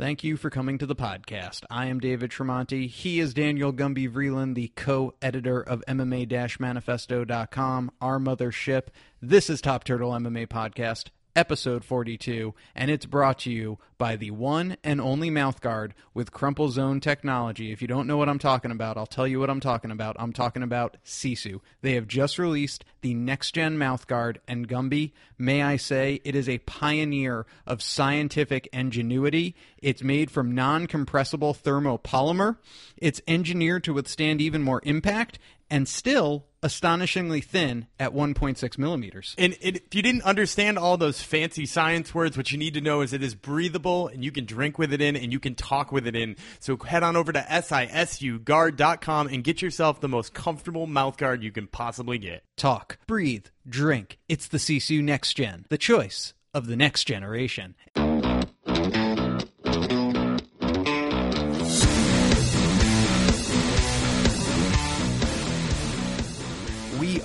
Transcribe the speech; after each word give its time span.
Thank 0.00 0.24
you 0.24 0.38
for 0.38 0.48
coming 0.48 0.78
to 0.78 0.86
the 0.86 0.96
podcast. 0.96 1.64
I 1.68 1.84
am 1.84 2.00
David 2.00 2.30
Tremonti. 2.30 2.88
He 2.88 3.20
is 3.20 3.34
Daniel 3.34 3.70
Gumby 3.70 4.10
Vreeland, 4.10 4.54
the 4.54 4.68
co 4.68 5.12
editor 5.20 5.60
of 5.60 5.84
MMA 5.86 6.58
manifesto.com, 6.58 7.90
our 8.00 8.18
mothership. 8.18 8.84
This 9.20 9.50
is 9.50 9.60
Top 9.60 9.84
Turtle 9.84 10.12
MMA 10.12 10.46
Podcast 10.46 11.10
episode 11.34 11.84
42, 11.84 12.54
and 12.74 12.90
it's 12.90 13.06
brought 13.06 13.38
to 13.40 13.50
you 13.50 13.78
by 13.98 14.16
the 14.16 14.30
one 14.30 14.76
and 14.82 15.00
only 15.00 15.30
mouthguard 15.30 15.92
with 16.14 16.32
Crumple 16.32 16.68
Zone 16.68 17.00
technology. 17.00 17.72
If 17.72 17.82
you 17.82 17.88
don't 17.88 18.06
know 18.06 18.16
what 18.16 18.28
I'm 18.28 18.38
talking 18.38 18.70
about, 18.70 18.96
I'll 18.96 19.06
tell 19.06 19.26
you 19.26 19.40
what 19.40 19.50
I'm 19.50 19.60
talking 19.60 19.90
about. 19.90 20.16
I'm 20.18 20.32
talking 20.32 20.62
about 20.62 20.96
Sisu. 21.04 21.60
They 21.82 21.94
have 21.94 22.06
just 22.08 22.38
released 22.38 22.84
the 23.00 23.14
next 23.14 23.52
gen 23.52 23.78
mouthguard, 23.78 24.38
and 24.48 24.68
Gumby, 24.68 25.12
may 25.38 25.62
I 25.62 25.76
say, 25.76 26.20
it 26.24 26.34
is 26.34 26.48
a 26.48 26.58
pioneer 26.58 27.46
of 27.66 27.82
scientific 27.82 28.68
ingenuity. 28.72 29.54
It's 29.78 30.02
made 30.02 30.30
from 30.30 30.54
non 30.54 30.86
compressible 30.86 31.54
thermopolymer, 31.54 32.56
it's 32.96 33.20
engineered 33.26 33.84
to 33.84 33.94
withstand 33.94 34.40
even 34.40 34.62
more 34.62 34.80
impact, 34.84 35.38
and 35.70 35.88
still 35.88 36.46
astonishingly 36.62 37.40
thin 37.40 37.86
at 37.98 38.12
1.6 38.12 38.78
millimeters. 38.78 39.34
And 39.38 39.56
it, 39.60 39.76
if 39.76 39.94
you 39.94 40.02
didn't 40.02 40.22
understand 40.22 40.78
all 40.78 40.96
those 40.96 41.22
fancy 41.22 41.66
science 41.66 42.14
words, 42.14 42.36
what 42.36 42.52
you 42.52 42.58
need 42.58 42.74
to 42.74 42.80
know 42.80 43.00
is 43.00 43.12
it 43.12 43.22
is 43.22 43.34
breathable 43.34 44.08
and 44.08 44.24
you 44.24 44.32
can 44.32 44.44
drink 44.44 44.78
with 44.78 44.92
it 44.92 45.00
in 45.00 45.16
and 45.16 45.32
you 45.32 45.40
can 45.40 45.54
talk 45.54 45.92
with 45.92 46.06
it 46.06 46.14
in. 46.14 46.36
So 46.58 46.76
head 46.76 47.02
on 47.02 47.16
over 47.16 47.32
to 47.32 47.40
sisuguard.com 47.40 49.28
and 49.28 49.44
get 49.44 49.62
yourself 49.62 50.00
the 50.00 50.08
most 50.08 50.34
comfortable 50.34 50.86
mouth 50.86 51.16
guard 51.16 51.42
you 51.42 51.52
can 51.52 51.66
possibly 51.66 52.18
get. 52.18 52.42
Talk, 52.56 52.98
breathe, 53.06 53.46
drink. 53.68 54.18
It's 54.28 54.48
the 54.48 54.58
Sisu 54.58 55.02
Next 55.02 55.34
Gen, 55.34 55.66
the 55.68 55.78
choice 55.78 56.34
of 56.52 56.66
the 56.66 56.76
next 56.76 57.04
generation. 57.04 57.74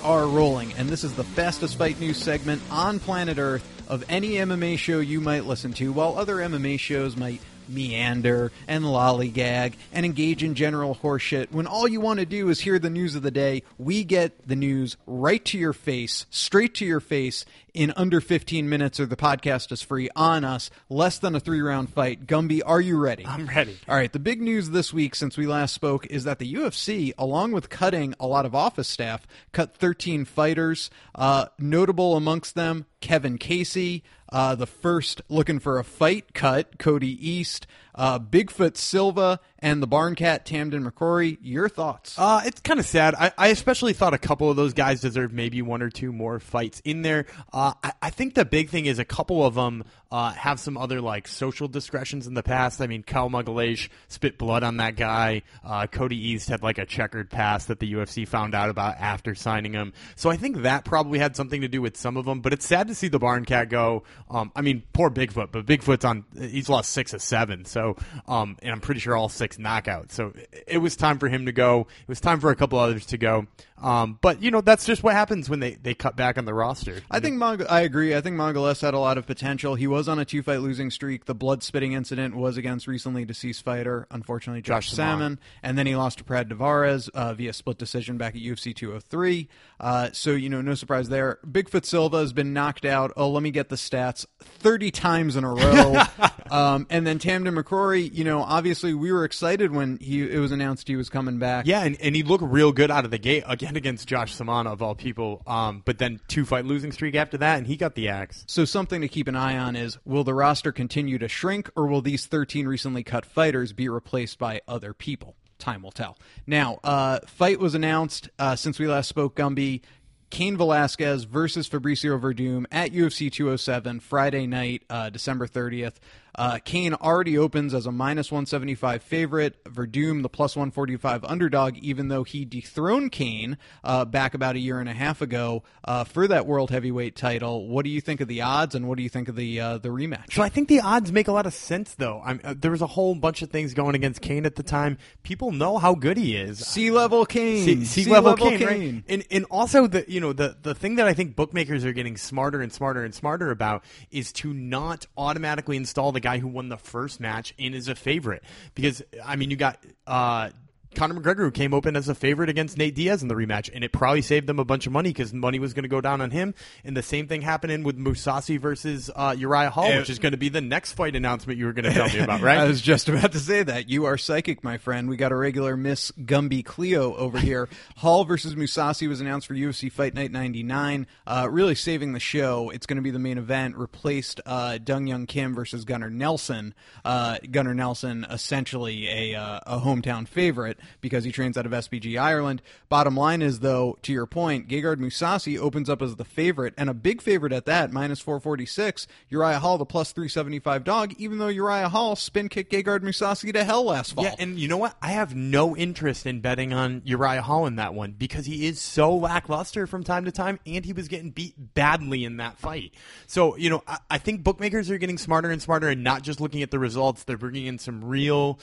Are 0.06 0.24
rolling, 0.24 0.72
and 0.74 0.88
this 0.88 1.02
is 1.02 1.14
the 1.14 1.24
fastest 1.24 1.78
fight 1.78 1.98
news 1.98 2.16
segment 2.16 2.62
on 2.70 3.00
planet 3.00 3.38
Earth 3.38 3.68
of 3.88 4.04
any 4.08 4.34
MMA 4.34 4.78
show 4.78 5.00
you 5.00 5.20
might 5.20 5.46
listen 5.46 5.72
to, 5.72 5.92
while 5.92 6.16
other 6.16 6.36
MMA 6.36 6.78
shows 6.78 7.16
might 7.16 7.40
meander 7.68 8.52
and 8.68 8.84
lollygag 8.84 9.74
and 9.92 10.06
engage 10.06 10.42
in 10.42 10.54
general 10.54 10.94
horseshit 10.96 11.50
when 11.50 11.66
all 11.66 11.88
you 11.88 12.00
want 12.00 12.20
to 12.20 12.26
do 12.26 12.48
is 12.48 12.60
hear 12.60 12.78
the 12.78 12.90
news 12.90 13.14
of 13.14 13.22
the 13.22 13.30
day. 13.30 13.62
We 13.78 14.04
get 14.04 14.46
the 14.46 14.56
news 14.56 14.96
right 15.06 15.44
to 15.46 15.58
your 15.58 15.72
face, 15.72 16.26
straight 16.30 16.74
to 16.76 16.84
your 16.84 17.00
face 17.00 17.44
in 17.76 17.92
under 17.94 18.20
15 18.20 18.68
minutes, 18.68 18.98
or 18.98 19.06
the 19.06 19.16
podcast 19.16 19.70
is 19.70 19.82
free 19.82 20.08
on 20.16 20.44
us. 20.44 20.70
Less 20.88 21.18
than 21.18 21.34
a 21.34 21.40
three 21.40 21.60
round 21.60 21.90
fight. 21.90 22.26
Gumby, 22.26 22.62
are 22.64 22.80
you 22.80 22.98
ready? 22.98 23.26
I'm 23.26 23.46
ready. 23.46 23.78
All 23.86 23.94
right. 23.94 24.12
The 24.12 24.18
big 24.18 24.40
news 24.40 24.70
this 24.70 24.92
week 24.92 25.14
since 25.14 25.36
we 25.36 25.46
last 25.46 25.74
spoke 25.74 26.06
is 26.06 26.24
that 26.24 26.38
the 26.38 26.54
UFC, 26.54 27.12
along 27.18 27.52
with 27.52 27.68
cutting 27.68 28.14
a 28.18 28.26
lot 28.26 28.46
of 28.46 28.54
office 28.54 28.88
staff, 28.88 29.26
cut 29.52 29.76
13 29.76 30.24
fighters. 30.24 30.90
Uh, 31.14 31.46
notable 31.58 32.16
amongst 32.16 32.54
them, 32.54 32.86
Kevin 33.00 33.36
Casey, 33.36 34.02
uh, 34.30 34.54
the 34.54 34.66
first 34.66 35.22
looking 35.28 35.58
for 35.58 35.78
a 35.78 35.84
fight 35.84 36.34
cut, 36.34 36.78
Cody 36.78 37.30
East, 37.30 37.66
uh, 37.96 38.18
Bigfoot 38.18 38.76
Silva, 38.76 39.40
and 39.58 39.82
the 39.82 39.86
Barn 39.86 40.14
Cat 40.14 40.44
Tamdan 40.46 40.88
McCrory. 40.88 41.38
Your 41.40 41.68
thoughts? 41.68 42.18
Uh, 42.18 42.42
it's 42.44 42.60
kind 42.60 42.78
of 42.78 42.86
sad. 42.86 43.14
I, 43.14 43.32
I 43.36 43.48
especially 43.48 43.92
thought 43.92 44.14
a 44.14 44.18
couple 44.18 44.50
of 44.50 44.56
those 44.56 44.74
guys 44.74 45.00
deserved 45.00 45.32
maybe 45.32 45.62
one 45.62 45.82
or 45.82 45.90
two 45.90 46.12
more 46.12 46.38
fights 46.38 46.80
in 46.84 47.02
there. 47.02 47.26
Uh, 47.52 47.72
I, 47.82 47.92
I 48.02 48.10
think 48.10 48.34
the 48.34 48.44
big 48.44 48.70
thing 48.70 48.86
is 48.86 48.98
a 48.98 49.04
couple 49.04 49.44
of 49.44 49.54
them 49.54 49.84
uh, 50.10 50.32
have 50.32 50.60
some 50.60 50.76
other 50.76 51.00
like 51.00 51.26
social 51.26 51.68
discretions 51.68 52.26
in 52.26 52.34
the 52.34 52.42
past. 52.42 52.80
I 52.80 52.86
mean, 52.86 53.02
Caio 53.02 53.28
Magalhaes 53.28 53.88
spit 54.08 54.38
blood 54.38 54.62
on 54.62 54.76
that 54.78 54.96
guy. 54.96 55.42
Uh, 55.64 55.86
Cody 55.86 56.16
East 56.16 56.48
had 56.48 56.62
like 56.62 56.78
a 56.78 56.86
checkered 56.86 57.30
past 57.30 57.68
that 57.68 57.80
the 57.80 57.92
UFC 57.92 58.26
found 58.26 58.54
out 58.54 58.68
about 58.70 58.96
after 58.98 59.34
signing 59.34 59.72
him. 59.72 59.92
So 60.14 60.30
I 60.30 60.36
think 60.36 60.62
that 60.62 60.84
probably 60.84 61.18
had 61.18 61.36
something 61.36 61.60
to 61.62 61.68
do 61.68 61.82
with 61.82 61.96
some 61.96 62.16
of 62.16 62.24
them. 62.24 62.40
But 62.40 62.52
it's 62.52 62.66
sad 62.66 62.88
to 62.88 62.94
see 62.94 63.08
the 63.08 63.18
Barn 63.18 63.44
Cat 63.44 63.68
go. 63.68 64.04
Um, 64.30 64.52
I 64.54 64.62
mean, 64.62 64.82
poor 64.92 65.10
Bigfoot, 65.10 65.50
but 65.52 65.66
Bigfoot's 65.66 66.04
on. 66.04 66.24
He's 66.38 66.68
lost 66.68 66.92
six 66.92 67.12
of 67.12 67.22
seven. 67.22 67.64
So, 67.64 67.85
um, 68.26 68.56
and 68.62 68.72
I'm 68.72 68.80
pretty 68.80 69.00
sure 69.00 69.16
all 69.16 69.28
six 69.28 69.56
knockouts. 69.58 70.12
So 70.12 70.32
it 70.66 70.78
was 70.78 70.96
time 70.96 71.18
for 71.18 71.28
him 71.28 71.46
to 71.46 71.52
go. 71.52 71.86
It 72.02 72.08
was 72.08 72.20
time 72.20 72.40
for 72.40 72.50
a 72.50 72.56
couple 72.56 72.78
others 72.78 73.06
to 73.06 73.18
go. 73.18 73.46
Um, 73.78 74.18
but 74.22 74.42
you 74.42 74.50
know 74.50 74.62
that's 74.62 74.86
just 74.86 75.02
what 75.02 75.12
happens 75.12 75.50
when 75.50 75.60
they, 75.60 75.74
they 75.74 75.94
cut 75.94 76.16
back 76.16 76.38
on 76.38 76.46
the 76.46 76.54
roster. 76.54 77.00
I 77.10 77.20
think 77.20 77.36
Mong- 77.36 77.66
I 77.68 77.82
agree. 77.82 78.14
I 78.14 78.20
think 78.20 78.36
Magalhaes 78.36 78.80
had 78.80 78.94
a 78.94 78.98
lot 78.98 79.18
of 79.18 79.26
potential. 79.26 79.74
He 79.74 79.86
was 79.86 80.08
on 80.08 80.18
a 80.18 80.24
two 80.24 80.42
fight 80.42 80.60
losing 80.60 80.90
streak. 80.90 81.26
The 81.26 81.34
blood 81.34 81.62
spitting 81.62 81.92
incident 81.92 82.34
was 82.34 82.56
against 82.56 82.86
recently 82.86 83.24
deceased 83.24 83.64
fighter, 83.64 84.06
unfortunately 84.10 84.62
Josh, 84.62 84.90
Josh 84.90 84.98
Samman, 84.98 85.38
and 85.62 85.76
then 85.76 85.86
he 85.86 85.94
lost 85.94 86.18
to 86.18 86.24
Brad 86.24 86.48
Tavares 86.48 87.10
uh, 87.10 87.34
via 87.34 87.52
split 87.52 87.76
decision 87.76 88.16
back 88.16 88.34
at 88.34 88.40
UFC 88.40 88.74
203. 88.74 89.48
Uh, 89.78 90.08
so 90.12 90.30
you 90.30 90.48
know, 90.48 90.62
no 90.62 90.74
surprise 90.74 91.10
there. 91.10 91.38
Bigfoot 91.46 91.84
Silva 91.84 92.18
has 92.18 92.32
been 92.32 92.54
knocked 92.54 92.86
out. 92.86 93.12
Oh, 93.16 93.28
let 93.28 93.42
me 93.42 93.50
get 93.50 93.68
the 93.68 93.76
stats: 93.76 94.24
thirty 94.40 94.90
times 94.90 95.36
in 95.36 95.44
a 95.44 95.52
row. 95.52 96.02
um, 96.50 96.86
and 96.88 97.06
then 97.06 97.18
Tamdan 97.18 97.62
McCrory. 97.62 98.12
You 98.12 98.24
know, 98.24 98.40
obviously 98.40 98.94
we 98.94 99.12
were 99.12 99.24
excited 99.24 99.70
when 99.70 99.98
he 99.98 100.22
it 100.22 100.38
was 100.38 100.50
announced 100.50 100.88
he 100.88 100.96
was 100.96 101.10
coming 101.10 101.38
back. 101.38 101.66
Yeah, 101.66 101.82
and, 101.82 102.00
and 102.00 102.16
he 102.16 102.22
looked 102.22 102.44
real 102.44 102.72
good 102.72 102.90
out 102.90 103.04
of 103.04 103.10
the 103.10 103.18
gate 103.18 103.44
again 103.46 103.65
against 103.74 104.06
Josh 104.06 104.36
Samman 104.36 104.66
of 104.66 104.82
all 104.82 104.94
people. 104.94 105.42
Um, 105.46 105.82
but 105.84 105.98
then 105.98 106.20
two 106.28 106.44
fight 106.44 106.66
losing 106.66 106.92
streak 106.92 107.14
after 107.14 107.38
that, 107.38 107.56
and 107.58 107.66
he 107.66 107.76
got 107.76 107.94
the 107.94 108.08
axe. 108.08 108.44
So 108.46 108.66
something 108.66 109.00
to 109.00 109.08
keep 109.08 109.28
an 109.28 109.36
eye 109.36 109.56
on 109.56 109.74
is 109.74 109.98
will 110.04 110.24
the 110.24 110.34
roster 110.34 110.72
continue 110.72 111.16
to 111.18 111.28
shrink 111.28 111.70
or 111.74 111.86
will 111.86 112.02
these 112.02 112.26
13 112.26 112.68
recently 112.68 113.02
cut 113.02 113.24
fighters 113.24 113.72
be 113.72 113.88
replaced 113.88 114.38
by 114.38 114.60
other 114.68 114.92
people? 114.92 115.34
Time 115.58 115.82
will 115.82 115.90
tell. 115.90 116.18
Now, 116.46 116.78
uh, 116.84 117.20
fight 117.26 117.58
was 117.58 117.74
announced 117.74 118.28
uh, 118.38 118.56
since 118.56 118.78
we 118.78 118.86
last 118.86 119.08
spoke, 119.08 119.34
Gumby. 119.34 119.80
Cain 120.28 120.56
Velasquez 120.56 121.24
versus 121.24 121.68
Fabricio 121.68 122.20
Werdum 122.20 122.66
at 122.72 122.90
UFC 122.90 123.30
207 123.30 124.00
Friday 124.00 124.46
night, 124.46 124.82
uh, 124.90 125.08
December 125.08 125.46
30th. 125.46 125.94
Uh, 126.36 126.58
Cain 126.64 126.94
already 126.94 127.38
opens 127.38 127.74
as 127.74 127.86
a 127.86 127.92
minus 127.92 128.30
175 128.30 129.02
favorite. 129.02 129.64
Werdum, 129.64 130.22
the 130.22 130.28
plus 130.28 130.54
145 130.54 131.24
underdog, 131.24 131.76
even 131.78 132.08
though 132.08 132.24
he 132.24 132.44
dethroned 132.44 133.10
Cain 133.12 133.56
uh, 133.82 134.04
back 134.04 134.34
about 134.34 134.54
a 134.54 134.58
year 134.58 134.78
and 134.78 134.88
a 134.88 134.92
half 134.92 135.22
ago 135.22 135.62
uh, 135.84 136.04
for 136.04 136.28
that 136.28 136.46
world 136.46 136.70
heavyweight 136.70 137.16
title. 137.16 137.68
What 137.68 137.84
do 137.84 137.90
you 137.90 138.00
think 138.00 138.20
of 138.20 138.28
the 138.28 138.42
odds, 138.42 138.74
and 138.74 138.86
what 138.86 138.96
do 138.98 139.02
you 139.02 139.08
think 139.08 139.28
of 139.28 139.36
the 139.36 139.60
uh, 139.60 139.78
the 139.78 139.88
rematch? 139.88 140.34
So 140.34 140.42
I 140.42 140.48
think 140.48 140.68
the 140.68 140.80
odds 140.80 141.10
make 141.10 141.28
a 141.28 141.32
lot 141.32 141.46
of 141.46 141.54
sense, 141.54 141.94
though. 141.94 142.22
I'm, 142.24 142.40
uh, 142.44 142.54
there 142.56 142.70
was 142.70 142.82
a 142.82 142.86
whole 142.86 143.14
bunch 143.14 143.42
of 143.42 143.50
things 143.50 143.74
going 143.74 143.94
against 143.94 144.20
Cain 144.20 144.44
at 144.44 144.56
the 144.56 144.62
time. 144.62 144.98
People 145.22 145.52
know 145.52 145.78
how 145.78 145.94
good 145.94 146.16
he 146.16 146.36
is. 146.36 146.58
Sea 146.58 146.90
level 146.90 147.24
Cain, 147.24 147.84
Sea, 147.84 148.04
level, 148.10 148.36
Cain, 148.36 148.64
right? 148.64 149.04
And 149.08 149.24
and 149.30 149.46
also 149.50 149.86
the 149.86 150.04
you 150.06 150.20
know 150.20 150.32
the 150.32 150.56
the 150.60 150.74
thing 150.74 150.96
that 150.96 151.06
I 151.06 151.14
think 151.14 151.34
bookmakers 151.34 151.84
are 151.84 151.92
getting 151.92 152.16
smarter 152.16 152.60
and 152.60 152.72
smarter 152.72 153.04
and 153.04 153.14
smarter 153.14 153.50
about 153.50 153.84
is 154.10 154.32
to 154.34 154.52
not 154.52 155.06
automatically 155.16 155.76
install 155.76 156.12
the 156.12 156.20
guy 156.26 156.38
who 156.38 156.48
won 156.48 156.68
the 156.68 156.76
first 156.76 157.20
match 157.20 157.54
and 157.56 157.72
is 157.72 157.86
a 157.86 157.94
favorite. 157.94 158.42
Because 158.74 159.00
I 159.24 159.36
mean 159.36 159.52
you 159.52 159.56
got 159.56 159.78
uh 160.08 160.50
Conor 160.96 161.20
McGregor 161.20 161.40
who 161.40 161.50
came 161.50 161.72
open 161.74 161.94
as 161.94 162.08
a 162.08 162.14
favorite 162.14 162.48
against 162.48 162.76
Nate 162.76 162.94
Diaz 162.94 163.22
in 163.22 163.28
the 163.28 163.34
rematch, 163.34 163.70
and 163.72 163.84
it 163.84 163.92
probably 163.92 164.22
saved 164.22 164.46
them 164.46 164.58
a 164.58 164.64
bunch 164.64 164.86
of 164.86 164.92
money 164.92 165.10
because 165.10 165.32
money 165.32 165.58
was 165.58 165.74
going 165.74 165.84
to 165.84 165.88
go 165.88 166.00
down 166.00 166.20
on 166.20 166.30
him. 166.30 166.54
And 166.84 166.96
the 166.96 167.02
same 167.02 167.28
thing 167.28 167.42
happening 167.42 167.82
with 167.82 167.98
Mousasi 167.98 168.58
versus 168.58 169.10
uh, 169.14 169.34
Uriah 169.38 169.70
Hall, 169.70 169.86
Eh, 169.86 169.98
which 169.98 170.10
is 170.10 170.18
going 170.18 170.32
to 170.32 170.38
be 170.38 170.48
the 170.48 170.60
next 170.60 170.92
fight 170.92 171.14
announcement 171.14 171.58
you 171.58 171.66
were 171.66 171.72
going 171.72 171.84
to 171.84 171.92
tell 171.92 172.08
me 172.08 172.18
about, 172.18 172.40
right? 172.40 172.58
I 172.60 172.64
was 172.64 172.80
just 172.80 173.08
about 173.08 173.32
to 173.32 173.38
say 173.38 173.62
that. 173.62 173.88
You 173.88 174.06
are 174.06 174.16
psychic, 174.16 174.64
my 174.64 174.78
friend. 174.78 175.08
We 175.08 175.16
got 175.16 175.32
a 175.32 175.36
regular 175.36 175.76
Miss 175.76 176.10
Gumby 176.12 176.64
Cleo 176.64 177.14
over 177.14 177.38
here. 177.38 177.68
Hall 177.96 178.24
versus 178.24 178.54
Mousasi 178.54 179.08
was 179.08 179.20
announced 179.20 179.46
for 179.46 179.54
UFC 179.54 179.92
Fight 179.92 180.14
Night 180.14 180.32
99, 180.32 181.06
uh, 181.26 181.48
really 181.50 181.74
saving 181.74 182.14
the 182.14 182.20
show. 182.20 182.70
It's 182.70 182.86
going 182.86 182.96
to 182.96 183.02
be 183.02 183.10
the 183.10 183.18
main 183.18 183.38
event, 183.38 183.76
replaced 183.76 184.40
uh, 184.46 184.78
Dong 184.78 185.06
Hyun 185.06 185.28
Kim 185.28 185.54
versus 185.54 185.84
Gunnar 185.84 186.10
Nelson. 186.10 186.74
Uh, 187.04 187.38
Gunnar 187.50 187.74
Nelson, 187.74 188.26
essentially 188.30 189.08
a, 189.08 189.34
uh, 189.34 189.60
a 189.66 189.80
hometown 189.80 190.26
favorite 190.26 190.78
because 191.00 191.24
he 191.24 191.32
trains 191.32 191.56
out 191.56 191.66
of 191.66 191.72
SBG 191.72 192.18
Ireland. 192.18 192.62
Bottom 192.88 193.16
line 193.16 193.42
is, 193.42 193.60
though, 193.60 193.98
to 194.02 194.12
your 194.12 194.26
point, 194.26 194.68
Gegard 194.68 194.96
Mousasi 194.96 195.58
opens 195.58 195.88
up 195.88 196.02
as 196.02 196.16
the 196.16 196.24
favorite, 196.24 196.74
and 196.76 196.90
a 196.90 196.94
big 196.94 197.20
favorite 197.20 197.52
at 197.52 197.66
that, 197.66 197.92
minus 197.92 198.20
446. 198.20 199.06
Uriah 199.28 199.58
Hall, 199.58 199.78
the 199.78 199.86
plus 199.86 200.12
375 200.12 200.84
dog, 200.84 201.14
even 201.18 201.38
though 201.38 201.48
Uriah 201.48 201.88
Hall 201.88 202.16
spin 202.16 202.48
kicked 202.48 202.72
Gegard 202.72 203.00
Mousasi 203.00 203.52
to 203.52 203.64
hell 203.64 203.84
last 203.84 204.14
fall. 204.14 204.24
Yeah, 204.24 204.34
and 204.38 204.58
you 204.58 204.68
know 204.68 204.76
what? 204.76 204.96
I 205.02 205.08
have 205.08 205.34
no 205.34 205.76
interest 205.76 206.26
in 206.26 206.40
betting 206.40 206.72
on 206.72 207.02
Uriah 207.04 207.42
Hall 207.42 207.66
in 207.66 207.76
that 207.76 207.94
one 207.94 208.12
because 208.12 208.46
he 208.46 208.66
is 208.66 208.80
so 208.80 209.14
lackluster 209.14 209.86
from 209.86 210.04
time 210.04 210.24
to 210.24 210.32
time, 210.32 210.58
and 210.66 210.84
he 210.84 210.92
was 210.92 211.08
getting 211.08 211.30
beat 211.30 211.74
badly 211.74 212.24
in 212.24 212.38
that 212.38 212.58
fight. 212.58 212.92
So, 213.26 213.56
you 213.56 213.70
know, 213.70 213.82
I, 213.86 213.98
I 214.10 214.18
think 214.18 214.42
bookmakers 214.42 214.90
are 214.90 214.98
getting 214.98 215.18
smarter 215.18 215.50
and 215.50 215.60
smarter 215.60 215.88
and 215.88 216.02
not 216.02 216.22
just 216.22 216.40
looking 216.40 216.62
at 216.62 216.70
the 216.70 216.78
results. 216.78 217.24
They're 217.24 217.36
bringing 217.36 217.66
in 217.66 217.78
some 217.78 218.04
real 218.04 218.58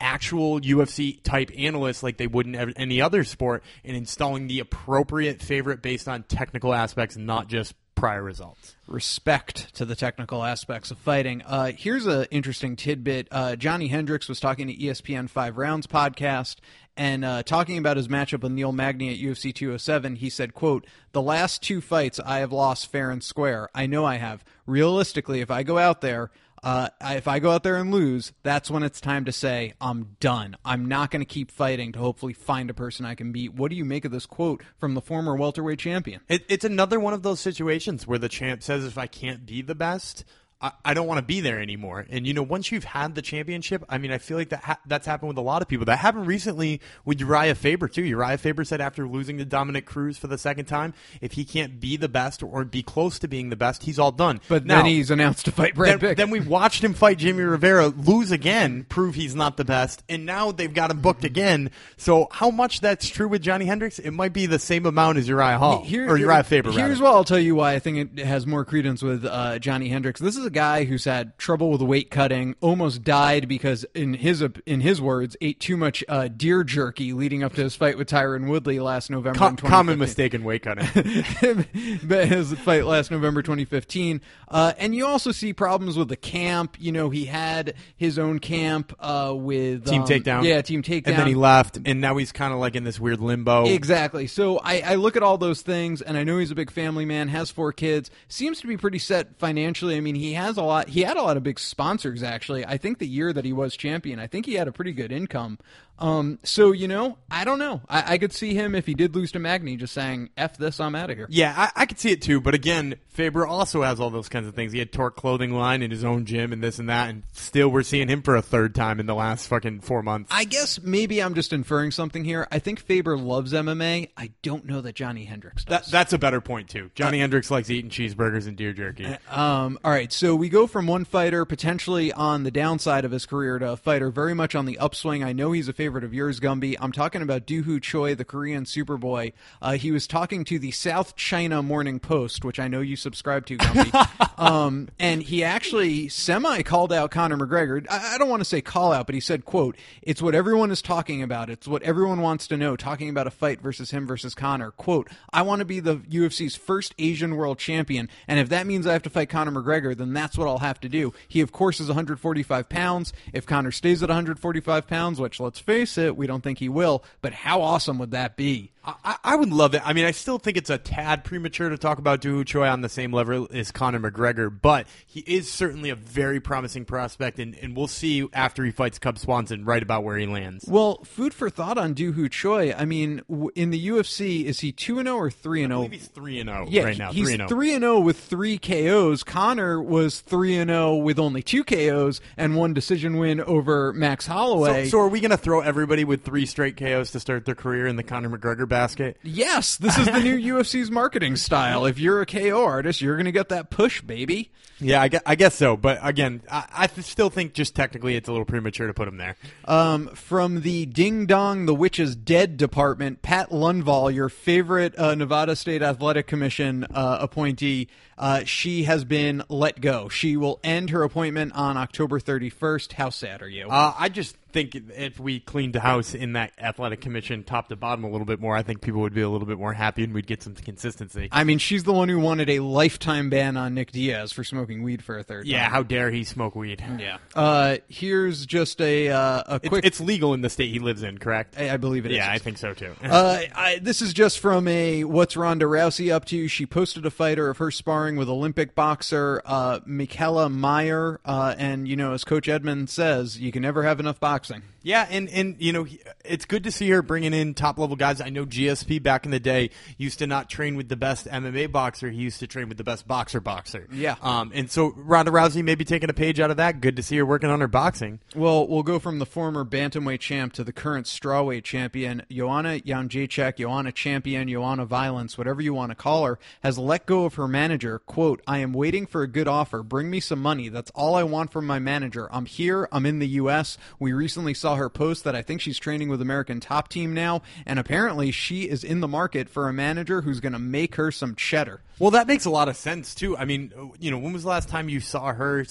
actual 0.00 0.60
UFC 0.60 1.22
type 1.22 1.50
analysts 1.56 2.02
like 2.02 2.16
they 2.16 2.26
would 2.26 2.46
in 2.46 2.56
any 2.76 3.00
other 3.00 3.24
sport 3.24 3.62
and 3.84 3.96
installing 3.96 4.46
the 4.46 4.60
appropriate 4.60 5.42
favorite 5.42 5.82
based 5.82 6.08
on 6.08 6.22
technical 6.24 6.72
aspects, 6.74 7.16
not 7.16 7.48
just 7.48 7.74
prior 7.94 8.22
results. 8.22 8.74
respect 8.86 9.74
to 9.74 9.84
the 9.84 9.94
technical 9.94 10.42
aspects 10.42 10.90
of 10.90 10.96
fighting. 10.96 11.42
Uh, 11.42 11.70
here's 11.76 12.06
an 12.06 12.26
interesting 12.30 12.74
tidbit. 12.74 13.28
Uh, 13.30 13.56
Johnny 13.56 13.88
Hendricks 13.88 14.26
was 14.26 14.40
talking 14.40 14.68
to 14.68 14.74
ESPN 14.74 15.28
Five 15.28 15.58
Rounds 15.58 15.86
podcast 15.86 16.56
and 16.96 17.24
uh, 17.24 17.42
talking 17.42 17.76
about 17.76 17.98
his 17.98 18.08
matchup 18.08 18.42
with 18.42 18.52
Neil 18.52 18.72
Magny 18.72 19.12
at 19.12 19.18
UFC 19.20 19.54
207. 19.54 20.16
He 20.16 20.30
said, 20.30 20.54
"quote 20.54 20.86
The 21.12 21.20
last 21.20 21.62
two 21.62 21.82
fights 21.82 22.18
I 22.20 22.38
have 22.38 22.52
lost 22.52 22.90
fair 22.90 23.10
and 23.10 23.22
square. 23.22 23.68
I 23.74 23.86
know 23.86 24.06
I 24.06 24.16
have. 24.16 24.44
Realistically, 24.66 25.40
if 25.40 25.50
I 25.50 25.62
go 25.62 25.76
out 25.76 26.00
there." 26.00 26.30
Uh, 26.62 26.88
if 27.00 27.26
I 27.26 27.38
go 27.38 27.50
out 27.50 27.62
there 27.62 27.76
and 27.76 27.90
lose, 27.90 28.32
that's 28.42 28.70
when 28.70 28.82
it's 28.82 29.00
time 29.00 29.24
to 29.24 29.32
say 29.32 29.74
I'm 29.80 30.16
done. 30.20 30.56
I'm 30.64 30.86
not 30.86 31.10
going 31.10 31.20
to 31.20 31.26
keep 31.26 31.50
fighting 31.50 31.92
to 31.92 31.98
hopefully 31.98 32.34
find 32.34 32.68
a 32.68 32.74
person 32.74 33.06
I 33.06 33.14
can 33.14 33.32
beat. 33.32 33.54
What 33.54 33.70
do 33.70 33.76
you 33.76 33.84
make 33.84 34.04
of 34.04 34.12
this 34.12 34.26
quote 34.26 34.62
from 34.78 34.94
the 34.94 35.00
former 35.00 35.34
welterweight 35.34 35.78
champion? 35.78 36.20
It, 36.28 36.44
it's 36.48 36.64
another 36.64 37.00
one 37.00 37.14
of 37.14 37.22
those 37.22 37.40
situations 37.40 38.06
where 38.06 38.18
the 38.18 38.28
champ 38.28 38.62
says, 38.62 38.84
if 38.84 38.98
I 38.98 39.06
can't 39.06 39.46
be 39.46 39.62
the 39.62 39.74
best, 39.74 40.24
I, 40.62 40.72
I 40.84 40.94
don't 40.94 41.06
want 41.06 41.18
to 41.18 41.24
be 41.24 41.40
there 41.40 41.60
anymore. 41.60 42.06
And, 42.10 42.26
you 42.26 42.34
know, 42.34 42.42
once 42.42 42.70
you've 42.70 42.84
had 42.84 43.14
the 43.14 43.22
championship, 43.22 43.84
I 43.88 43.98
mean, 43.98 44.12
I 44.12 44.18
feel 44.18 44.36
like 44.36 44.50
that 44.50 44.62
ha- 44.62 44.80
that's 44.86 45.06
happened 45.06 45.28
with 45.28 45.38
a 45.38 45.42
lot 45.42 45.62
of 45.62 45.68
people. 45.68 45.86
That 45.86 45.98
happened 45.98 46.26
recently 46.26 46.80
with 47.04 47.20
Uriah 47.20 47.54
Faber, 47.54 47.88
too. 47.88 48.02
Uriah 48.02 48.36
Faber 48.36 48.64
said 48.64 48.80
after 48.80 49.06
losing 49.06 49.38
to 49.38 49.44
Dominick 49.44 49.86
Cruz 49.86 50.18
for 50.18 50.26
the 50.26 50.36
second 50.36 50.66
time, 50.66 50.92
if 51.20 51.32
he 51.32 51.44
can't 51.44 51.80
be 51.80 51.96
the 51.96 52.08
best 52.08 52.42
or 52.42 52.64
be 52.64 52.82
close 52.82 53.18
to 53.20 53.28
being 53.28 53.48
the 53.48 53.56
best, 53.56 53.84
he's 53.84 53.98
all 53.98 54.12
done. 54.12 54.40
But 54.48 54.66
now, 54.66 54.76
then 54.76 54.86
he's 54.86 55.10
announced 55.10 55.46
to 55.46 55.52
fight 55.52 55.74
Brad 55.74 56.00
then, 56.00 56.14
then 56.14 56.30
we 56.30 56.40
watched 56.40 56.84
him 56.84 56.92
fight 56.92 57.18
Jimmy 57.18 57.42
Rivera, 57.42 57.86
lose 57.88 58.30
again, 58.30 58.84
prove 58.88 59.14
he's 59.14 59.34
not 59.34 59.56
the 59.56 59.64
best, 59.64 60.02
and 60.08 60.26
now 60.26 60.52
they've 60.52 60.74
got 60.74 60.90
him 60.90 61.00
booked 61.00 61.24
again. 61.24 61.70
So 61.96 62.28
how 62.30 62.50
much 62.50 62.80
that's 62.80 63.08
true 63.08 63.28
with 63.28 63.40
Johnny 63.40 63.64
Hendricks? 63.64 63.98
It 63.98 64.10
might 64.10 64.32
be 64.34 64.46
the 64.46 64.58
same 64.58 64.84
amount 64.84 65.18
as 65.18 65.28
Uriah 65.28 65.58
Hall 65.58 65.84
Here- 65.84 66.08
or 66.08 66.18
Uriah 66.18 66.44
Faber. 66.44 66.70
Here's 66.70 67.00
rather. 67.00 67.04
what 67.04 67.14
I'll 67.14 67.24
tell 67.24 67.38
you 67.38 67.54
why 67.54 67.74
I 67.74 67.78
think 67.78 68.18
it 68.18 68.26
has 68.26 68.46
more 68.46 68.64
credence 68.64 69.02
with 69.02 69.24
uh, 69.24 69.58
Johnny 69.58 69.88
Hendricks. 69.88 70.20
This 70.20 70.36
is 70.36 70.49
a 70.50 70.52
guy 70.52 70.84
who's 70.84 71.04
had 71.04 71.38
trouble 71.38 71.70
with 71.70 71.80
weight 71.80 72.10
cutting, 72.10 72.56
almost 72.60 73.04
died 73.04 73.48
because, 73.48 73.84
in 73.94 74.14
his 74.14 74.44
in 74.66 74.80
his 74.80 75.00
words, 75.00 75.36
ate 75.40 75.60
too 75.60 75.76
much 75.76 76.02
uh, 76.08 76.28
deer 76.28 76.64
jerky 76.64 77.12
leading 77.12 77.42
up 77.42 77.54
to 77.54 77.62
his 77.62 77.76
fight 77.76 77.96
with 77.96 78.08
Tyron 78.08 78.48
Woodley 78.48 78.80
last 78.80 79.10
November. 79.10 79.38
Co- 79.38 79.46
in 79.46 79.56
common 79.56 79.96
2015. 79.96 79.98
mistake 79.98 80.34
in 80.34 80.44
weight 80.44 80.62
cutting. 80.62 81.98
but 82.02 82.26
his 82.26 82.52
fight 82.54 82.84
last 82.84 83.10
November 83.10 83.42
2015. 83.42 84.20
Uh, 84.48 84.72
and 84.78 84.94
you 84.94 85.06
also 85.06 85.30
see 85.30 85.52
problems 85.52 85.96
with 85.96 86.08
the 86.08 86.16
camp. 86.16 86.76
You 86.80 86.92
know, 86.92 87.10
he 87.10 87.26
had 87.26 87.74
his 87.96 88.18
own 88.18 88.40
camp 88.40 88.92
uh, 88.98 89.32
with 89.36 89.86
Team 89.86 90.02
um, 90.02 90.08
takedown. 90.08 90.44
Yeah, 90.44 90.60
team 90.62 90.82
takedown. 90.82 91.08
and 91.08 91.18
then 91.18 91.26
he 91.28 91.34
left, 91.34 91.78
and 91.84 92.00
now 92.00 92.16
he's 92.16 92.32
kind 92.32 92.52
of 92.52 92.58
like 92.58 92.74
in 92.74 92.82
this 92.84 92.98
weird 92.98 93.20
limbo. 93.20 93.66
Exactly. 93.66 94.26
So 94.26 94.58
I, 94.58 94.80
I 94.80 94.94
look 94.96 95.16
at 95.16 95.22
all 95.22 95.38
those 95.38 95.62
things, 95.62 96.02
and 96.02 96.16
I 96.16 96.24
know 96.24 96.38
he's 96.38 96.50
a 96.50 96.56
big 96.56 96.70
family 96.70 97.04
man, 97.04 97.28
has 97.28 97.50
four 97.50 97.72
kids, 97.72 98.10
seems 98.28 98.60
to 98.60 98.66
be 98.66 98.76
pretty 98.76 98.98
set 98.98 99.38
financially. 99.38 99.96
I 99.96 100.00
mean, 100.00 100.16
he 100.16 100.32
has 100.40 100.56
a 100.56 100.62
lot. 100.62 100.88
He 100.88 101.02
had 101.02 101.16
a 101.16 101.22
lot 101.22 101.36
of 101.36 101.42
big 101.42 101.58
sponsors 101.58 102.22
actually. 102.22 102.64
I 102.64 102.76
think 102.78 102.98
the 102.98 103.06
year 103.06 103.32
that 103.32 103.44
he 103.44 103.52
was 103.52 103.76
champion, 103.76 104.18
I 104.18 104.26
think 104.26 104.46
he 104.46 104.54
had 104.54 104.68
a 104.68 104.72
pretty 104.72 104.92
good 104.92 105.12
income. 105.12 105.58
Um, 106.00 106.38
so 106.42 106.72
you 106.72 106.88
know, 106.88 107.18
I 107.30 107.44
don't 107.44 107.58
know. 107.58 107.82
I, 107.88 108.14
I 108.14 108.18
could 108.18 108.32
see 108.32 108.54
him 108.54 108.74
if 108.74 108.86
he 108.86 108.94
did 108.94 109.14
lose 109.14 109.32
to 109.32 109.38
Magny, 109.38 109.76
just 109.76 109.92
saying 109.92 110.30
"f 110.36 110.56
this, 110.56 110.80
I'm 110.80 110.94
out 110.94 111.10
of 111.10 111.16
here." 111.16 111.26
Yeah, 111.30 111.54
I, 111.56 111.82
I 111.82 111.86
could 111.86 111.98
see 111.98 112.10
it 112.12 112.22
too. 112.22 112.40
But 112.40 112.54
again, 112.54 112.96
Faber 113.08 113.46
also 113.46 113.82
has 113.82 114.00
all 114.00 114.10
those 114.10 114.28
kinds 114.28 114.46
of 114.46 114.54
things. 114.54 114.72
He 114.72 114.78
had 114.78 114.92
Torque 114.92 115.16
clothing 115.16 115.52
line 115.52 115.82
in 115.82 115.90
his 115.90 116.04
own 116.04 116.24
gym 116.24 116.52
and 116.52 116.62
this 116.62 116.78
and 116.78 116.88
that, 116.88 117.10
and 117.10 117.24
still 117.32 117.68
we're 117.68 117.82
seeing 117.82 118.08
him 118.08 118.22
for 118.22 118.34
a 118.36 118.42
third 118.42 118.74
time 118.74 118.98
in 118.98 119.06
the 119.06 119.14
last 119.14 119.46
fucking 119.48 119.80
four 119.80 120.02
months. 120.02 120.30
I 120.32 120.44
guess 120.44 120.80
maybe 120.82 121.22
I'm 121.22 121.34
just 121.34 121.52
inferring 121.52 121.90
something 121.90 122.24
here. 122.24 122.48
I 122.50 122.58
think 122.60 122.80
Faber 122.80 123.18
loves 123.18 123.52
MMA. 123.52 124.10
I 124.16 124.30
don't 124.42 124.64
know 124.64 124.80
that 124.80 124.94
Johnny 124.94 125.24
Hendricks 125.24 125.64
does. 125.64 125.84
that, 125.86 125.90
that's 125.90 126.12
a 126.14 126.18
better 126.18 126.40
point 126.40 126.70
too. 126.70 126.90
Johnny 126.94 127.18
Hendricks 127.18 127.50
likes 127.50 127.68
eating 127.68 127.90
cheeseburgers 127.90 128.46
and 128.46 128.56
deer 128.56 128.72
jerky. 128.72 129.04
Um, 129.30 129.78
all 129.84 129.90
right, 129.90 130.12
so 130.12 130.34
we 130.34 130.48
go 130.48 130.66
from 130.66 130.86
one 130.86 131.04
fighter 131.04 131.44
potentially 131.44 132.12
on 132.12 132.44
the 132.44 132.50
downside 132.50 133.04
of 133.04 133.10
his 133.10 133.26
career 133.26 133.58
to 133.58 133.72
a 133.72 133.76
fighter 133.76 134.10
very 134.10 134.34
much 134.34 134.54
on 134.54 134.64
the 134.64 134.78
upswing. 134.78 135.22
I 135.22 135.32
know 135.32 135.52
he's 135.52 135.68
a 135.68 135.72
favorite 135.72 135.89
of 135.98 136.14
yours, 136.14 136.40
Gumby. 136.40 136.76
I'm 136.80 136.92
talking 136.92 137.22
about 137.22 137.46
Doo 137.46 137.62
Ho 137.64 137.78
Choi, 137.78 138.14
the 138.14 138.24
Korean 138.24 138.64
Superboy. 138.64 139.32
Uh, 139.60 139.72
he 139.72 139.90
was 139.90 140.06
talking 140.06 140.44
to 140.44 140.58
the 140.58 140.70
South 140.70 141.16
China 141.16 141.62
Morning 141.62 141.98
Post, 141.98 142.44
which 142.44 142.60
I 142.60 142.68
know 142.68 142.80
you 142.80 142.96
subscribe 142.96 143.46
to, 143.46 143.58
Gumby. 143.58 144.38
um, 144.38 144.88
and 144.98 145.22
he 145.22 145.42
actually 145.42 146.08
semi 146.08 146.62
called 146.62 146.92
out 146.92 147.10
Conor 147.10 147.36
McGregor. 147.36 147.86
I, 147.90 148.14
I 148.14 148.18
don't 148.18 148.28
want 148.28 148.40
to 148.40 148.44
say 148.44 148.60
call 148.60 148.92
out, 148.92 149.06
but 149.06 149.14
he 149.14 149.20
said, 149.20 149.44
"quote 149.44 149.76
It's 150.02 150.22
what 150.22 150.34
everyone 150.34 150.70
is 150.70 150.82
talking 150.82 151.22
about. 151.22 151.50
It's 151.50 151.66
what 151.66 151.82
everyone 151.82 152.20
wants 152.20 152.46
to 152.48 152.56
know. 152.56 152.76
Talking 152.76 153.08
about 153.08 153.26
a 153.26 153.30
fight 153.30 153.60
versus 153.60 153.90
him 153.90 154.06
versus 154.06 154.34
Conor. 154.34 154.70
Quote: 154.70 155.08
I 155.32 155.42
want 155.42 155.58
to 155.58 155.64
be 155.64 155.80
the 155.80 155.96
UFC's 155.96 156.56
first 156.56 156.94
Asian 156.98 157.36
world 157.36 157.58
champion, 157.58 158.08
and 158.28 158.38
if 158.38 158.48
that 158.48 158.66
means 158.66 158.86
I 158.86 158.92
have 158.92 159.02
to 159.02 159.10
fight 159.10 159.28
Conor 159.28 159.52
McGregor, 159.52 159.96
then 159.96 160.12
that's 160.12 160.38
what 160.38 160.46
I'll 160.46 160.58
have 160.58 160.80
to 160.80 160.88
do. 160.88 161.12
He, 161.26 161.40
of 161.40 161.52
course, 161.52 161.80
is 161.80 161.88
145 161.88 162.68
pounds. 162.68 163.12
If 163.32 163.46
Conor 163.46 163.72
stays 163.72 164.02
at 164.02 164.08
145 164.08 164.86
pounds, 164.86 165.20
which 165.20 165.40
let's 165.40 165.58
face 165.70 165.96
it, 165.98 166.16
we 166.16 166.26
don't 166.26 166.42
think 166.42 166.58
he 166.58 166.68
will, 166.68 167.04
but 167.22 167.32
how 167.32 167.62
awesome 167.62 167.98
would 167.98 168.10
that 168.10 168.36
be? 168.36 168.72
I, 168.84 169.16
I 169.22 169.36
would 169.36 169.52
love 169.52 169.74
it. 169.74 169.82
I 169.84 169.92
mean, 169.92 170.06
I 170.06 170.10
still 170.10 170.38
think 170.38 170.56
it's 170.56 170.70
a 170.70 170.78
tad 170.78 171.22
premature 171.22 171.68
to 171.68 171.76
talk 171.76 171.98
about 171.98 172.20
Doo 172.22 172.36
Ho 172.36 172.44
Choi 172.44 172.66
on 172.66 172.80
the 172.80 172.88
same 172.88 173.12
level 173.12 173.46
as 173.52 173.70
Conor 173.70 174.00
McGregor, 174.00 174.50
but 174.60 174.86
he 175.06 175.20
is 175.20 175.50
certainly 175.52 175.90
a 175.90 175.94
very 175.94 176.40
promising 176.40 176.86
prospect, 176.86 177.38
and, 177.38 177.54
and 177.56 177.76
we'll 177.76 177.86
see 177.88 178.26
after 178.32 178.64
he 178.64 178.70
fights 178.70 178.98
Cub 178.98 179.18
Swanson 179.18 179.64
right 179.66 179.82
about 179.82 180.02
where 180.02 180.16
he 180.16 180.26
lands. 180.26 180.64
Well, 180.66 181.04
food 181.04 181.34
for 181.34 181.50
thought 181.50 181.76
on 181.76 181.92
Doo 181.92 182.12
Ho 182.14 182.26
Choi. 182.28 182.72
I 182.72 182.86
mean, 182.86 183.20
w- 183.28 183.50
in 183.54 183.68
the 183.70 183.88
UFC, 183.88 184.44
is 184.44 184.60
he 184.60 184.72
2 184.72 184.98
and 184.98 185.06
0 185.08 185.16
or 185.18 185.30
3 185.30 185.62
and 185.64 185.72
oh? 185.72 185.76
I 185.76 185.78
0? 185.80 185.88
believe 185.88 186.00
he's 186.00 186.08
three 186.08 186.40
and 186.40 186.48
zero 186.48 186.66
Yeah, 186.70 186.84
right 186.84 186.98
now. 186.98 187.12
he's 187.12 187.24
Three 187.26 187.34
and 187.34 187.42
oh. 187.42 187.48
zero. 187.48 187.58
three 187.58 187.74
and 187.74 187.82
zero 187.82 188.00
with 188.00 188.18
three 188.18 188.58
KOs. 188.58 189.22
Conor 189.24 189.82
was 189.82 190.20
three 190.20 190.56
and 190.56 190.70
zero 190.70 190.96
with 190.96 191.18
only 191.18 191.42
two 191.42 191.64
KOs 191.64 192.20
and 192.38 192.56
one 192.56 192.72
decision 192.72 193.18
win 193.18 193.40
over 193.42 193.92
Max 193.92 194.26
Holloway. 194.26 194.84
So, 194.84 194.90
so 194.90 195.00
are 195.00 195.08
we 195.08 195.20
going 195.20 195.32
to 195.32 195.36
throw 195.36 195.60
everybody 195.60 196.04
with 196.04 196.24
three 196.24 196.46
straight 196.46 196.76
KOs 196.78 197.10
to 197.12 197.20
start 197.20 197.44
their 197.44 197.54
career 197.54 197.86
in 197.86 197.96
the 197.96 198.02
Conor 198.02 198.30
McGregor 198.30 198.68
basket? 198.70 199.18
yes, 199.22 199.76
this 199.76 199.98
is 199.98 200.06
the 200.06 200.20
new 200.20 200.38
UFC's 200.54 200.90
marketing 200.90 201.36
style. 201.36 201.84
If 201.84 201.98
you're 201.98 202.22
a 202.22 202.26
KO 202.26 202.64
artist, 202.64 203.02
you're 203.02 203.16
going 203.16 203.26
to 203.26 203.32
get 203.32 203.50
that 203.50 203.68
push, 203.68 204.00
baby. 204.00 204.50
Yeah, 204.80 205.02
I 205.02 205.08
guess, 205.08 205.22
I 205.26 205.34
guess 205.34 205.54
so. 205.54 205.76
But 205.76 205.98
again, 206.02 206.42
I, 206.50 206.64
I 206.72 207.00
still 207.00 207.30
think 207.30 207.52
just 207.52 207.74
technically 207.74 208.16
it's 208.16 208.28
a 208.28 208.32
little 208.32 208.46
premature 208.46 208.86
to 208.86 208.94
put 208.94 209.08
him 209.08 209.18
there. 209.18 209.36
Um, 209.66 210.08
from 210.08 210.62
the 210.62 210.86
Ding 210.86 211.26
Dong, 211.26 211.66
the 211.66 211.74
Witch 211.74 212.00
is 212.00 212.16
Dead 212.16 212.56
department, 212.56 213.20
Pat 213.22 213.50
Lundvall, 213.50 214.12
your 214.14 214.28
favorite 214.28 214.98
uh, 214.98 215.14
Nevada 215.14 215.54
State 215.54 215.82
Athletic 215.82 216.26
Commission 216.26 216.86
uh, 216.94 217.18
appointee, 217.20 217.88
uh, 218.20 218.44
she 218.44 218.84
has 218.84 219.02
been 219.04 219.42
let 219.48 219.80
go. 219.80 220.08
She 220.08 220.36
will 220.36 220.60
end 220.62 220.90
her 220.90 221.02
appointment 221.02 221.52
on 221.54 221.76
October 221.76 222.20
31st. 222.20 222.92
How 222.92 223.10
sad 223.10 223.42
are 223.42 223.48
you? 223.48 223.68
Uh, 223.68 223.94
I 223.98 224.08
just 224.10 224.36
think 224.52 224.74
if 224.96 225.20
we 225.20 225.38
cleaned 225.38 225.72
the 225.74 225.80
house 225.80 226.12
in 226.12 226.32
that 226.32 226.50
athletic 226.58 227.00
commission 227.00 227.44
top 227.44 227.68
to 227.68 227.76
bottom 227.76 228.02
a 228.04 228.10
little 228.10 228.24
bit 228.26 228.40
more, 228.40 228.56
I 228.56 228.62
think 228.62 228.80
people 228.80 229.00
would 229.02 229.14
be 229.14 229.20
a 229.20 229.28
little 229.28 229.46
bit 229.46 229.58
more 229.58 229.72
happy 229.72 230.02
and 230.04 230.12
we'd 230.12 230.26
get 230.26 230.42
some 230.42 230.54
consistency. 230.56 231.28
I 231.30 231.44
mean, 231.44 231.58
she's 231.58 231.84
the 231.84 231.92
one 231.92 232.08
who 232.08 232.18
wanted 232.18 232.50
a 232.50 232.58
lifetime 232.58 233.30
ban 233.30 233.56
on 233.56 233.74
Nick 233.74 233.92
Diaz 233.92 234.32
for 234.32 234.42
smoking 234.44 234.82
weed 234.82 235.02
for 235.04 235.16
a 235.18 235.22
third 235.22 235.46
Yeah, 235.46 235.62
time. 235.62 235.70
how 235.70 235.82
dare 235.84 236.10
he 236.10 236.24
smoke 236.24 236.56
weed? 236.56 236.82
Yeah. 236.98 237.18
Uh, 237.34 237.76
here's 237.88 238.44
just 238.44 238.80
a 238.80 239.08
uh, 239.10 239.42
a 239.46 239.54
It's, 239.62 239.68
quick. 239.68 239.84
it's 239.84 240.00
legal 240.00 240.34
in 240.34 240.40
the 240.42 240.50
state 240.50 240.70
he 240.72 240.80
lives 240.80 241.04
in, 241.04 241.18
correct? 241.18 241.54
I 241.56 241.70
I 241.70 241.76
believe 241.76 242.04
it 242.04 242.10
is. 242.10 242.16
yeah, 242.16 242.30
I 242.30 242.38
think 242.38 242.58
so 242.58 242.74
too. 242.74 242.92
Uh, 243.04 243.38
I, 243.54 243.78
this 243.80 244.02
is 244.02 244.12
just 244.12 244.40
from 244.40 244.66
a 244.66 245.04
what's 245.04 245.36
Ronda 245.36 245.66
Rousey 245.66 246.12
up 246.12 246.24
to. 246.26 246.48
She 246.48 246.66
posted 246.66 247.06
a 247.06 247.10
fighter 247.10 247.48
of 247.48 247.58
her 247.58 247.70
sparring 247.70 248.09
with 248.16 248.28
Olympic 248.28 248.74
boxer 248.74 249.42
uh, 249.44 249.80
Mikaela 249.80 250.52
Mayer, 250.52 251.20
uh, 251.24 251.54
and 251.58 251.86
you 251.86 251.96
know, 251.96 252.12
as 252.12 252.24
Coach 252.24 252.48
Edmond 252.48 252.90
says, 252.90 253.38
you 253.38 253.52
can 253.52 253.62
never 253.62 253.82
have 253.82 254.00
enough 254.00 254.20
boxing. 254.20 254.62
Yeah, 254.82 255.06
and 255.10 255.28
and 255.28 255.56
you 255.58 255.72
know 255.72 255.86
it's 256.24 256.46
good 256.46 256.64
to 256.64 256.72
see 256.72 256.88
her 256.90 257.02
bringing 257.02 257.34
in 257.34 257.54
top 257.54 257.78
level 257.78 257.96
guys. 257.96 258.20
I 258.20 258.30
know 258.30 258.46
GSP 258.46 259.02
back 259.02 259.26
in 259.26 259.30
the 259.30 259.40
day 259.40 259.70
used 259.98 260.20
to 260.20 260.26
not 260.26 260.48
train 260.48 260.76
with 260.76 260.88
the 260.88 260.96
best 260.96 261.26
MMA 261.26 261.70
boxer; 261.70 262.10
he 262.10 262.22
used 262.22 262.40
to 262.40 262.46
train 262.46 262.68
with 262.68 262.78
the 262.78 262.84
best 262.84 263.06
boxer 263.06 263.40
boxer. 263.40 263.86
Yeah. 263.92 264.16
Um, 264.22 264.52
and 264.54 264.70
so 264.70 264.94
Ronda 264.96 265.30
Rousey 265.30 265.62
may 265.62 265.74
be 265.74 265.84
taking 265.84 266.08
a 266.08 266.14
page 266.14 266.40
out 266.40 266.50
of 266.50 266.56
that. 266.56 266.80
Good 266.80 266.96
to 266.96 267.02
see 267.02 267.18
her 267.18 267.26
working 267.26 267.50
on 267.50 267.60
her 267.60 267.68
boxing. 267.68 268.20
Well, 268.34 268.66
we'll 268.66 268.82
go 268.82 268.98
from 268.98 269.18
the 269.18 269.26
former 269.26 269.64
bantamweight 269.64 270.20
champ 270.20 270.54
to 270.54 270.64
the 270.64 270.72
current 270.72 271.06
strawweight 271.06 271.64
champion. 271.64 272.22
Joanna 272.30 272.80
Jędrzejczyk, 272.80 273.58
Joanna 273.58 273.92
Champion, 273.92 274.48
Joanna 274.48 274.86
Violence, 274.86 275.36
whatever 275.36 275.60
you 275.60 275.74
want 275.74 275.90
to 275.90 275.94
call 275.94 276.24
her, 276.24 276.38
has 276.62 276.78
let 276.78 277.04
go 277.04 277.26
of 277.26 277.34
her 277.34 277.48
manager. 277.48 277.99
Quote, 278.06 278.42
I 278.46 278.58
am 278.58 278.72
waiting 278.72 279.06
for 279.06 279.22
a 279.22 279.28
good 279.28 279.48
offer. 279.48 279.82
Bring 279.82 280.10
me 280.10 280.20
some 280.20 280.40
money. 280.40 280.68
That's 280.68 280.90
all 280.94 281.14
I 281.14 281.22
want 281.22 281.52
from 281.52 281.66
my 281.66 281.78
manager. 281.78 282.28
I'm 282.32 282.46
here. 282.46 282.88
I'm 282.90 283.06
in 283.06 283.18
the 283.18 283.28
U.S. 283.28 283.78
We 283.98 284.12
recently 284.12 284.54
saw 284.54 284.76
her 284.76 284.88
post 284.88 285.24
that 285.24 285.36
I 285.36 285.42
think 285.42 285.60
she's 285.60 285.78
training 285.78 286.08
with 286.08 286.20
American 286.20 286.60
Top 286.60 286.88
Team 286.88 287.14
now, 287.14 287.42
and 287.66 287.78
apparently 287.78 288.30
she 288.30 288.68
is 288.68 288.82
in 288.82 289.00
the 289.00 289.08
market 289.08 289.48
for 289.48 289.68
a 289.68 289.72
manager 289.72 290.22
who's 290.22 290.40
going 290.40 290.52
to 290.52 290.58
make 290.58 290.96
her 290.96 291.10
some 291.10 291.34
cheddar. 291.34 291.82
Well, 291.98 292.12
that 292.12 292.26
makes 292.26 292.46
a 292.46 292.50
lot 292.50 292.68
of 292.68 292.76
sense 292.76 293.14
too. 293.14 293.36
I 293.36 293.44
mean, 293.44 293.72
you 293.98 294.10
know, 294.10 294.18
when 294.18 294.32
was 294.32 294.42
the 294.42 294.48
last 294.48 294.68
time 294.68 294.88
you 294.88 295.00
saw 295.00 295.32
her 295.32 295.64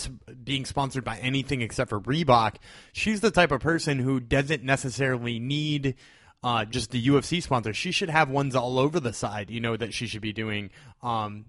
being 0.44 0.66
sponsored 0.66 1.04
by 1.04 1.18
anything 1.18 1.62
except 1.62 1.90
for 1.90 2.00
Reebok? 2.00 2.56
She's 2.94 3.22
the 3.22 3.32
type 3.32 3.52
of 3.52 3.62
person 3.62 4.00
who 4.00 4.20
doesn't 4.20 4.64
necessarily 4.64 5.40
need 5.40 5.96
uh, 6.44 6.66
just 6.66 6.92
the 6.92 7.06
UFC 7.06 7.42
sponsor. 7.42 7.74
She 7.74 7.92
should 7.92 8.10
have 8.10 8.30
ones 8.30 8.56
all 8.56 8.80
over 8.80 9.00
the 9.00 9.14
side, 9.14 9.50
you 9.50 9.60
know, 9.60 9.76
that 9.76 9.94
she 9.94 10.08
should 10.08 10.22
be 10.22 10.34
doing. 10.34 10.70
Um, 11.02 11.46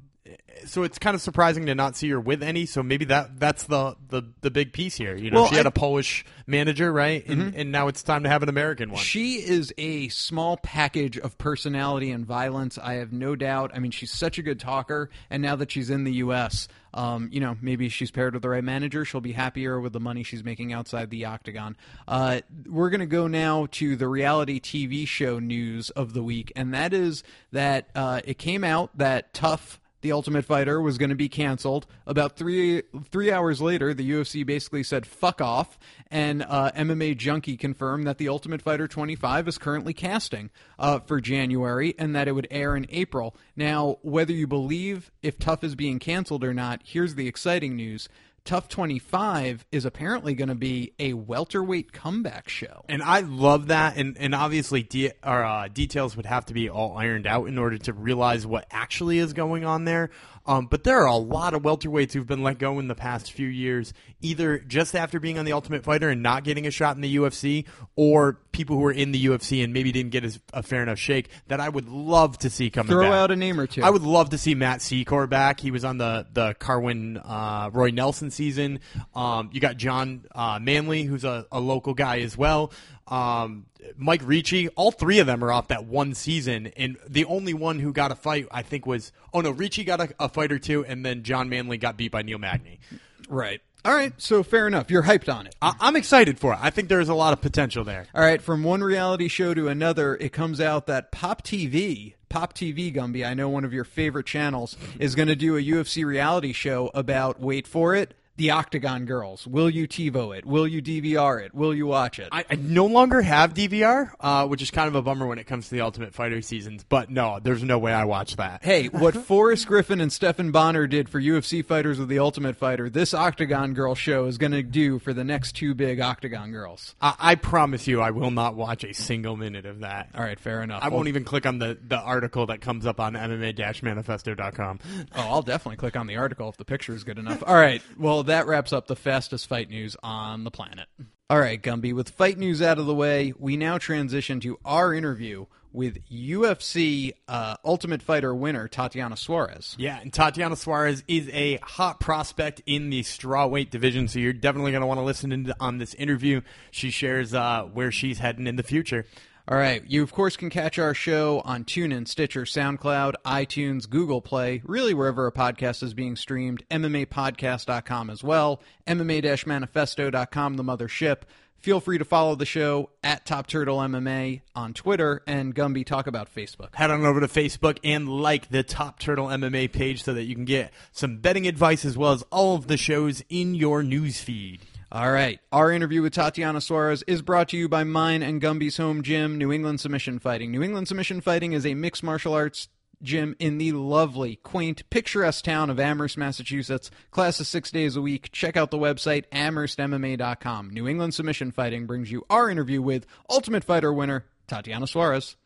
so 0.66 0.82
it's 0.82 0.98
kind 0.98 1.14
of 1.14 1.22
surprising 1.22 1.66
to 1.66 1.74
not 1.74 1.96
see 1.96 2.10
her 2.10 2.20
with 2.20 2.42
any. 2.42 2.66
So 2.66 2.82
maybe 2.82 3.06
that 3.06 3.40
that's 3.40 3.64
the 3.64 3.96
the, 4.08 4.22
the 4.42 4.50
big 4.50 4.72
piece 4.72 4.94
here. 4.96 5.16
You 5.16 5.30
know, 5.30 5.42
Well, 5.42 5.50
she 5.50 5.56
had 5.56 5.66
I- 5.66 5.70
a 5.70 5.72
Polish 5.72 6.24
manager, 6.46 6.92
right? 6.92 7.26
And, 7.26 7.54
and 7.54 7.72
now 7.72 7.88
it's 7.88 8.02
time 8.02 8.24
to 8.24 8.28
have 8.28 8.42
an 8.42 8.48
American 8.48 8.90
one. 8.90 9.00
She 9.02 9.36
is 9.36 9.72
a 9.78 10.08
small 10.08 10.56
package 10.56 11.16
of 11.16 11.38
personality 11.38 12.10
and 12.10 12.26
violence. 12.26 12.76
I 12.76 12.94
have 12.94 13.12
no 13.12 13.34
doubt. 13.36 13.70
I 13.74 13.78
mean, 13.78 13.92
she's 13.92 14.10
such 14.10 14.38
a 14.38 14.42
good 14.42 14.58
talker, 14.60 15.10
and 15.30 15.42
now 15.42 15.56
that 15.56 15.70
she's 15.70 15.90
in 15.90 16.04
the 16.04 16.12
U.S., 16.14 16.68
um, 16.92 17.28
you 17.32 17.38
know, 17.40 17.56
maybe 17.62 17.88
she's 17.88 18.10
paired 18.10 18.34
with 18.34 18.42
the 18.42 18.48
right 18.48 18.64
manager. 18.64 19.04
She'll 19.04 19.20
be 19.20 19.32
happier 19.32 19.80
with 19.80 19.92
the 19.92 20.00
money 20.00 20.24
she's 20.24 20.42
making 20.42 20.72
outside 20.72 21.08
the 21.10 21.24
octagon. 21.26 21.76
Uh, 22.08 22.40
we're 22.66 22.90
going 22.90 23.00
to 23.00 23.06
go 23.06 23.28
now 23.28 23.68
to 23.72 23.94
the 23.94 24.08
reality 24.08 24.60
TV 24.60 25.06
show 25.06 25.38
news 25.38 25.90
of 25.90 26.12
the 26.14 26.22
week, 26.22 26.52
and 26.56 26.74
that 26.74 26.92
is 26.92 27.22
that 27.52 27.88
uh, 27.94 28.20
it 28.24 28.38
came 28.38 28.64
out 28.64 28.90
that 28.98 29.32
Tough 29.32 29.78
the 30.02 30.12
Ultimate 30.12 30.44
Fighter 30.44 30.80
was 30.80 30.98
going 30.98 31.10
to 31.10 31.16
be 31.16 31.28
canceled. 31.28 31.86
About 32.06 32.36
three 32.36 32.82
three 33.10 33.30
hours 33.30 33.60
later, 33.60 33.92
the 33.94 34.10
UFC 34.10 34.44
basically 34.44 34.82
said 34.82 35.06
"fuck 35.06 35.40
off," 35.40 35.78
and 36.10 36.42
uh, 36.42 36.70
MMA 36.72 37.16
Junkie 37.16 37.56
confirmed 37.56 38.06
that 38.06 38.18
the 38.18 38.28
Ultimate 38.28 38.62
Fighter 38.62 38.88
25 38.88 39.48
is 39.48 39.58
currently 39.58 39.92
casting 39.92 40.50
uh, 40.78 41.00
for 41.00 41.20
January, 41.20 41.94
and 41.98 42.14
that 42.14 42.28
it 42.28 42.32
would 42.32 42.48
air 42.50 42.76
in 42.76 42.86
April. 42.90 43.34
Now, 43.56 43.98
whether 44.02 44.32
you 44.32 44.46
believe 44.46 45.10
if 45.22 45.38
Tough 45.38 45.62
is 45.64 45.74
being 45.74 45.98
canceled 45.98 46.44
or 46.44 46.54
not, 46.54 46.80
here's 46.84 47.14
the 47.14 47.28
exciting 47.28 47.76
news. 47.76 48.08
Tough 48.50 48.68
25 48.68 49.64
is 49.70 49.84
apparently 49.84 50.34
going 50.34 50.48
to 50.48 50.56
be 50.56 50.92
a 50.98 51.12
welterweight 51.12 51.92
comeback 51.92 52.48
show. 52.48 52.84
And 52.88 53.00
I 53.00 53.20
love 53.20 53.68
that, 53.68 53.96
and 53.96 54.18
and 54.18 54.34
obviously 54.34 54.82
de- 54.82 55.12
uh, 55.22 55.68
details 55.68 56.16
would 56.16 56.26
have 56.26 56.46
to 56.46 56.52
be 56.52 56.68
all 56.68 56.96
ironed 56.96 57.28
out 57.28 57.46
in 57.46 57.58
order 57.58 57.78
to 57.78 57.92
realize 57.92 58.48
what 58.48 58.66
actually 58.72 59.18
is 59.18 59.34
going 59.34 59.64
on 59.64 59.84
there. 59.84 60.10
Um, 60.50 60.66
but 60.66 60.82
there 60.82 60.98
are 60.98 61.06
a 61.06 61.14
lot 61.14 61.54
of 61.54 61.62
welterweights 61.62 62.12
who've 62.12 62.26
been 62.26 62.42
let 62.42 62.58
go 62.58 62.80
in 62.80 62.88
the 62.88 62.96
past 62.96 63.30
few 63.30 63.46
years, 63.46 63.92
either 64.20 64.58
just 64.58 64.96
after 64.96 65.20
being 65.20 65.38
on 65.38 65.44
the 65.44 65.52
Ultimate 65.52 65.84
Fighter 65.84 66.08
and 66.08 66.24
not 66.24 66.42
getting 66.42 66.66
a 66.66 66.72
shot 66.72 66.96
in 66.96 67.02
the 67.02 67.16
UFC, 67.18 67.66
or 67.94 68.40
people 68.50 68.74
who 68.74 68.82
were 68.82 68.90
in 68.90 69.12
the 69.12 69.26
UFC 69.26 69.62
and 69.62 69.72
maybe 69.72 69.92
didn't 69.92 70.10
get 70.10 70.36
a 70.52 70.64
fair 70.64 70.82
enough 70.82 70.98
shake 70.98 71.28
that 71.46 71.60
I 71.60 71.68
would 71.68 71.88
love 71.88 72.36
to 72.38 72.50
see 72.50 72.68
coming 72.68 72.90
Throw 72.90 73.02
back. 73.02 73.12
out 73.12 73.30
a 73.30 73.36
name 73.36 73.60
or 73.60 73.68
two. 73.68 73.84
I 73.84 73.90
would 73.90 74.02
love 74.02 74.30
to 74.30 74.38
see 74.38 74.56
Matt 74.56 74.80
Secor 74.80 75.28
back. 75.28 75.60
He 75.60 75.70
was 75.70 75.84
on 75.84 75.98
the 75.98 76.26
the 76.32 76.54
Carwin 76.54 77.18
uh, 77.18 77.70
Roy 77.72 77.90
Nelson 77.90 78.32
season. 78.32 78.80
Um, 79.14 79.50
you 79.52 79.60
got 79.60 79.76
John 79.76 80.24
uh, 80.34 80.58
Manley, 80.60 81.04
who's 81.04 81.22
a, 81.22 81.46
a 81.52 81.60
local 81.60 81.94
guy 81.94 82.22
as 82.22 82.36
well. 82.36 82.72
Um, 83.06 83.66
Mike 83.96 84.22
Ricci. 84.24 84.68
All 84.68 84.92
three 84.92 85.18
of 85.18 85.26
them 85.26 85.42
are 85.44 85.52
off 85.52 85.68
that 85.68 85.84
one 85.84 86.14
season, 86.14 86.68
and 86.76 86.96
the 87.08 87.24
only 87.24 87.54
one 87.54 87.78
who 87.78 87.92
got 87.92 88.12
a 88.12 88.14
fight, 88.14 88.46
I 88.50 88.62
think, 88.62 88.86
was 88.86 89.12
oh 89.34 89.40
no, 89.40 89.50
Ricci 89.50 89.84
got 89.84 90.00
a, 90.00 90.14
a 90.18 90.28
fight 90.28 90.39
or 90.48 90.58
two, 90.58 90.84
and 90.84 91.04
then 91.04 91.22
John 91.22 91.48
Manley 91.48 91.78
got 91.78 91.96
beat 91.96 92.12
by 92.12 92.22
Neil 92.22 92.38
Magny. 92.38 92.80
Right. 93.28 93.60
All 93.84 93.94
right. 93.94 94.12
So 94.18 94.42
fair 94.42 94.66
enough. 94.66 94.90
You're 94.90 95.04
hyped 95.04 95.32
on 95.32 95.46
it. 95.46 95.54
I, 95.62 95.74
I'm 95.80 95.96
excited 95.96 96.38
for 96.38 96.52
it. 96.52 96.58
I 96.60 96.70
think 96.70 96.88
there's 96.88 97.08
a 97.08 97.14
lot 97.14 97.32
of 97.32 97.40
potential 97.40 97.84
there. 97.84 98.06
All 98.14 98.22
right, 98.22 98.42
from 98.42 98.62
one 98.62 98.82
reality 98.82 99.28
show 99.28 99.54
to 99.54 99.68
another, 99.68 100.16
it 100.16 100.32
comes 100.32 100.60
out 100.60 100.86
that 100.86 101.10
Pop 101.12 101.42
TV, 101.42 102.14
Pop 102.28 102.54
TV 102.54 102.94
Gumby, 102.94 103.26
I 103.26 103.34
know 103.34 103.48
one 103.48 103.64
of 103.64 103.72
your 103.72 103.84
favorite 103.84 104.26
channels, 104.26 104.76
is 104.98 105.14
going 105.14 105.28
to 105.28 105.36
do 105.36 105.56
a 105.56 105.62
UFC 105.62 106.04
reality 106.04 106.52
show 106.52 106.90
about, 106.94 107.40
wait 107.40 107.66
for 107.66 107.94
it, 107.94 108.14
the 108.40 108.52
Octagon 108.52 109.04
Girls. 109.04 109.46
Will 109.46 109.68
you 109.68 109.86
TiVo 109.86 110.34
it? 110.34 110.46
Will 110.46 110.66
you 110.66 110.80
DVR 110.80 111.44
it? 111.44 111.54
Will 111.54 111.74
you 111.74 111.86
watch 111.86 112.18
it? 112.18 112.30
I, 112.32 112.46
I 112.48 112.54
no 112.54 112.86
longer 112.86 113.20
have 113.20 113.52
DVR, 113.52 114.12
uh, 114.18 114.46
which 114.46 114.62
is 114.62 114.70
kind 114.70 114.88
of 114.88 114.94
a 114.94 115.02
bummer 115.02 115.26
when 115.26 115.38
it 115.38 115.46
comes 115.46 115.68
to 115.68 115.74
the 115.74 115.82
Ultimate 115.82 116.14
Fighter 116.14 116.40
seasons. 116.40 116.82
But 116.88 117.10
no, 117.10 117.38
there's 117.42 117.62
no 117.62 117.78
way 117.78 117.92
I 117.92 118.04
watch 118.04 118.36
that. 118.36 118.64
Hey, 118.64 118.86
what 118.86 119.14
Forrest 119.26 119.66
Griffin 119.66 120.00
and 120.00 120.10
Stephan 120.10 120.52
Bonnar 120.52 120.86
did 120.86 121.10
for 121.10 121.20
UFC 121.20 121.62
fighters 121.62 121.98
with 121.98 122.08
the 122.08 122.18
Ultimate 122.18 122.56
Fighter, 122.56 122.88
this 122.88 123.12
Octagon 123.12 123.74
Girl 123.74 123.94
show 123.94 124.24
is 124.24 124.38
going 124.38 124.52
to 124.52 124.62
do 124.62 124.98
for 124.98 125.12
the 125.12 125.22
next 125.22 125.52
two 125.52 125.74
big 125.74 126.00
Octagon 126.00 126.50
Girls. 126.50 126.94
I, 127.02 127.14
I 127.18 127.34
promise 127.34 127.86
you, 127.86 128.00
I 128.00 128.10
will 128.10 128.30
not 128.30 128.54
watch 128.54 128.84
a 128.84 128.94
single 128.94 129.36
minute 129.36 129.66
of 129.66 129.80
that. 129.80 130.08
All 130.14 130.24
right, 130.24 130.40
fair 130.40 130.62
enough. 130.62 130.82
I 130.82 130.88
won't 130.88 131.08
even 131.08 131.24
click 131.24 131.44
on 131.44 131.58
the, 131.58 131.76
the 131.86 131.98
article 131.98 132.46
that 132.46 132.62
comes 132.62 132.86
up 132.86 133.00
on 133.00 133.12
MMA-manifesto.com. 133.12 134.78
Oh, 135.14 135.20
I'll 135.20 135.42
definitely 135.42 135.76
click 135.76 135.94
on 135.94 136.06
the 136.06 136.16
article 136.16 136.48
if 136.48 136.56
the 136.56 136.64
picture 136.64 136.94
is 136.94 137.04
good 137.04 137.18
enough. 137.18 137.42
All 137.46 137.54
right. 137.54 137.82
Well, 137.98 138.29
that 138.30 138.46
wraps 138.46 138.72
up 138.72 138.86
the 138.86 138.96
fastest 138.96 139.46
fight 139.46 139.68
news 139.70 139.96
on 140.02 140.44
the 140.44 140.50
planet. 140.50 140.88
All 141.28 141.38
right, 141.38 141.62
Gumby, 141.62 141.92
with 141.92 142.10
fight 142.10 142.38
news 142.38 142.60
out 142.60 142.78
of 142.78 142.86
the 142.86 142.94
way, 142.94 143.32
we 143.38 143.56
now 143.56 143.78
transition 143.78 144.40
to 144.40 144.58
our 144.64 144.92
interview 144.92 145.46
with 145.72 145.98
UFC 146.08 147.12
uh, 147.28 147.56
Ultimate 147.64 148.02
Fighter 148.02 148.34
winner 148.34 148.66
Tatiana 148.66 149.16
Suarez. 149.16 149.76
Yeah, 149.78 150.00
and 150.00 150.12
Tatiana 150.12 150.56
Suarez 150.56 151.04
is 151.06 151.28
a 151.32 151.58
hot 151.62 152.00
prospect 152.00 152.62
in 152.66 152.90
the 152.90 153.02
strawweight 153.02 153.70
division, 153.70 154.08
so 154.08 154.18
you're 154.18 154.32
definitely 154.32 154.72
going 154.72 154.80
to 154.80 154.86
want 154.86 154.98
to 154.98 155.04
listen 155.04 155.30
in 155.30 155.52
on 155.60 155.78
this 155.78 155.94
interview. 155.94 156.40
She 156.72 156.90
shares 156.90 157.32
uh, 157.32 157.62
where 157.72 157.92
she's 157.92 158.18
heading 158.18 158.48
in 158.48 158.56
the 158.56 158.64
future. 158.64 159.06
All 159.50 159.56
right. 159.56 159.82
You, 159.84 160.04
of 160.04 160.12
course, 160.12 160.36
can 160.36 160.48
catch 160.48 160.78
our 160.78 160.94
show 160.94 161.42
on 161.44 161.64
TuneIn, 161.64 162.06
Stitcher, 162.06 162.42
SoundCloud, 162.42 163.14
iTunes, 163.26 163.90
Google 163.90 164.20
Play, 164.20 164.62
really 164.64 164.94
wherever 164.94 165.26
a 165.26 165.32
podcast 165.32 165.82
is 165.82 165.92
being 165.92 166.14
streamed, 166.14 166.62
MMApodcast.com 166.70 168.10
as 168.10 168.22
well, 168.22 168.60
MMA-manifesto.com, 168.86 170.54
the 170.54 170.62
mothership. 170.62 171.22
Feel 171.58 171.80
free 171.80 171.98
to 171.98 172.04
follow 172.04 172.36
the 172.36 172.46
show 172.46 172.90
at 173.02 173.26
Top 173.26 173.48
Turtle 173.48 173.78
MMA 173.78 174.42
on 174.54 174.72
Twitter 174.72 175.20
and 175.26 175.52
Gumby 175.52 175.84
Talk 175.84 176.06
About 176.06 176.32
Facebook. 176.32 176.76
Head 176.76 176.92
on 176.92 177.04
over 177.04 177.18
to 177.18 177.26
Facebook 177.26 177.78
and 177.82 178.08
like 178.08 178.50
the 178.50 178.62
Top 178.62 179.00
Turtle 179.00 179.26
MMA 179.26 179.72
page 179.72 180.04
so 180.04 180.14
that 180.14 180.22
you 180.22 180.36
can 180.36 180.44
get 180.44 180.72
some 180.92 181.16
betting 181.18 181.48
advice 181.48 181.84
as 181.84 181.98
well 181.98 182.12
as 182.12 182.22
all 182.30 182.54
of 182.54 182.68
the 182.68 182.76
shows 182.76 183.24
in 183.28 183.56
your 183.56 183.82
news 183.82 184.20
feed. 184.20 184.60
All 184.92 185.12
right. 185.12 185.38
Our 185.52 185.70
interview 185.70 186.02
with 186.02 186.14
Tatiana 186.14 186.60
Suarez 186.60 187.04
is 187.06 187.22
brought 187.22 187.50
to 187.50 187.56
you 187.56 187.68
by 187.68 187.84
mine 187.84 188.24
and 188.24 188.40
Gumby's 188.40 188.76
home 188.76 189.02
gym, 189.02 189.38
New 189.38 189.52
England 189.52 189.78
Submission 189.80 190.18
Fighting. 190.18 190.50
New 190.50 190.64
England 190.64 190.88
Submission 190.88 191.20
Fighting 191.20 191.52
is 191.52 191.64
a 191.64 191.74
mixed 191.74 192.02
martial 192.02 192.34
arts 192.34 192.68
gym 193.00 193.36
in 193.38 193.58
the 193.58 193.70
lovely, 193.70 194.36
quaint, 194.36 194.88
picturesque 194.90 195.44
town 195.44 195.70
of 195.70 195.78
Amherst, 195.78 196.18
Massachusetts. 196.18 196.90
Classes 197.12 197.46
six 197.46 197.70
days 197.70 197.94
a 197.94 198.02
week. 198.02 198.32
Check 198.32 198.56
out 198.56 198.72
the 198.72 198.78
website, 198.78 199.26
amherstmma.com. 199.30 200.70
New 200.70 200.88
England 200.88 201.14
Submission 201.14 201.52
Fighting 201.52 201.86
brings 201.86 202.10
you 202.10 202.26
our 202.28 202.50
interview 202.50 202.82
with 202.82 203.06
Ultimate 203.30 203.62
Fighter 203.62 203.92
winner, 203.92 204.26
Tatiana 204.48 204.88
Suarez. 204.88 205.36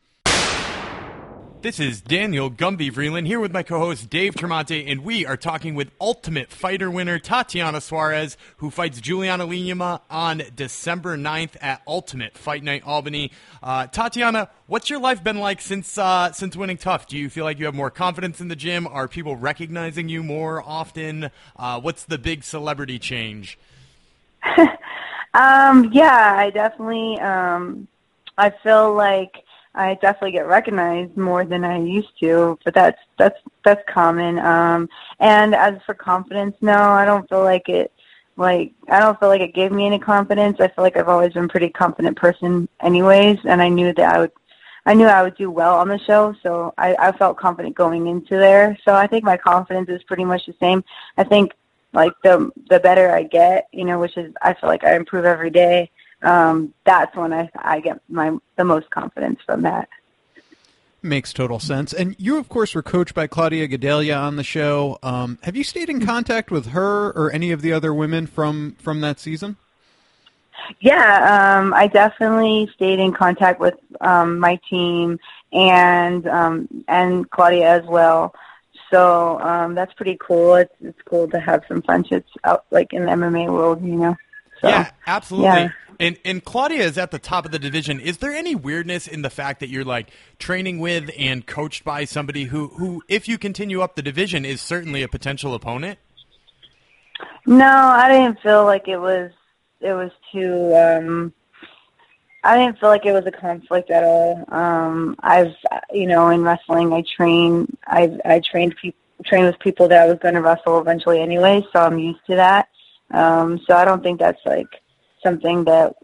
This 1.65 1.79
is 1.79 1.99
Daniel 1.99 2.51
Gumby 2.51 2.91
Vreeland 2.91 3.25
here 3.25 3.39
with 3.39 3.51
my 3.51 3.63
co-host 3.63 4.07
Dave 4.07 4.35
Tremonte, 4.35 4.87
and 4.87 5.03
we 5.03 5.25
are 5.25 5.35
talking 5.35 5.73
with 5.73 5.89
Ultimate 5.99 6.51
Fighter 6.51 6.91
winner 6.91 7.17
Tatiana 7.17 7.81
Suarez, 7.81 8.37
who 8.57 8.69
fights 8.69 9.01
Juliana 9.01 9.47
Lima 9.47 10.01
on 10.07 10.43
December 10.55 11.17
9th 11.17 11.57
at 11.61 11.81
Ultimate 11.87 12.37
Fight 12.37 12.61
Night 12.61 12.83
Albany. 12.85 13.31
Uh, 13.63 13.87
Tatiana, 13.87 14.51
what's 14.67 14.91
your 14.91 14.99
life 14.99 15.23
been 15.23 15.39
like 15.39 15.59
since 15.59 15.97
uh, 15.97 16.31
since 16.33 16.55
winning 16.55 16.77
Tough? 16.77 17.07
Do 17.07 17.17
you 17.17 17.31
feel 17.31 17.45
like 17.45 17.57
you 17.57 17.65
have 17.65 17.73
more 17.73 17.89
confidence 17.89 18.39
in 18.39 18.47
the 18.47 18.55
gym? 18.55 18.85
Are 18.85 19.07
people 19.07 19.35
recognizing 19.35 20.07
you 20.07 20.21
more 20.21 20.61
often? 20.61 21.31
Uh, 21.55 21.81
what's 21.81 22.03
the 22.03 22.19
big 22.19 22.43
celebrity 22.43 22.99
change? 22.99 23.57
Um, 25.33 25.91
yeah, 25.91 26.35
I 26.37 26.49
definitely 26.49 27.19
um 27.19 27.89
I 28.37 28.51
feel 28.51 28.93
like 28.93 29.44
I 29.75 29.95
definitely 29.95 30.31
get 30.31 30.47
recognized 30.47 31.17
more 31.17 31.45
than 31.45 31.63
I 31.63 31.79
used 31.79 32.17
to, 32.21 32.57
but 32.63 32.73
that's 32.73 32.99
that's 33.17 33.39
that's 33.63 33.83
common. 33.87 34.39
Um 34.39 34.89
and 35.19 35.53
as 35.55 35.75
for 35.85 35.93
confidence, 35.93 36.55
no, 36.61 36.77
I 36.77 37.05
don't 37.05 37.27
feel 37.29 37.43
like 37.43 37.69
it 37.69 37.91
like 38.37 38.73
I 38.89 38.99
don't 38.99 39.19
feel 39.19 39.29
like 39.29 39.41
it 39.41 39.53
gave 39.53 39.71
me 39.71 39.85
any 39.85 39.99
confidence. 39.99 40.59
I 40.59 40.67
feel 40.69 40.83
like 40.83 40.97
I've 40.97 41.09
always 41.09 41.33
been 41.33 41.45
a 41.45 41.49
pretty 41.49 41.69
confident 41.69 42.17
person 42.17 42.67
anyways 42.81 43.39
and 43.45 43.61
I 43.61 43.69
knew 43.69 43.93
that 43.93 44.15
I 44.15 44.19
would 44.19 44.31
I 44.85 44.93
knew 44.93 45.07
I 45.07 45.23
would 45.23 45.35
do 45.35 45.49
well 45.49 45.75
on 45.75 45.87
the 45.87 45.97
show, 45.97 46.35
so 46.43 46.73
I, 46.77 46.95
I 46.99 47.11
felt 47.11 47.37
confident 47.37 47.75
going 47.75 48.05
into 48.07 48.35
there. 48.37 48.77
So 48.85 48.93
I 48.93 49.07
think 49.07 49.23
my 49.23 49.35
confidence 49.35 49.89
is 49.89 50.03
pretty 50.03 50.25
much 50.25 50.45
the 50.45 50.53
same. 50.59 50.83
I 51.17 51.23
think 51.23 51.53
like 51.93 52.13
the 52.23 52.51
the 52.69 52.79
better 52.79 53.09
I 53.09 53.23
get, 53.23 53.67
you 53.71 53.85
know, 53.85 53.99
which 53.99 54.15
is 54.17 54.33
I 54.41 54.53
feel 54.53 54.69
like 54.69 54.83
I 54.83 54.95
improve 54.95 55.25
every 55.25 55.49
day. 55.49 55.89
Um, 56.21 56.73
that's 56.85 57.15
when 57.15 57.33
I 57.33 57.49
I 57.55 57.79
get 57.79 57.99
my 58.09 58.37
the 58.55 58.63
most 58.63 58.89
confidence 58.89 59.39
from 59.45 59.63
that. 59.63 59.89
Makes 61.01 61.33
total 61.33 61.59
sense. 61.59 61.93
And 61.93 62.15
you, 62.17 62.37
of 62.37 62.49
course, 62.49 62.73
were 62.73 62.81
coached 62.81 63.13
by 63.13 63.27
Claudia 63.27 63.67
Gadelha 63.67 64.19
on 64.19 64.37
the 64.37 64.43
show. 64.43 64.97
Um, 65.03 65.37
have 65.43 65.55
you 65.55 65.63
stayed 65.63 65.87
in 65.87 66.03
contact 66.03 66.49
with 66.49 66.67
her 66.67 67.11
or 67.11 67.31
any 67.31 67.51
of 67.51 67.61
the 67.61 67.73
other 67.73 67.93
women 67.93 68.25
from 68.25 68.75
from 68.79 69.01
that 69.01 69.19
season? 69.19 69.57
Yeah, 70.79 71.59
um, 71.59 71.73
I 71.73 71.87
definitely 71.87 72.71
stayed 72.73 72.99
in 72.99 73.13
contact 73.13 73.59
with 73.59 73.75
um, 74.01 74.39
my 74.39 74.59
team 74.67 75.19
and 75.53 76.27
um, 76.27 76.67
and 76.87 77.29
Claudia 77.29 77.69
as 77.69 77.85
well. 77.85 78.33
So 78.91 79.39
um, 79.39 79.75
that's 79.75 79.93
pretty 79.93 80.17
cool. 80.19 80.55
It's 80.55 80.73
it's 80.81 81.01
cool 81.05 81.27
to 81.29 81.39
have 81.39 81.63
some 81.67 81.81
friendships 81.81 82.31
out 82.43 82.65
like 82.71 82.93
in 82.93 83.05
the 83.05 83.11
MMA 83.11 83.51
world, 83.51 83.83
you 83.83 83.95
know. 83.95 84.17
So, 84.61 84.69
yeah, 84.69 84.91
absolutely. 85.05 85.49
yeah. 85.49 85.69
And 85.99 86.17
and 86.25 86.43
Claudia 86.43 86.83
is 86.83 86.97
at 86.97 87.11
the 87.11 87.19
top 87.19 87.45
of 87.45 87.51
the 87.51 87.59
division. 87.59 87.99
Is 87.99 88.17
there 88.17 88.33
any 88.33 88.55
weirdness 88.55 89.07
in 89.07 89.21
the 89.21 89.29
fact 89.29 89.59
that 89.59 89.69
you're 89.69 89.85
like 89.85 90.09
training 90.39 90.79
with 90.79 91.09
and 91.17 91.45
coached 91.45 91.83
by 91.83 92.05
somebody 92.05 92.45
who 92.45 92.67
who 92.69 93.03
if 93.07 93.27
you 93.27 93.37
continue 93.37 93.81
up 93.81 93.95
the 93.95 94.01
division 94.01 94.45
is 94.45 94.61
certainly 94.61 95.03
a 95.03 95.07
potential 95.07 95.53
opponent? 95.53 95.99
No, 97.45 97.65
I 97.67 98.09
didn't 98.09 98.41
feel 98.41 98.65
like 98.65 98.87
it 98.87 98.97
was 98.97 99.31
it 99.81 99.93
was 99.93 100.11
too 100.31 100.75
um 100.75 101.33
I 102.43 102.57
didn't 102.57 102.79
feel 102.79 102.89
like 102.89 103.05
it 103.05 103.13
was 103.13 103.25
a 103.25 103.31
conflict 103.31 103.89
at 103.91 104.03
all. 104.03 104.43
Um 104.49 105.15
I've 105.21 105.53
you 105.91 106.07
know, 106.07 106.29
in 106.29 106.43
wrestling 106.43 106.93
I 106.93 107.03
train 107.15 107.77
I 107.85 108.17
I 108.25 108.41
trained 108.41 108.75
people 108.81 108.99
train 109.23 109.45
with 109.45 109.57
people 109.59 109.87
that 109.87 110.03
I 110.03 110.07
was 110.07 110.19
going 110.19 110.35
to 110.35 110.41
wrestle 110.41 110.79
eventually 110.79 111.21
anyway, 111.21 111.65
so 111.71 111.79
I'm 111.79 111.97
used 111.97 112.25
to 112.27 112.35
that. 112.35 112.67
Um 113.11 113.59
so 113.67 113.75
I 113.75 113.85
don't 113.85 114.03
think 114.03 114.19
that's 114.19 114.41
like 114.45 114.67
something 115.25 115.65
that 115.65 115.95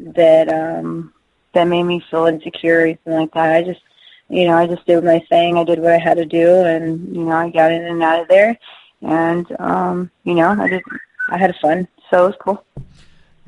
that 0.00 0.48
um 0.48 1.14
that 1.54 1.64
made 1.64 1.84
me 1.84 2.04
feel 2.10 2.26
insecure 2.26 2.80
or 2.80 2.82
anything 2.82 3.12
like 3.14 3.32
that. 3.32 3.56
I 3.56 3.62
just 3.62 3.80
you 4.28 4.46
know, 4.46 4.58
I 4.58 4.66
just 4.66 4.84
did 4.86 5.02
my 5.04 5.20
thing. 5.30 5.56
I 5.56 5.64
did 5.64 5.78
what 5.78 5.92
I 5.92 5.98
had 5.98 6.18
to 6.18 6.26
do 6.26 6.48
and 6.72 7.16
you 7.16 7.24
know, 7.24 7.36
I 7.44 7.50
got 7.50 7.72
in 7.72 7.82
and 7.82 8.02
out 8.02 8.22
of 8.22 8.28
there 8.28 8.58
and 9.02 9.46
um, 9.58 10.10
you 10.24 10.34
know, 10.34 10.50
I 10.50 10.68
just 10.68 10.84
I 11.30 11.38
had 11.38 11.54
fun, 11.62 11.86
so 12.10 12.24
it 12.24 12.28
was 12.28 12.36
cool. 12.40 12.64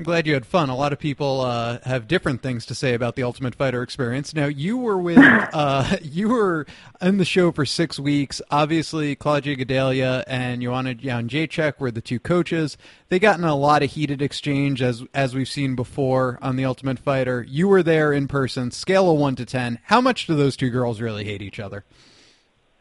I'm 0.01 0.05
glad 0.05 0.27
you 0.27 0.33
had 0.33 0.47
fun. 0.47 0.71
A 0.71 0.75
lot 0.75 0.95
of 0.95 0.99
people 0.99 1.43
uh, 1.43 1.79
have 1.85 2.09
different 2.09 2.41
things 2.41 2.65
to 2.65 2.75
say 2.75 2.95
about 2.95 3.17
the 3.17 3.23
Ultimate 3.23 3.55
Fighter 3.55 3.83
experience. 3.83 4.33
Now, 4.33 4.47
you 4.47 4.79
were 4.79 4.97
with 4.97 5.19
uh, 5.53 5.99
you 6.01 6.31
were 6.31 6.65
in 7.03 7.19
the 7.19 7.27
show 7.27 7.53
for 7.53 7.67
six 7.67 7.99
weeks. 7.99 8.41
Obviously, 8.51 9.15
Claudia 9.15 9.57
Gadelha 9.57 10.25
and 10.27 10.63
Joanna 10.63 10.95
Jędrzejczyk 10.95 11.79
were 11.79 11.91
the 11.91 12.01
two 12.01 12.19
coaches. 12.19 12.79
They 13.11 13.19
got 13.19 13.37
in 13.37 13.45
a 13.45 13.55
lot 13.55 13.83
of 13.83 13.91
heated 13.91 14.23
exchange, 14.23 14.81
as 14.81 15.05
as 15.13 15.35
we've 15.35 15.47
seen 15.47 15.77
before 15.77 16.39
on 16.41 16.57
the 16.57 16.65
Ultimate 16.65 16.99
Fighter. 16.99 17.45
You 17.47 17.69
were 17.69 17.83
there 17.83 18.11
in 18.11 18.27
person. 18.27 18.71
Scale 18.71 19.11
of 19.11 19.19
one 19.19 19.37
to 19.37 19.45
ten, 19.45 19.81
how 19.83 20.01
much 20.01 20.27
do 20.27 20.35
those 20.35 20.57
two 20.57 20.71
girls 20.71 21.03
really 21.03 21.25
hate 21.25 21.43
each 21.43 21.61
other? 21.61 21.85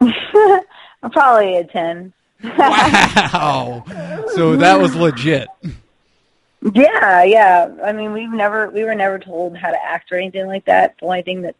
Probably 1.12 1.56
a 1.58 1.64
ten. 1.64 2.14
wow. 2.42 3.84
So 4.36 4.56
that 4.56 4.80
was 4.80 4.94
legit. 4.96 5.48
Yeah, 6.62 7.22
yeah. 7.22 7.68
I 7.82 7.92
mean, 7.92 8.12
we've 8.12 8.30
never 8.30 8.68
we 8.70 8.84
were 8.84 8.94
never 8.94 9.18
told 9.18 9.56
how 9.56 9.70
to 9.70 9.82
act 9.82 10.12
or 10.12 10.16
anything 10.16 10.46
like 10.46 10.66
that. 10.66 10.96
The 10.98 11.06
only 11.06 11.22
thing 11.22 11.42
that 11.42 11.56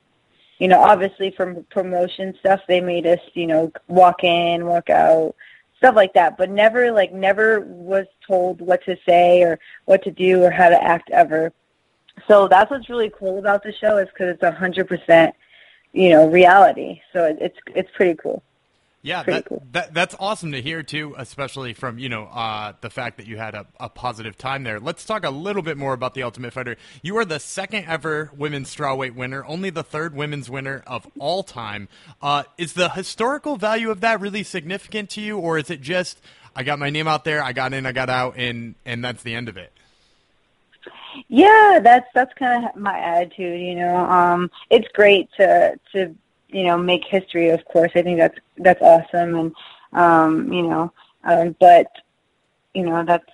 you 0.59 0.69
know, 0.69 0.81
obviously 0.81 1.31
from 1.31 1.65
promotion 1.71 2.35
stuff, 2.41 2.61
they 2.69 2.81
made 2.83 3.07
us, 3.07 3.21
you 3.35 3.47
know, 3.47 3.73
walk 3.89 4.25
in, 4.25 4.67
walk 4.67 4.91
out, 4.91 5.35
stuff 5.79 5.97
like 5.97 6.13
that, 6.15 6.37
but 6.37 6.51
never 6.51 6.93
like 6.93 7.13
never 7.13 7.61
was 7.61 8.07
told 8.27 8.61
what 8.61 8.85
to 8.85 8.97
say 9.09 9.43
or 9.43 9.59
what 9.87 10.03
to 10.05 10.11
do 10.11 10.43
or 10.45 10.51
how 10.51 10.69
to 10.69 10.83
act 10.83 11.11
ever. 11.11 11.53
So 12.29 12.47
that's 12.49 12.71
what's 12.71 12.91
really 12.91 13.11
cool 13.19 13.39
about 13.39 13.63
the 13.63 13.73
show 13.73 13.97
is 13.99 14.09
because 14.09 14.35
it's 14.35 14.43
a 14.43 14.53
hundred 14.53 14.87
percent, 14.89 15.35
you 15.95 16.11
know, 16.11 16.29
reality. 16.29 17.01
So 17.15 17.37
it's 17.41 17.59
it's 17.75 17.91
pretty 17.97 18.17
cool. 18.17 18.43
Yeah, 19.03 19.23
that, 19.23 19.47
cool. 19.47 19.63
that, 19.73 19.95
that's 19.95 20.15
awesome 20.21 20.53
to 20.53 20.61
hear 20.61 20.83
too, 20.83 21.15
especially 21.17 21.73
from 21.73 21.99
you 21.99 22.11
know 22.11 22.25
uh, 22.25 22.75
the 22.83 22.91
fact 22.91 23.17
that 23.17 23.27
you 23.27 23.39
had 23.39 23.55
a, 23.55 23.67
a, 23.79 23.89
positive 23.89 24.37
time 24.37 24.63
there. 24.63 24.79
Let's 24.79 25.07
talk 25.07 25.25
a 25.25 25.31
little 25.31 25.63
bit 25.63 25.79
more 25.79 25.95
about 25.95 26.13
the 26.13 26.23
Ultimate 26.23 26.53
Fighter. 26.53 26.77
You 27.03 27.17
are 27.17 27.25
the 27.25 27.41
second 27.41 27.87
ever 27.87 28.31
women's 28.37 28.75
strawweight 28.75 29.15
winner, 29.15 29.43
only 29.47 29.71
the 29.71 29.83
third 29.83 30.15
women's 30.15 30.51
winner 30.51 30.83
of 30.87 31.07
all 31.19 31.43
time. 31.43 31.89
Uh, 32.21 32.43
is 32.59 32.75
the 32.75 32.91
historical 32.91 33.57
value 33.57 33.91
of 33.91 34.03
that 34.03 34.21
really 34.21 34.43
significant 34.43 35.09
to 35.11 35.23
you, 35.23 35.39
or 35.39 35.57
is 35.57 35.71
it 35.71 35.81
just 35.81 36.21
I 36.55 36.63
got 36.63 36.79
my 36.79 36.91
name 36.91 37.09
out 37.09 37.25
there, 37.25 37.43
I 37.43 37.55
got 37.55 37.73
in, 37.73 37.87
I 37.87 37.93
got 37.93 38.11
out, 38.11 38.35
and 38.37 38.75
and 38.85 39.03
that's 39.03 39.23
the 39.23 39.35
end 39.35 39.49
of 39.49 39.57
it? 39.57 39.73
Yeah, 41.29 41.81
that's 41.83 42.07
that's 42.15 42.35
kind 42.35 42.67
of 42.67 42.77
my 42.77 42.99
attitude. 42.99 43.61
You 43.61 43.77
know, 43.77 43.97
um, 43.97 44.51
it's 44.69 44.89
great 44.93 45.31
to 45.39 45.79
to 45.93 46.15
you 46.53 46.65
know 46.65 46.79
make 46.79 47.05
history. 47.05 47.51
Of 47.51 47.65
course, 47.65 47.93
I 47.95 48.03
think 48.03 48.19
that's 48.19 48.39
that's 48.59 48.83
awesome, 48.83 49.35
and 49.35 49.55
um, 49.93 50.53
you 50.53 50.63
know, 50.63 50.93
um, 51.25 51.57
but 51.61 51.87
you 52.75 52.85
know 52.85 53.05
that's 53.05 53.25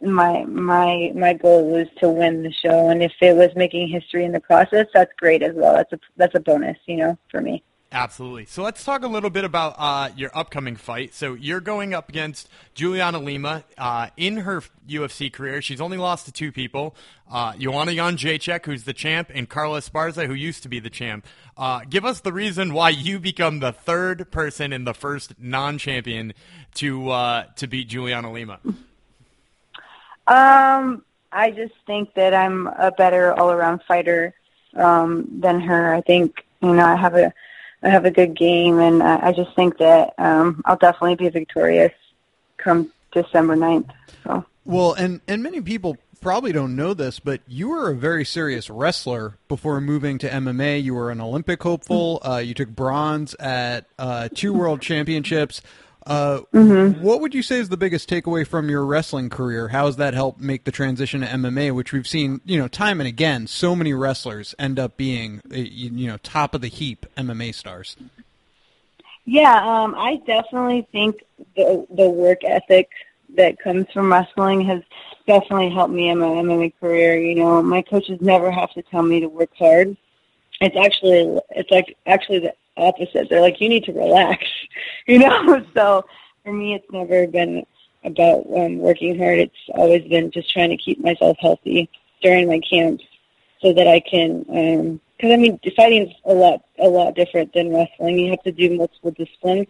my 0.00 0.44
my 0.44 1.12
my 1.14 1.34
goal 1.34 1.70
was 1.70 1.88
to 1.98 2.08
win 2.08 2.42
the 2.42 2.52
show, 2.52 2.88
and 2.88 3.02
if 3.02 3.12
it 3.20 3.36
was 3.36 3.54
making 3.54 3.88
history 3.88 4.24
in 4.24 4.32
the 4.32 4.40
process, 4.40 4.86
that's 4.94 5.12
great 5.18 5.42
as 5.42 5.54
well. 5.54 5.74
That's 5.74 5.92
a 5.92 6.00
that's 6.16 6.34
a 6.34 6.40
bonus, 6.40 6.78
you 6.86 6.96
know, 6.96 7.18
for 7.30 7.40
me. 7.40 7.62
Absolutely. 7.92 8.44
So 8.44 8.62
let's 8.62 8.84
talk 8.84 9.02
a 9.02 9.08
little 9.08 9.30
bit 9.30 9.42
about 9.44 9.74
uh, 9.76 10.10
your 10.14 10.30
upcoming 10.32 10.76
fight. 10.76 11.12
So 11.12 11.34
you're 11.34 11.60
going 11.60 11.92
up 11.92 12.08
against 12.08 12.48
Juliana 12.72 13.18
Lima 13.18 13.64
uh, 13.76 14.08
in 14.16 14.38
her 14.38 14.62
UFC 14.88 15.32
career. 15.32 15.60
She's 15.60 15.80
only 15.80 15.96
lost 15.96 16.26
to 16.26 16.32
two 16.32 16.52
people: 16.52 16.94
uh, 17.28 17.54
Joanna 17.56 17.90
Jędrzejczyk, 17.90 18.64
who's 18.64 18.84
the 18.84 18.92
champ, 18.92 19.32
and 19.34 19.48
Carla 19.48 19.80
Esparza, 19.80 20.28
who 20.28 20.34
used 20.34 20.62
to 20.62 20.68
be 20.68 20.78
the 20.78 20.90
champ. 20.90 21.26
Uh, 21.56 21.80
give 21.88 22.04
us 22.04 22.20
the 22.20 22.32
reason 22.32 22.72
why 22.72 22.90
you 22.90 23.18
become 23.18 23.58
the 23.58 23.72
third 23.72 24.30
person 24.30 24.72
and 24.72 24.86
the 24.86 24.94
first 24.94 25.34
non-champion 25.40 26.32
to 26.74 27.10
uh, 27.10 27.44
to 27.56 27.66
beat 27.66 27.88
Juliana 27.88 28.30
Lima. 28.30 28.60
Um, 30.28 31.04
I 31.32 31.50
just 31.50 31.74
think 31.88 32.14
that 32.14 32.34
I'm 32.34 32.68
a 32.68 32.92
better 32.92 33.32
all-around 33.32 33.82
fighter 33.82 34.32
um, 34.76 35.26
than 35.40 35.60
her. 35.60 35.92
I 35.92 36.02
think 36.02 36.44
you 36.62 36.72
know 36.72 36.84
I 36.84 36.94
have 36.94 37.16
a 37.16 37.32
have 37.82 38.04
a 38.04 38.10
good 38.10 38.36
game, 38.36 38.78
and 38.78 39.02
I 39.02 39.32
just 39.32 39.54
think 39.56 39.78
that 39.78 40.14
um, 40.18 40.62
I'll 40.64 40.76
definitely 40.76 41.16
be 41.16 41.28
victorious 41.28 41.92
come 42.58 42.92
December 43.12 43.56
9th. 43.56 43.90
So. 44.24 44.44
Well, 44.64 44.92
and 44.92 45.20
and 45.26 45.42
many 45.42 45.60
people 45.60 45.96
probably 46.20 46.52
don't 46.52 46.76
know 46.76 46.94
this, 46.94 47.18
but 47.18 47.40
you 47.48 47.70
were 47.70 47.90
a 47.90 47.96
very 47.96 48.24
serious 48.24 48.68
wrestler 48.68 49.38
before 49.48 49.80
moving 49.80 50.18
to 50.18 50.28
MMA. 50.28 50.82
You 50.82 50.94
were 50.94 51.10
an 51.10 51.20
Olympic 51.20 51.62
hopeful. 51.62 52.20
Uh, 52.24 52.36
you 52.36 52.54
took 52.54 52.68
bronze 52.68 53.34
at 53.34 53.86
uh, 53.98 54.28
two 54.34 54.52
world 54.52 54.80
championships. 54.80 55.62
Uh, 56.06 56.40
mm-hmm. 56.52 57.02
What 57.02 57.20
would 57.20 57.34
you 57.34 57.42
say 57.42 57.58
is 57.58 57.68
the 57.68 57.76
biggest 57.76 58.08
takeaway 58.08 58.46
from 58.46 58.68
your 58.68 58.84
wrestling 58.84 59.28
career? 59.28 59.68
How 59.68 59.86
has 59.86 59.96
that 59.96 60.14
helped 60.14 60.40
make 60.40 60.64
the 60.64 60.72
transition 60.72 61.20
to 61.20 61.26
MMA, 61.26 61.74
which 61.74 61.92
we've 61.92 62.06
seen, 62.06 62.40
you 62.44 62.58
know, 62.58 62.68
time 62.68 63.00
and 63.00 63.08
again, 63.08 63.46
so 63.46 63.76
many 63.76 63.92
wrestlers 63.92 64.54
end 64.58 64.78
up 64.78 64.96
being, 64.96 65.42
uh, 65.52 65.56
you 65.56 66.06
know, 66.06 66.16
top 66.18 66.54
of 66.54 66.62
the 66.62 66.68
heap 66.68 67.06
MMA 67.16 67.54
stars. 67.54 67.96
Yeah, 69.24 69.54
um, 69.62 69.94
I 69.94 70.16
definitely 70.26 70.88
think 70.90 71.22
the 71.54 71.86
the 71.94 72.08
work 72.08 72.38
ethic 72.42 72.88
that 73.36 73.58
comes 73.60 73.86
from 73.92 74.10
wrestling 74.10 74.62
has 74.62 74.82
definitely 75.26 75.70
helped 75.70 75.92
me 75.92 76.08
in 76.08 76.18
my 76.18 76.26
MMA 76.26 76.72
career. 76.80 77.18
You 77.18 77.36
know, 77.36 77.62
my 77.62 77.82
coaches 77.82 78.18
never 78.20 78.50
have 78.50 78.72
to 78.72 78.82
tell 78.82 79.02
me 79.02 79.20
to 79.20 79.28
work 79.28 79.50
hard. 79.56 79.96
It's 80.60 80.76
actually 80.76 81.38
it's 81.50 81.70
like 81.70 81.96
actually 82.06 82.40
the 82.40 82.54
opposite. 82.80 83.28
They're 83.28 83.40
like, 83.40 83.60
you 83.60 83.68
need 83.68 83.84
to 83.84 83.92
relax, 83.92 84.44
you 85.06 85.18
know. 85.18 85.64
so 85.74 86.04
for 86.44 86.52
me, 86.52 86.74
it's 86.74 86.90
never 86.90 87.26
been 87.26 87.64
about 88.04 88.46
um, 88.56 88.78
working 88.78 89.18
hard. 89.18 89.38
It's 89.38 89.54
always 89.74 90.02
been 90.08 90.30
just 90.30 90.50
trying 90.52 90.70
to 90.70 90.76
keep 90.76 91.00
myself 91.00 91.36
healthy 91.40 91.90
during 92.22 92.48
my 92.48 92.60
camps, 92.60 93.04
so 93.60 93.72
that 93.72 93.86
I 93.86 94.00
can. 94.00 94.40
Because 94.40 95.24
um, 95.24 95.32
I 95.32 95.36
mean, 95.36 95.60
fighting 95.76 96.08
is 96.08 96.14
a 96.24 96.34
lot 96.34 96.64
a 96.78 96.88
lot 96.88 97.14
different 97.14 97.52
than 97.52 97.72
wrestling. 97.72 98.18
You 98.18 98.30
have 98.30 98.42
to 98.42 98.52
do 98.52 98.76
multiple 98.76 99.10
disciplines, 99.10 99.68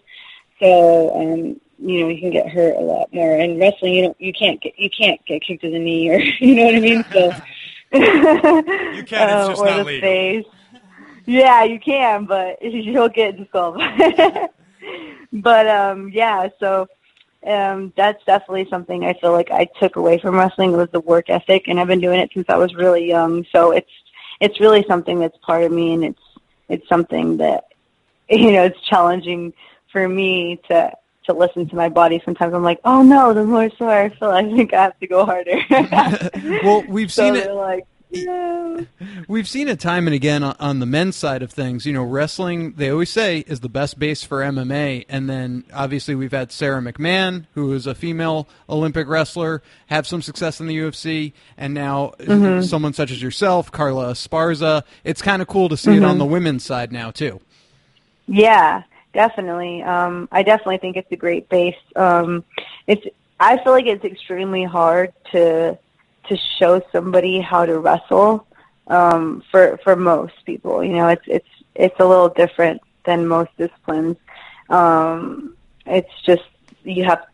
so 0.60 1.14
um, 1.14 1.60
you 1.78 2.00
know 2.00 2.08
you 2.08 2.20
can 2.20 2.30
get 2.30 2.48
hurt 2.48 2.76
a 2.76 2.80
lot 2.80 3.12
more. 3.12 3.36
And 3.36 3.58
wrestling, 3.58 3.94
you 3.94 4.02
don't 4.02 4.20
you 4.20 4.32
can't 4.32 4.60
get 4.60 4.78
you 4.78 4.90
can't 4.90 5.24
get 5.26 5.42
kicked 5.42 5.64
in 5.64 5.72
the 5.72 5.78
knee 5.78 6.10
or 6.10 6.20
you 6.40 6.54
know 6.54 6.64
what 6.66 6.74
I 6.74 6.80
mean. 6.80 7.04
So 7.12 7.32
you 7.92 8.00
can. 8.00 8.98
It's 8.98 9.12
uh, 9.12 9.48
just 9.48 9.60
uh, 9.60 9.64
or 9.64 9.66
not 9.66 9.76
the 9.78 9.84
legal. 9.84 10.00
face. 10.00 10.59
Yeah, 11.30 11.62
you 11.62 11.78
can, 11.78 12.24
but 12.24 12.58
you'll 12.62 13.08
get 13.08 13.36
disqualified. 13.36 14.50
but 15.32 15.68
um 15.68 16.10
yeah, 16.12 16.48
so 16.58 16.88
um 17.46 17.92
that's 17.96 18.22
definitely 18.24 18.66
something 18.68 19.04
I 19.04 19.14
feel 19.14 19.30
like 19.30 19.52
I 19.52 19.68
took 19.78 19.94
away 19.94 20.18
from 20.18 20.34
wrestling 20.34 20.72
was 20.72 20.88
the 20.90 20.98
work 20.98 21.30
ethic 21.30 21.68
and 21.68 21.78
I've 21.78 21.86
been 21.86 22.00
doing 22.00 22.18
it 22.18 22.30
since 22.34 22.46
I 22.48 22.56
was 22.56 22.74
really 22.74 23.06
young. 23.06 23.46
So 23.52 23.70
it's 23.70 23.92
it's 24.40 24.58
really 24.58 24.84
something 24.88 25.20
that's 25.20 25.38
part 25.38 25.62
of 25.62 25.70
me 25.70 25.94
and 25.94 26.04
it's 26.04 26.22
it's 26.68 26.88
something 26.88 27.36
that 27.36 27.64
you 28.28 28.50
know, 28.50 28.64
it's 28.64 28.80
challenging 28.82 29.52
for 29.92 30.08
me 30.08 30.60
to 30.68 30.92
to 31.26 31.32
listen 31.32 31.68
to 31.68 31.76
my 31.76 31.88
body. 31.88 32.20
Sometimes 32.24 32.54
I'm 32.54 32.64
like, 32.64 32.80
oh 32.84 33.02
no, 33.02 33.32
the 33.32 33.44
more 33.44 33.70
sore 33.76 33.90
I 33.90 34.08
feel, 34.08 34.30
I 34.30 34.42
think 34.42 34.74
I 34.74 34.82
have 34.82 34.98
to 34.98 35.06
go 35.06 35.24
harder. 35.24 35.60
well, 36.64 36.82
we've 36.88 37.12
so 37.12 37.22
seen 37.22 37.36
it. 37.36 37.52
Like, 37.52 37.86
no. 38.12 38.86
We've 39.28 39.48
seen 39.48 39.68
it 39.68 39.80
time 39.80 40.06
and 40.06 40.14
again 40.14 40.42
on 40.42 40.78
the 40.78 40.86
men's 40.86 41.16
side 41.16 41.42
of 41.42 41.50
things. 41.50 41.86
You 41.86 41.92
know, 41.92 42.02
wrestling, 42.02 42.72
they 42.72 42.90
always 42.90 43.10
say, 43.10 43.40
is 43.40 43.60
the 43.60 43.68
best 43.68 43.98
base 43.98 44.24
for 44.24 44.40
MMA. 44.40 45.06
And 45.08 45.28
then 45.28 45.64
obviously 45.72 46.14
we've 46.14 46.32
had 46.32 46.52
Sara 46.52 46.80
McMann, 46.80 47.46
who 47.54 47.72
is 47.72 47.86
a 47.86 47.94
female 47.94 48.48
Olympic 48.68 49.08
wrestler, 49.08 49.62
have 49.86 50.06
some 50.06 50.22
success 50.22 50.60
in 50.60 50.66
the 50.66 50.76
UFC. 50.76 51.32
And 51.56 51.74
now 51.74 52.12
mm-hmm. 52.18 52.62
someone 52.62 52.92
such 52.92 53.10
as 53.10 53.22
yourself, 53.22 53.70
Carla 53.70 54.12
Esparza. 54.12 54.82
It's 55.04 55.22
kind 55.22 55.42
of 55.42 55.48
cool 55.48 55.68
to 55.68 55.76
see 55.76 55.90
mm-hmm. 55.90 56.02
it 56.02 56.06
on 56.06 56.12
mm-hmm. 56.12 56.18
the 56.18 56.26
women's 56.26 56.64
side 56.64 56.92
now, 56.92 57.10
too. 57.10 57.40
Yeah, 58.26 58.82
definitely. 59.12 59.82
Um, 59.82 60.28
I 60.30 60.42
definitely 60.42 60.78
think 60.78 60.96
it's 60.96 61.10
a 61.12 61.16
great 61.16 61.48
base. 61.48 61.74
Um, 61.96 62.44
it's 62.86 63.06
I 63.40 63.56
feel 63.62 63.72
like 63.72 63.86
it's 63.86 64.04
extremely 64.04 64.64
hard 64.64 65.14
to 65.32 65.78
to 66.28 66.36
show 66.58 66.82
somebody 66.92 67.40
how 67.40 67.66
to 67.66 67.78
wrestle 67.78 68.46
um, 68.86 69.42
for 69.50 69.78
for 69.82 69.96
most 69.96 70.34
people. 70.44 70.84
You 70.84 70.94
know, 70.94 71.08
it's 71.08 71.24
it's 71.26 71.48
it's 71.74 71.96
a 71.98 72.04
little 72.04 72.28
different 72.28 72.80
than 73.04 73.26
most 73.26 73.50
disciplines. 73.56 74.16
Um, 74.68 75.56
it's 75.86 76.10
just 76.24 76.42
you 76.82 77.04
have 77.04 77.24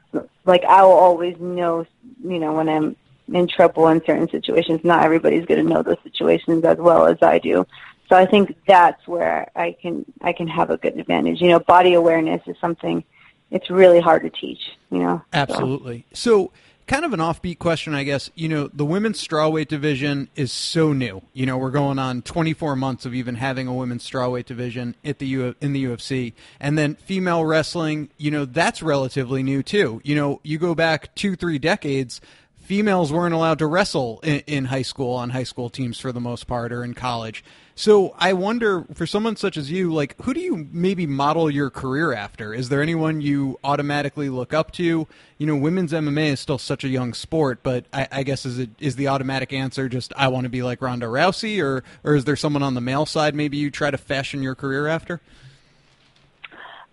like 0.44 0.64
I 0.64 0.83
will 0.83 0.92
always 0.92 1.38
know, 1.38 1.87
you 2.22 2.38
know, 2.38 2.53
when 2.53 2.68
I'm 2.68 2.96
in 3.33 3.49
trouble 3.49 3.88
in 3.88 4.05
certain 4.05 4.29
situations. 4.29 4.81
Not 4.85 5.05
everybody's 5.05 5.46
going 5.46 5.66
to 5.66 5.72
know 5.72 5.83
those 5.83 5.96
situations 6.05 6.64
as 6.64 6.79
well 6.79 7.07
as 7.07 7.18
I 7.22 7.38
do. 7.38 7.66
So 8.09 8.16
I 8.16 8.25
think 8.25 8.57
that's 8.68 9.07
where 9.09 9.51
I 9.57 9.77
can 9.81 10.05
I 10.20 10.33
can 10.33 10.46
have 10.49 10.70
a 10.70 10.77
good 10.77 10.99
advantage. 10.99 11.40
You 11.40 11.49
know, 11.49 11.61
body 11.61 11.94
awareness 11.94 12.42
is 12.46 12.57
something 12.61 13.03
it's 13.51 13.70
really 13.70 14.01
hard 14.01 14.22
to 14.22 14.31
teach. 14.31 14.61
You 14.90 14.99
know, 14.99 15.22
absolutely. 15.33 16.07
So. 16.12 16.31
so 16.46 16.53
kind 16.87 17.05
of 17.05 17.12
an 17.12 17.20
offbeat 17.20 17.59
question, 17.59 17.94
I 17.94 18.05
guess. 18.05 18.31
You 18.35 18.49
know, 18.49 18.68
the 18.72 18.85
women's 18.85 19.27
strawweight 19.27 19.68
division 19.68 20.29
is 20.37 20.53
so 20.53 20.92
new. 20.92 21.22
You 21.33 21.46
know, 21.46 21.59
we're 21.59 21.70
going 21.70 21.99
on 21.99 22.22
24 22.22 22.77
months 22.77 23.05
of 23.05 23.14
even 23.14 23.37
having 23.37 23.66
a 23.66 23.75
women's 23.75 24.09
strawweight 24.09 24.46
division 24.46 24.94
at 25.05 25.18
the 25.18 25.27
U- 25.27 25.55
in 25.61 25.72
the 25.72 25.85
UFC, 25.85 26.33
and 26.61 26.79
then 26.79 26.94
female 26.94 27.44
wrestling. 27.44 28.11
You 28.16 28.31
know, 28.31 28.44
that's 28.44 28.83
relatively 28.83 29.42
new 29.42 29.62
too. 29.62 30.01
You 30.05 30.14
know, 30.14 30.40
you 30.42 30.59
go 30.59 30.75
back 30.75 31.14
two, 31.14 31.37
three 31.37 31.59
decades 31.59 32.20
females 32.66 33.12
weren't 33.12 33.33
allowed 33.33 33.61
to 33.61 33.66
wrestle 33.66 34.18
in, 34.25 34.40
in, 34.49 34.64
high 34.64 34.83
school 34.83 35.14
on 35.14 35.31
high 35.31 35.44
school 35.44 35.70
teams 35.70 36.01
for 36.01 36.11
the 36.11 36.20
most 36.20 36.49
part 36.49 36.72
or 36.72 36.83
in 36.83 36.94
college. 36.94 37.44
So 37.79 38.15
I 38.19 38.33
wonder 38.33 38.87
for 38.95 39.07
someone 39.07 39.37
such 39.37 39.59
as 39.59 39.71
you, 39.71 39.93
like 39.93 40.21
who 40.23 40.33
do 40.33 40.41
you 40.41 40.67
maybe 40.73 41.07
model 41.07 41.51
your 41.51 41.69
career 41.69 42.15
after? 42.15 42.55
Is 42.55 42.71
there 42.71 42.81
anyone 42.81 43.21
you 43.21 43.61
automatically 43.62 44.31
look 44.31 44.55
up 44.55 44.73
to? 44.73 45.07
You 45.37 45.47
know, 45.47 45.55
women's 45.55 45.93
MMA 45.93 46.29
is 46.29 46.41
still 46.41 46.57
such 46.57 46.85
a 46.85 46.89
young 46.89 47.12
sport, 47.12 47.61
but 47.62 47.85
I, 47.93 48.09
I 48.11 48.23
guess 48.23 48.47
is 48.47 48.59
it 48.59 48.71
is 48.79 48.97
the 48.97 49.09
automatic 49.09 49.53
answer 49.53 49.91
just 49.91 50.15
I 50.17 50.29
want 50.29 50.45
to 50.45 50.49
be 50.49 50.62
like 50.62 50.81
Ronda 50.81 51.05
Rousey, 51.05 51.62
or 51.62 51.85
or 52.03 52.15
is 52.15 52.25
there 52.25 52.35
someone 52.35 52.62
on 52.62 52.73
the 52.73 52.81
male 52.81 53.05
side 53.05 53.35
maybe 53.35 53.59
you 53.59 53.71
try 53.71 53.91
to 53.91 53.99
fashion 53.99 54.43
your 54.43 54.55
career 54.55 54.87
after? 54.87 55.21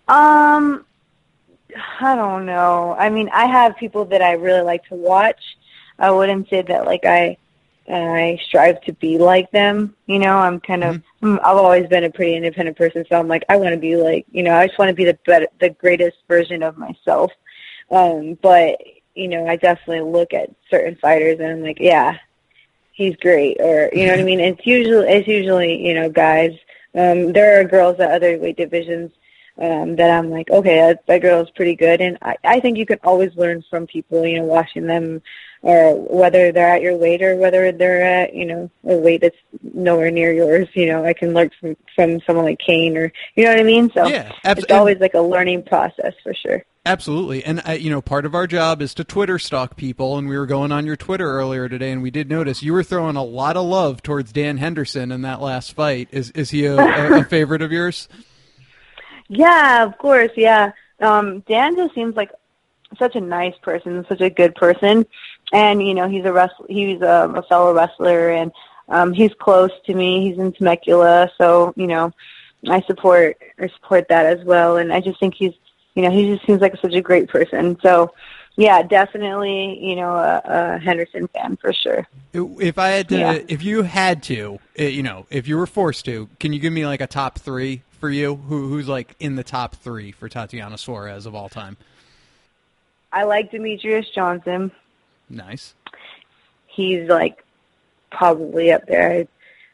Um, 0.06 0.84
I 1.98 2.14
don't 2.14 2.44
know. 2.44 2.94
I 2.98 3.08
mean, 3.08 3.30
I 3.32 3.46
have 3.46 3.74
people 3.76 4.04
that 4.04 4.20
I 4.20 4.32
really 4.32 4.60
like 4.60 4.84
to 4.88 4.94
watch 4.94 5.40
I 5.98 6.10
wouldn't 6.10 6.48
say 6.48 6.62
that 6.62 6.84
like 6.84 7.04
I 7.04 7.36
I 7.88 8.38
strive 8.46 8.80
to 8.82 8.92
be 8.94 9.18
like 9.18 9.50
them. 9.50 9.94
You 10.06 10.18
know, 10.18 10.36
I'm 10.36 10.60
kind 10.60 10.84
of 10.84 10.96
mm-hmm. 11.22 11.36
I've 11.44 11.56
always 11.56 11.86
been 11.86 12.04
a 12.04 12.10
pretty 12.10 12.34
independent 12.34 12.76
person, 12.78 13.04
so 13.08 13.18
I'm 13.18 13.28
like 13.28 13.44
I 13.48 13.56
want 13.56 13.74
to 13.74 13.80
be 13.80 13.96
like 13.96 14.26
you 14.32 14.42
know 14.42 14.56
I 14.56 14.66
just 14.66 14.78
want 14.78 14.88
to 14.88 14.94
be 14.94 15.04
the 15.04 15.18
better, 15.26 15.48
the 15.60 15.70
greatest 15.70 16.18
version 16.28 16.62
of 16.62 16.78
myself. 16.78 17.30
Um, 17.90 18.38
but 18.40 18.80
you 19.14 19.28
know, 19.28 19.46
I 19.46 19.56
definitely 19.56 20.10
look 20.10 20.34
at 20.34 20.50
certain 20.70 20.96
fighters 20.96 21.38
and 21.38 21.48
I'm 21.48 21.62
like, 21.62 21.78
yeah, 21.78 22.18
he's 22.92 23.16
great, 23.16 23.60
or 23.60 23.90
you 23.92 24.06
know 24.06 24.12
what 24.12 24.20
I 24.20 24.24
mean. 24.30 24.40
It's 24.40 24.66
usually 24.66 25.08
it's 25.08 25.28
usually 25.28 25.86
you 25.86 25.94
know 25.94 26.08
guys. 26.08 26.52
Um, 26.96 27.32
there 27.32 27.60
are 27.60 27.64
girls 27.64 27.98
at 27.98 28.12
other 28.12 28.38
weight 28.38 28.56
divisions 28.56 29.10
um, 29.58 29.96
that 29.96 30.10
I'm 30.12 30.30
like, 30.30 30.48
okay, 30.48 30.76
that, 30.76 31.04
that 31.06 31.22
girl 31.22 31.42
is 31.42 31.50
pretty 31.50 31.74
good, 31.74 32.00
and 32.00 32.18
I, 32.22 32.36
I 32.44 32.60
think 32.60 32.78
you 32.78 32.86
can 32.86 33.00
always 33.02 33.34
learn 33.34 33.64
from 33.68 33.86
people. 33.86 34.24
You 34.24 34.38
know, 34.38 34.44
watching 34.44 34.86
them 34.86 35.22
or 35.64 35.94
whether 36.14 36.52
they're 36.52 36.68
at 36.68 36.82
your 36.82 36.94
weight 36.94 37.22
or 37.22 37.36
whether 37.36 37.72
they're 37.72 38.04
at 38.04 38.34
you 38.34 38.44
know 38.44 38.70
a 38.86 38.94
weight 38.94 39.22
that's 39.22 39.36
nowhere 39.72 40.10
near 40.10 40.32
yours 40.32 40.68
you 40.74 40.86
know 40.86 41.04
i 41.04 41.12
can 41.12 41.32
learn 41.32 41.50
from 41.58 41.76
from 41.94 42.20
someone 42.20 42.44
like 42.44 42.58
Cain 42.58 42.96
or 42.96 43.10
you 43.34 43.44
know 43.44 43.50
what 43.50 43.58
i 43.58 43.64
mean 43.64 43.90
so 43.92 44.06
yeah, 44.06 44.30
it's 44.44 44.70
always 44.70 44.98
like 44.98 45.14
a 45.14 45.20
learning 45.20 45.64
process 45.64 46.12
for 46.22 46.34
sure 46.34 46.62
Absolutely. 46.86 47.42
And, 47.42 47.62
you 47.80 47.88
know, 47.88 48.02
part 48.02 48.26
of 48.26 48.34
our 48.34 48.46
job 48.46 48.82
is 48.82 48.92
to 48.94 49.04
Twitter 49.04 49.38
stalk 49.38 49.74
people. 49.74 50.18
And 50.18 50.28
we 50.28 50.36
were 50.36 50.44
going 50.44 50.70
on 50.70 50.84
your 50.84 50.96
Twitter 50.96 51.26
earlier 51.26 51.66
today, 51.66 51.90
and 51.90 52.02
we 52.02 52.10
did 52.10 52.28
notice 52.28 52.62
you 52.62 52.74
were 52.74 52.82
throwing 52.82 53.16
a 53.16 53.24
lot 53.24 53.56
of 53.56 53.64
love 53.64 54.02
towards 54.02 54.32
Dan 54.32 54.58
Henderson 54.58 55.10
in 55.10 55.22
that 55.22 55.40
last 55.40 55.72
fight. 55.72 56.08
Is, 56.10 56.30
is 56.32 56.50
he 56.50 56.66
a, 56.66 56.76
a, 56.76 57.20
a 57.20 57.24
favorite 57.30 57.62
of 57.62 57.72
yours? 57.72 58.06
Yeah, 59.28 59.82
of 59.82 59.96
course. 59.96 60.32
Yeah. 60.36 60.72
Um, 61.00 61.40
Dan 61.48 61.74
just 61.74 61.94
seems 61.94 62.16
like 62.16 62.30
such 62.98 63.16
a 63.16 63.20
nice 63.20 63.56
person, 63.62 64.04
such 64.06 64.20
a 64.20 64.28
good 64.28 64.54
person 64.54 65.06
and 65.52 65.82
you 65.82 65.94
know 65.94 66.08
he's 66.08 66.24
a 66.24 66.32
wrestler. 66.32 66.66
He's 66.68 67.00
a, 67.02 67.32
a 67.34 67.42
fellow 67.42 67.74
wrestler, 67.74 68.30
and 68.30 68.52
um, 68.88 69.12
he's 69.12 69.32
close 69.34 69.70
to 69.86 69.94
me. 69.94 70.28
He's 70.28 70.38
in 70.38 70.52
Temecula, 70.52 71.30
so 71.38 71.72
you 71.76 71.86
know 71.86 72.12
I 72.68 72.80
support 72.82 73.40
I 73.58 73.68
support 73.68 74.08
that 74.08 74.26
as 74.26 74.44
well. 74.44 74.76
And 74.76 74.92
I 74.92 75.00
just 75.00 75.20
think 75.20 75.34
he's 75.34 75.54
you 75.94 76.02
know 76.02 76.10
he 76.10 76.34
just 76.34 76.46
seems 76.46 76.60
like 76.60 76.76
such 76.80 76.94
a 76.94 77.00
great 77.00 77.28
person. 77.28 77.78
So 77.82 78.14
yeah, 78.56 78.82
definitely 78.82 79.78
you 79.84 79.96
know 79.96 80.14
a, 80.14 80.42
a 80.44 80.78
Henderson 80.78 81.28
fan 81.28 81.56
for 81.56 81.72
sure. 81.72 82.06
If 82.32 82.78
I 82.78 82.88
had 82.88 83.08
to, 83.10 83.18
yeah. 83.18 83.38
if 83.48 83.62
you 83.62 83.82
had 83.82 84.22
to, 84.24 84.58
eh, 84.76 84.88
you 84.88 85.02
know, 85.02 85.26
if 85.30 85.48
you 85.48 85.56
were 85.56 85.66
forced 85.66 86.04
to, 86.06 86.28
can 86.40 86.52
you 86.52 86.58
give 86.58 86.72
me 86.72 86.86
like 86.86 87.00
a 87.00 87.06
top 87.06 87.38
three 87.38 87.82
for 88.00 88.10
you? 88.10 88.36
Who 88.36 88.68
who's 88.68 88.88
like 88.88 89.14
in 89.20 89.36
the 89.36 89.44
top 89.44 89.76
three 89.76 90.12
for 90.12 90.28
Tatiana 90.28 90.78
Suarez 90.78 91.26
of 91.26 91.34
all 91.34 91.48
time? 91.48 91.76
I 93.12 93.22
like 93.24 93.52
Demetrious 93.52 94.12
Johnson. 94.12 94.72
Nice. 95.28 95.74
He's 96.66 97.08
like 97.08 97.44
probably 98.10 98.72
up 98.72 98.86
there. 98.86 99.26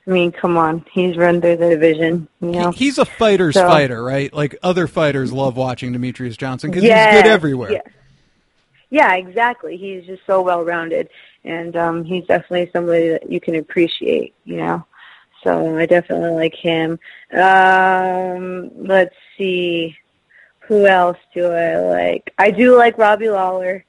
I 0.06 0.10
mean, 0.10 0.32
come 0.32 0.56
on, 0.56 0.84
he's 0.92 1.16
run 1.16 1.40
through 1.40 1.58
the 1.58 1.68
division. 1.68 2.26
You 2.40 2.50
know, 2.50 2.70
he's 2.72 2.98
a 2.98 3.04
fighter's 3.04 3.54
so, 3.54 3.68
fighter, 3.68 4.02
right? 4.02 4.32
Like 4.32 4.56
other 4.62 4.86
fighters 4.86 5.32
love 5.32 5.56
watching 5.56 5.92
Demetrious 5.92 6.36
Johnson 6.36 6.70
because 6.70 6.82
he's 6.82 6.92
good 6.92 7.26
everywhere. 7.26 7.72
Yeah. 7.72 7.80
yeah, 8.90 9.14
exactly. 9.14 9.76
He's 9.76 10.04
just 10.06 10.22
so 10.26 10.42
well 10.42 10.64
rounded, 10.64 11.10
and 11.44 11.76
um, 11.76 12.04
he's 12.04 12.26
definitely 12.26 12.70
somebody 12.72 13.10
that 13.10 13.30
you 13.30 13.40
can 13.40 13.56
appreciate. 13.56 14.34
You 14.44 14.56
know, 14.56 14.86
so 15.44 15.76
I 15.78 15.86
definitely 15.86 16.30
like 16.30 16.54
him. 16.54 16.98
Um, 17.32 18.70
let's 18.86 19.14
see, 19.36 19.96
who 20.60 20.86
else 20.86 21.18
do 21.34 21.46
I 21.46 21.76
like? 21.76 22.32
I 22.38 22.50
do 22.50 22.76
like 22.76 22.98
Robbie 22.98 23.30
Lawler. 23.30 23.84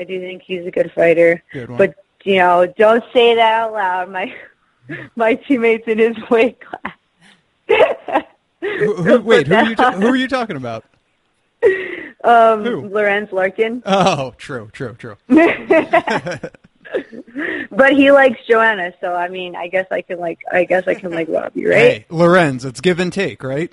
I 0.00 0.04
do 0.04 0.18
think 0.18 0.42
he's 0.42 0.66
a 0.66 0.70
good 0.70 0.90
fighter. 0.92 1.42
Good 1.52 1.68
one. 1.68 1.76
But 1.76 1.94
you 2.24 2.36
know, 2.36 2.64
don't 2.78 3.04
say 3.12 3.34
that 3.34 3.52
out 3.52 3.74
loud. 3.74 4.10
My 4.10 4.34
my 5.16 5.34
teammates 5.34 5.86
in 5.86 5.98
his 5.98 6.16
weight 6.30 6.58
class. 6.60 6.96
who, 8.60 8.94
who, 8.94 9.20
wait, 9.20 9.46
who 9.46 9.54
are, 9.54 9.64
you 9.64 9.76
ta- 9.76 9.92
who 9.92 10.06
are 10.06 10.16
you 10.16 10.26
talking 10.26 10.56
about? 10.56 10.84
Um, 12.24 12.64
who? 12.64 12.88
Lorenz 12.88 13.30
Larkin. 13.30 13.82
Oh, 13.84 14.32
true, 14.38 14.70
true, 14.72 14.96
true. 14.98 15.18
but 15.28 16.50
he 17.92 18.10
likes 18.10 18.40
Joanna, 18.48 18.94
so 19.00 19.14
I 19.14 19.28
mean, 19.28 19.54
I 19.54 19.68
guess 19.68 19.86
I 19.90 20.00
can 20.02 20.18
like, 20.18 20.40
I 20.50 20.64
guess 20.64 20.88
I 20.88 20.94
can 20.94 21.12
like 21.12 21.28
Robbie, 21.28 21.66
right? 21.66 21.76
Hey, 21.76 22.06
Lorenz, 22.08 22.64
it's 22.64 22.80
give 22.80 23.00
and 23.00 23.12
take, 23.12 23.42
right? 23.42 23.70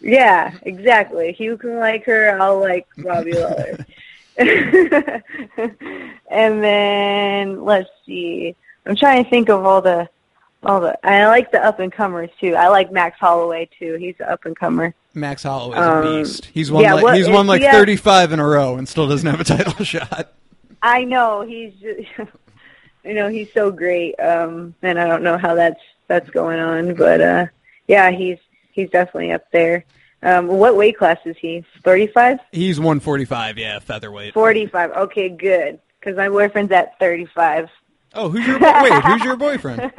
Yeah, 0.00 0.54
exactly. 0.62 1.34
You 1.38 1.58
can 1.58 1.78
like 1.78 2.04
her, 2.04 2.40
I'll 2.40 2.60
like 2.60 2.86
Robbie 2.98 3.34
Lawler. 3.34 3.84
and 6.30 6.64
then 6.64 7.62
let's 7.64 7.90
see. 8.06 8.56
I'm 8.86 8.96
trying 8.96 9.22
to 9.22 9.28
think 9.28 9.50
of 9.50 9.66
all 9.66 9.82
the 9.82 10.08
all 10.62 10.80
the. 10.80 10.98
I 11.06 11.26
like 11.26 11.52
the 11.52 11.62
up 11.62 11.78
and 11.78 11.92
comers 11.92 12.30
too. 12.40 12.54
I 12.54 12.68
like 12.68 12.90
Max 12.90 13.18
Holloway 13.18 13.68
too. 13.78 13.96
He's 14.00 14.14
an 14.18 14.26
up 14.30 14.46
and 14.46 14.56
comer. 14.56 14.94
Max 15.12 15.42
Holloway's 15.42 15.78
um, 15.78 16.06
a 16.06 16.22
beast. 16.22 16.46
He's 16.46 16.70
won 16.70 16.82
yeah, 16.82 16.94
like 16.94 17.02
what, 17.02 17.16
he's 17.16 17.28
won 17.28 17.46
like 17.46 17.62
35 17.62 18.32
in 18.32 18.40
a 18.40 18.46
row 18.46 18.76
and 18.76 18.88
still 18.88 19.08
doesn't 19.08 19.28
have 19.28 19.40
a 19.40 19.44
title 19.56 19.84
shot. 19.84 20.32
I 20.82 21.04
know 21.04 21.42
he's 21.42 21.74
just, 21.74 22.08
you 23.04 23.12
know 23.12 23.28
he's 23.28 23.52
so 23.52 23.70
great. 23.70 24.18
Um, 24.20 24.74
and 24.80 24.98
I 24.98 25.06
don't 25.06 25.22
know 25.22 25.36
how 25.36 25.54
that's 25.54 25.80
that's 26.06 26.30
going 26.30 26.60
on, 26.60 26.94
but 26.94 27.20
uh, 27.20 27.46
yeah, 27.88 28.10
he's 28.10 28.38
he's 28.72 28.88
definitely 28.88 29.32
up 29.32 29.50
there. 29.50 29.84
Um, 30.22 30.48
what 30.48 30.76
weight 30.76 30.98
class 30.98 31.18
is 31.24 31.36
he? 31.38 31.64
35? 31.82 32.38
He's 32.52 32.78
145, 32.78 33.58
yeah, 33.58 33.78
featherweight. 33.78 34.34
45. 34.34 34.90
Okay, 34.92 35.28
good. 35.30 35.80
Because 35.98 36.16
my 36.16 36.28
boyfriend's 36.28 36.72
at 36.72 36.98
35. 36.98 37.68
Oh, 38.14 38.28
who's 38.28 38.46
your 38.46 38.58
wait? 38.58 39.04
Who's 39.04 39.24
your 39.24 39.36
boyfriend? 39.36 39.92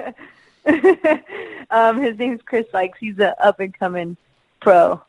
um, 1.70 2.02
his 2.02 2.18
name's 2.18 2.42
Chris 2.44 2.66
Sykes. 2.72 3.00
He's 3.00 3.18
an 3.20 3.34
up 3.42 3.60
and 3.60 3.74
coming 3.74 4.18
pro. 4.60 5.02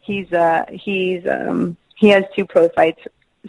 He's 0.00 0.32
uh 0.32 0.64
he's 0.70 1.26
um 1.26 1.76
he 1.94 2.08
has 2.08 2.24
two 2.34 2.46
pro 2.46 2.68
fights 2.70 3.02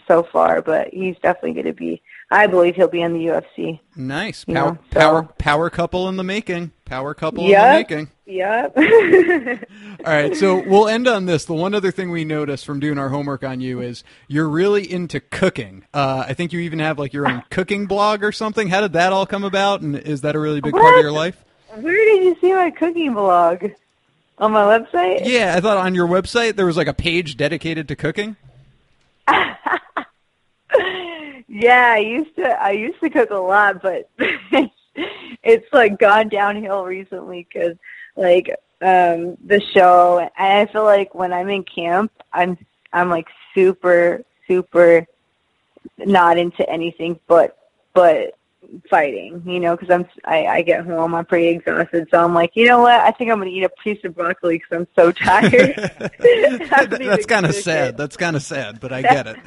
so 0.07 0.23
far, 0.23 0.61
but 0.61 0.89
he's 0.89 1.15
definitely 1.17 1.53
going 1.53 1.65
to 1.65 1.73
be. 1.73 2.01
I 2.31 2.47
believe 2.47 2.75
he'll 2.75 2.87
be 2.87 3.01
in 3.01 3.13
the 3.13 3.25
UFC. 3.25 3.79
Nice 3.95 4.45
power 4.45 4.53
know, 4.53 4.77
so. 4.93 4.99
power 4.99 5.23
power 5.37 5.69
couple 5.69 6.07
in 6.09 6.17
the 6.17 6.23
making. 6.23 6.71
Power 6.85 7.13
couple 7.13 7.45
yep, 7.45 7.63
in 7.63 7.71
the 7.71 7.79
making. 7.79 8.11
Yep. 8.29 8.77
All 8.77 10.13
right, 10.13 10.35
so 10.35 10.63
we'll 10.65 10.87
end 10.87 11.07
on 11.07 11.25
this. 11.25 11.45
The 11.45 11.53
one 11.53 11.73
other 11.73 11.91
thing 11.91 12.11
we 12.11 12.23
noticed 12.23 12.63
from 12.63 12.79
doing 12.79 12.99
our 12.99 13.09
homework 13.09 13.43
on 13.43 13.59
you 13.59 13.81
is 13.81 14.03
you're 14.27 14.47
really 14.47 14.89
into 14.89 15.19
cooking. 15.19 15.83
Uh, 15.93 16.25
I 16.27 16.33
think 16.33 16.53
you 16.53 16.59
even 16.59 16.77
have 16.77 16.99
like 16.99 17.11
your 17.11 17.27
own 17.27 17.43
cooking 17.49 17.87
blog 17.87 18.23
or 18.23 18.31
something. 18.31 18.67
How 18.67 18.81
did 18.81 18.93
that 18.93 19.11
all 19.11 19.25
come 19.25 19.43
about, 19.43 19.81
and 19.81 19.95
is 19.95 20.21
that 20.21 20.35
a 20.35 20.39
really 20.39 20.61
big 20.61 20.73
what? 20.73 20.81
part 20.81 20.95
of 20.97 21.01
your 21.01 21.11
life? 21.11 21.43
Where 21.75 22.05
did 22.05 22.23
you 22.23 22.37
see 22.39 22.53
my 22.53 22.69
cooking 22.69 23.13
blog? 23.13 23.65
On 24.37 24.51
my 24.53 24.61
website? 24.61 25.25
Yeah, 25.25 25.55
I 25.57 25.59
thought 25.59 25.77
on 25.77 25.95
your 25.95 26.07
website 26.07 26.55
there 26.55 26.65
was 26.65 26.77
like 26.77 26.87
a 26.87 26.93
page 26.93 27.35
dedicated 27.35 27.87
to 27.87 27.95
cooking. 27.95 28.37
Yeah, 31.49 31.93
I 31.95 31.97
used 31.97 32.35
to. 32.35 32.43
I 32.43 32.71
used 32.71 32.99
to 33.01 33.09
cook 33.09 33.31
a 33.31 33.35
lot, 33.35 33.81
but 33.81 34.07
it's 35.43 35.65
like 35.73 35.97
gone 35.97 36.29
downhill 36.29 36.85
recently 36.85 37.47
because 37.51 37.75
like 38.19 38.49
um 38.81 39.37
the 39.45 39.61
show. 39.73 40.19
And 40.37 40.69
I 40.69 40.71
feel 40.71 40.83
like 40.83 41.15
when 41.15 41.33
I'm 41.33 41.49
in 41.49 41.63
camp, 41.63 42.11
I'm 42.33 42.57
I'm 42.93 43.09
like 43.09 43.27
super 43.55 44.23
super 44.47 45.07
not 45.97 46.37
into 46.37 46.67
anything 46.69 47.19
but 47.27 47.57
but 47.93 48.35
fighting, 48.89 49.41
you 49.45 49.59
know, 49.59 49.75
because 49.75 49.89
I'm 49.89 50.07
I, 50.25 50.45
I 50.45 50.61
get 50.61 50.85
home, 50.85 51.15
I'm 51.15 51.25
pretty 51.25 51.47
exhausted, 51.47 52.07
so 52.11 52.23
I'm 52.23 52.33
like, 52.33 52.51
you 52.55 52.67
know 52.67 52.79
what? 52.79 52.99
I 53.01 53.11
think 53.11 53.31
I'm 53.31 53.39
gonna 53.39 53.49
eat 53.49 53.63
a 53.63 53.69
piece 53.83 54.03
of 54.03 54.15
broccoli 54.15 54.57
because 54.57 54.79
I'm 54.79 54.87
so 54.95 55.11
tired. 55.11 55.75
That's 56.99 57.25
kind 57.25 57.45
of 57.45 57.55
sad. 57.55 57.97
That's 57.97 58.17
kind 58.17 58.35
of 58.35 58.43
sad, 58.43 58.79
but 58.79 58.93
I 58.93 59.01
get 59.01 59.27
it. 59.27 59.37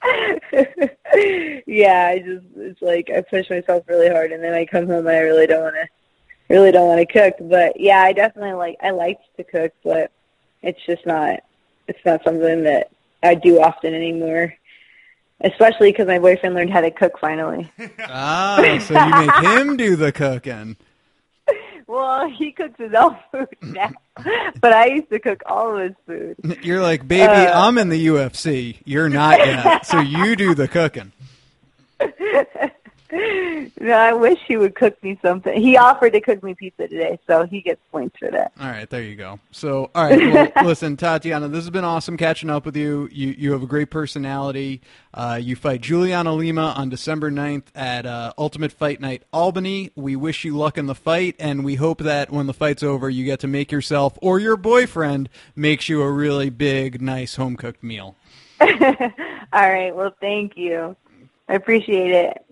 yeah, 1.66 2.08
I 2.08 2.18
just 2.18 2.44
it's 2.56 2.82
like 2.82 3.10
I 3.10 3.22
push 3.22 3.50
myself 3.50 3.84
really 3.88 4.08
hard, 4.08 4.32
and 4.32 4.42
then 4.42 4.54
I 4.54 4.64
come 4.64 4.86
home 4.86 5.06
and 5.06 5.16
I 5.16 5.20
really 5.20 5.46
don't 5.46 5.62
want 5.62 5.76
to, 5.76 5.88
really 6.48 6.72
don't 6.72 6.88
want 6.88 7.00
to 7.00 7.06
cook. 7.06 7.34
But 7.40 7.80
yeah, 7.80 8.00
I 8.00 8.12
definitely 8.12 8.54
like 8.54 8.76
I 8.82 8.90
liked 8.90 9.24
to 9.36 9.44
cook, 9.44 9.72
but 9.84 10.10
it's 10.62 10.80
just 10.86 11.06
not 11.06 11.40
it's 11.86 12.04
not 12.04 12.22
something 12.24 12.64
that 12.64 12.90
I 13.22 13.34
do 13.34 13.60
often 13.60 13.94
anymore. 13.94 14.54
Especially 15.40 15.92
because 15.92 16.08
my 16.08 16.18
boyfriend 16.18 16.56
learned 16.56 16.72
how 16.72 16.80
to 16.80 16.90
cook 16.90 17.18
finally. 17.20 17.70
ah, 18.00 18.56
so 18.80 18.94
you 18.94 19.26
make 19.26 19.58
him 19.60 19.76
do 19.76 19.96
the 19.96 20.12
cooking. 20.12 20.76
Well, 21.88 22.28
he 22.28 22.52
cooks 22.52 22.78
his 22.78 22.92
own 22.92 23.16
food 23.32 23.48
now, 23.62 23.90
but 24.60 24.74
I 24.74 24.88
used 24.88 25.08
to 25.08 25.18
cook 25.18 25.42
all 25.46 25.74
of 25.74 25.84
his 25.84 25.94
food. 26.06 26.58
You're 26.62 26.82
like, 26.82 27.08
baby, 27.08 27.32
uh, 27.32 27.66
I'm 27.66 27.78
in 27.78 27.88
the 27.88 28.08
UFC. 28.08 28.76
You're 28.84 29.08
not 29.08 29.38
yet, 29.38 29.86
so 29.86 29.98
you 29.98 30.36
do 30.36 30.54
the 30.54 30.68
cooking. 30.68 31.12
No, 33.10 33.92
I 33.92 34.12
wish 34.12 34.38
he 34.46 34.56
would 34.56 34.74
cook 34.74 35.02
me 35.02 35.18
something. 35.22 35.60
He 35.60 35.76
offered 35.76 36.12
to 36.12 36.20
cook 36.20 36.42
me 36.42 36.54
pizza 36.54 36.88
today, 36.88 37.18
so 37.26 37.46
he 37.46 37.60
gets 37.60 37.80
points 37.90 38.16
for 38.18 38.30
that. 38.30 38.52
All 38.60 38.68
right, 38.68 38.88
there 38.88 39.02
you 39.02 39.16
go. 39.16 39.40
So, 39.50 39.90
all 39.94 40.04
right, 40.04 40.18
well, 40.18 40.52
listen, 40.64 40.96
Tatiana, 40.96 41.48
this 41.48 41.64
has 41.64 41.70
been 41.70 41.84
awesome 41.84 42.16
catching 42.16 42.50
up 42.50 42.66
with 42.66 42.76
you. 42.76 43.08
You 43.10 43.28
you 43.28 43.52
have 43.52 43.62
a 43.62 43.66
great 43.66 43.90
personality. 43.90 44.82
Uh, 45.14 45.38
you 45.40 45.56
fight 45.56 45.80
Juliana 45.80 46.34
Lima 46.34 46.74
on 46.76 46.90
December 46.90 47.30
9th 47.30 47.64
at 47.74 48.04
uh, 48.04 48.32
Ultimate 48.36 48.72
Fight 48.72 49.00
Night 49.00 49.22
Albany. 49.32 49.90
We 49.96 50.14
wish 50.14 50.44
you 50.44 50.56
luck 50.56 50.76
in 50.76 50.86
the 50.86 50.94
fight, 50.94 51.34
and 51.38 51.64
we 51.64 51.76
hope 51.76 51.98
that 52.00 52.30
when 52.30 52.46
the 52.46 52.54
fight's 52.54 52.82
over, 52.82 53.08
you 53.08 53.24
get 53.24 53.40
to 53.40 53.46
make 53.46 53.72
yourself 53.72 54.18
or 54.20 54.38
your 54.38 54.56
boyfriend 54.56 55.28
makes 55.56 55.88
you 55.88 56.02
a 56.02 56.10
really 56.10 56.50
big, 56.50 57.00
nice 57.00 57.36
home 57.36 57.56
cooked 57.56 57.82
meal. 57.82 58.16
all 58.60 58.68
right. 59.52 59.94
Well, 59.94 60.14
thank 60.20 60.56
you. 60.56 60.96
I 61.48 61.54
appreciate 61.54 62.10
it. 62.10 62.44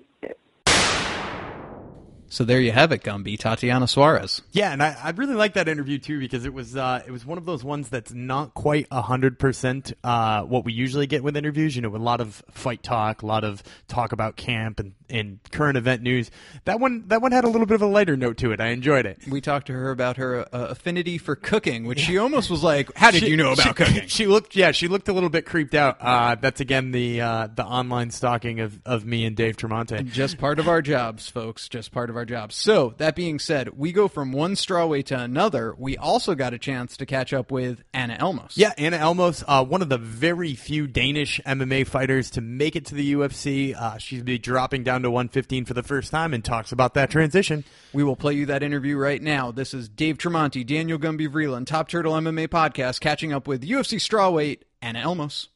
So 2.29 2.45
there 2.45 2.61
you 2.61 2.73
have 2.73 2.93
it, 2.93 3.03
Gumby. 3.03 3.39
Tatiana 3.39 3.87
Suarez. 3.87 4.43
Yeah, 4.53 4.73
and 4.73 4.83
I, 4.83 4.97
I 5.03 5.11
really 5.11 5.35
like 5.35 5.55
that 5.55 5.69
interview 5.69 5.99
too 5.99 6.19
because 6.19 6.45
it 6.45 6.53
was 6.53 6.77
uh, 6.77 7.03
it 7.07 7.11
was 7.11 7.25
one 7.25 7.39
of 7.39 7.45
those 7.45 7.65
ones 7.65 7.89
that's 7.89 8.13
not 8.13 8.55
quite 8.55 8.87
hundred 8.93 9.35
uh, 9.35 9.37
percent 9.37 9.93
what 10.03 10.65
we 10.65 10.73
usually 10.73 11.07
get 11.07 11.23
with 11.23 11.37
interviews. 11.37 11.77
You 11.77 11.83
know, 11.83 11.95
a 11.95 11.99
lot 11.99 12.21
of 12.21 12.43
fight 12.51 12.83
talk, 12.83 13.23
a 13.23 13.27
lot 13.27 13.45
of 13.45 13.63
talk 13.89 14.13
about 14.13 14.37
camp 14.37 14.81
and, 14.81 14.93
and 15.09 15.39
current 15.51 15.77
event 15.77 16.03
news. 16.03 16.31
That 16.65 16.81
one 16.81 17.05
that 17.09 17.23
one 17.23 17.33
had 17.33 17.45
a 17.45 17.49
little 17.49 17.67
bit 17.67 17.77
of 17.77 17.83
a 17.83 17.87
lighter 17.87 18.17
note 18.17 18.39
to 18.39 18.53
it. 18.53 18.61
I 18.61 18.69
enjoyed 18.69 19.07
it. 19.07 19.19
We 19.29 19.41
talked 19.41 19.69
to 19.69 19.73
her 19.73 19.91
about 19.91 20.17
her 20.17 20.43
uh, 20.53 20.69
affinity 20.69 21.19
for 21.19 21.37
cooking, 21.37 21.85
which 21.85 22.01
she 22.01 22.19
almost 22.19 22.51
was 22.51 22.63
like, 22.63 22.95
"How 22.97 23.11
did 23.11 23.21
she, 23.21 23.31
you 23.31 23.37
know 23.37 23.53
about 23.53 23.67
she, 23.67 23.73
cooking?" 23.85 24.07
She 24.09 24.27
looked, 24.27 24.57
yeah, 24.57 24.73
she 24.73 24.89
looked 24.89 25.09
a 25.09 25.13
little 25.13 25.31
bit 25.31 25.47
creeped 25.47 25.75
out. 25.75 25.99
Uh, 26.01 26.35
that's 26.35 26.61
again 26.61 26.91
the 26.91 27.21
uh, 27.21 27.49
the 27.55 27.65
online 27.65 28.11
stalking 28.11 28.61
of, 28.61 28.79
of 28.85 29.05
me 29.05 29.25
and 29.25 29.37
Dave 29.37 29.57
Tremonte. 29.57 30.07
Just 30.07 30.39
part 30.39 30.59
of 30.59 30.69
our 30.69 30.83
jobs, 30.83 31.29
folks. 31.29 31.69
Just 31.69 31.93
part 31.93 32.11
of 32.11 32.16
our 32.17 32.25
jobs. 32.25 32.57
So 32.57 32.95
that 32.99 33.17
being 33.17 33.39
said, 33.39 33.71
we 33.77 33.93
go 33.93 34.09
from 34.09 34.33
one 34.33 34.55
strawweight 34.55 35.07
to 35.07 35.19
another. 35.19 35.75
We 35.79 35.97
also 35.97 36.35
got 36.35 36.55
a 36.55 36.59
chance 36.59 36.97
to 36.99 37.07
catch 37.07 37.33
up 37.33 37.51
with 37.51 37.83
Anna 37.93 38.17
Elmose. 38.19 38.53
Yeah, 38.57 38.73
Anna 38.79 38.99
Elmose, 38.99 39.43
uh, 39.47 39.65
one 39.65 39.83
of 39.83 39.89
the 39.89 39.99
very 39.99 40.55
few 40.55 40.87
Danish 40.87 41.41
MMA 41.47 41.87
fighters 41.87 42.31
to 42.33 42.41
make 42.41 42.77
it 42.77 42.87
to 42.87 42.95
the 42.95 43.15
UFC. 43.15 43.75
Uh, 43.75 43.99
she's 43.99 44.23
be 44.23 44.39
dropping 44.39 44.83
down 44.83 45.03
to 45.03 45.11
115 45.11 45.65
for 45.65 45.75
the 45.75 45.83
first 45.83 46.11
time 46.11 46.35
and 46.35 46.45
talks 46.45 46.73
about 46.73 46.95
that 46.95 47.11
transition. 47.11 47.65
We 47.93 48.05
will 48.05 48.17
play 48.17 48.35
you 48.35 48.47
that 48.47 48.63
interview 48.63 48.97
right 48.97 49.23
now. 49.23 49.53
This 49.53 49.75
is 49.75 49.89
Dave 49.89 50.19
Tremonti, 50.19 50.67
Daniel 50.67 50.99
Gumby 50.99 51.29
Vreeland, 51.29 51.67
Top 51.67 51.89
Turtle 51.89 52.15
MMA 52.15 52.49
podcast, 52.49 53.01
catching 53.01 53.33
up 53.33 53.47
with 53.47 53.63
UFC 53.63 53.99
strawweight 53.99 54.61
Anna 54.83 55.01
Elmose. 55.01 55.49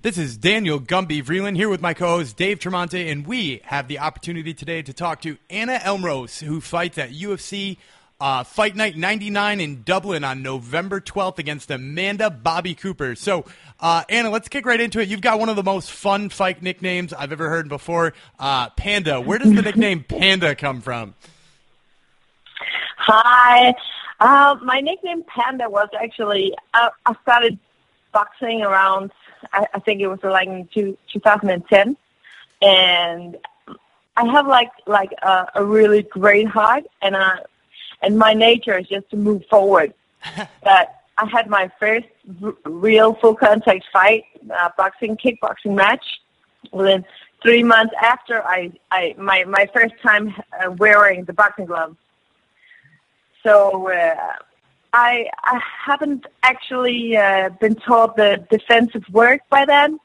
This 0.00 0.16
is 0.16 0.36
Daniel 0.36 0.78
Gumby 0.78 1.24
Vreeland 1.24 1.56
here 1.56 1.68
with 1.68 1.80
my 1.80 1.92
co-host 1.92 2.36
Dave 2.36 2.60
Tremonte, 2.60 3.10
and 3.10 3.26
we 3.26 3.62
have 3.64 3.88
the 3.88 3.98
opportunity 3.98 4.54
today 4.54 4.80
to 4.80 4.92
talk 4.92 5.20
to 5.22 5.36
Anna 5.50 5.76
Elmose, 5.80 6.40
who 6.40 6.60
fights 6.60 6.98
at 6.98 7.10
UFC 7.10 7.78
uh, 8.20 8.44
Fight 8.44 8.76
Night 8.76 8.96
99 8.96 9.58
in 9.60 9.82
Dublin 9.82 10.22
on 10.22 10.40
November 10.40 11.00
12th 11.00 11.40
against 11.40 11.72
Amanda 11.72 12.30
Bobby 12.30 12.76
Cooper. 12.76 13.16
So, 13.16 13.44
uh, 13.80 14.04
Anna, 14.08 14.30
let's 14.30 14.48
kick 14.48 14.66
right 14.66 14.80
into 14.80 15.00
it. 15.00 15.08
You've 15.08 15.20
got 15.20 15.40
one 15.40 15.48
of 15.48 15.56
the 15.56 15.64
most 15.64 15.90
fun 15.90 16.28
fight 16.28 16.62
nicknames 16.62 17.12
I've 17.12 17.32
ever 17.32 17.48
heard 17.48 17.68
before, 17.68 18.14
uh, 18.38 18.70
Panda. 18.70 19.20
Where 19.20 19.40
does 19.40 19.52
the 19.52 19.62
nickname 19.62 20.04
Panda 20.04 20.54
come 20.54 20.80
from? 20.80 21.16
Hi. 22.98 23.74
Uh, 24.20 24.54
my 24.62 24.78
nickname 24.78 25.24
Panda 25.24 25.68
was 25.68 25.88
actually, 26.00 26.54
uh, 26.72 26.90
I 27.04 27.16
started 27.22 27.58
boxing 28.12 28.62
around 28.62 29.10
I, 29.52 29.66
I 29.74 29.78
think 29.80 30.00
it 30.00 30.06
was 30.06 30.20
like 30.22 30.48
in 30.48 30.68
two, 30.72 30.96
2010, 31.12 31.96
and 32.62 33.36
I 34.16 34.26
have 34.26 34.46
like 34.46 34.70
like 34.86 35.12
a, 35.22 35.46
a 35.56 35.64
really 35.64 36.02
great 36.02 36.48
heart, 36.48 36.84
and 37.02 37.16
I 37.16 37.40
and 38.02 38.18
my 38.18 38.34
nature 38.34 38.78
is 38.78 38.88
just 38.88 39.10
to 39.10 39.16
move 39.16 39.44
forward. 39.46 39.94
but 40.62 41.02
I 41.16 41.26
had 41.26 41.48
my 41.48 41.70
first 41.78 42.06
r- 42.42 42.54
real 42.64 43.14
full 43.14 43.34
contact 43.34 43.84
fight, 43.92 44.24
uh, 44.52 44.70
boxing 44.76 45.16
kickboxing 45.16 45.74
match, 45.74 46.04
within 46.72 47.04
three 47.42 47.62
months 47.62 47.94
after 48.02 48.42
I 48.44 48.72
I 48.90 49.14
my 49.18 49.44
my 49.44 49.68
first 49.72 49.94
time 50.02 50.34
uh, 50.52 50.70
wearing 50.72 51.24
the 51.24 51.32
boxing 51.32 51.66
gloves. 51.66 51.96
So 53.44 53.88
uh, 53.90 54.16
I 54.92 55.28
I 55.42 55.60
haven't 55.86 56.26
actually 56.42 57.16
uh, 57.16 57.50
been 57.60 57.74
taught 57.74 58.16
the 58.16 58.44
defensive 58.50 59.04
work 59.10 59.42
by 59.50 59.64
then, 59.64 59.98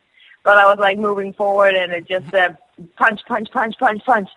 but 0.43 0.57
I 0.57 0.65
was 0.65 0.79
like 0.79 0.97
moving 0.97 1.33
forward 1.33 1.75
and 1.75 1.91
it 1.91 2.07
just 2.07 2.33
uh, 2.33 2.49
punch, 2.97 3.21
punch, 3.27 3.49
punch, 3.51 3.75
punch, 3.79 4.03
punch. 4.05 4.29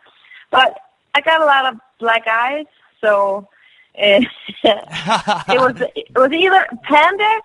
But 0.51 0.79
I 1.15 1.21
got 1.21 1.41
a 1.41 1.45
lot 1.45 1.73
of 1.73 1.81
black 1.99 2.27
eyes, 2.27 2.67
so 3.01 3.49
it, 3.95 4.27
it 4.65 5.61
was 5.61 5.81
it 5.95 6.15
was 6.15 6.33
either 6.33 6.67
panda 6.83 7.41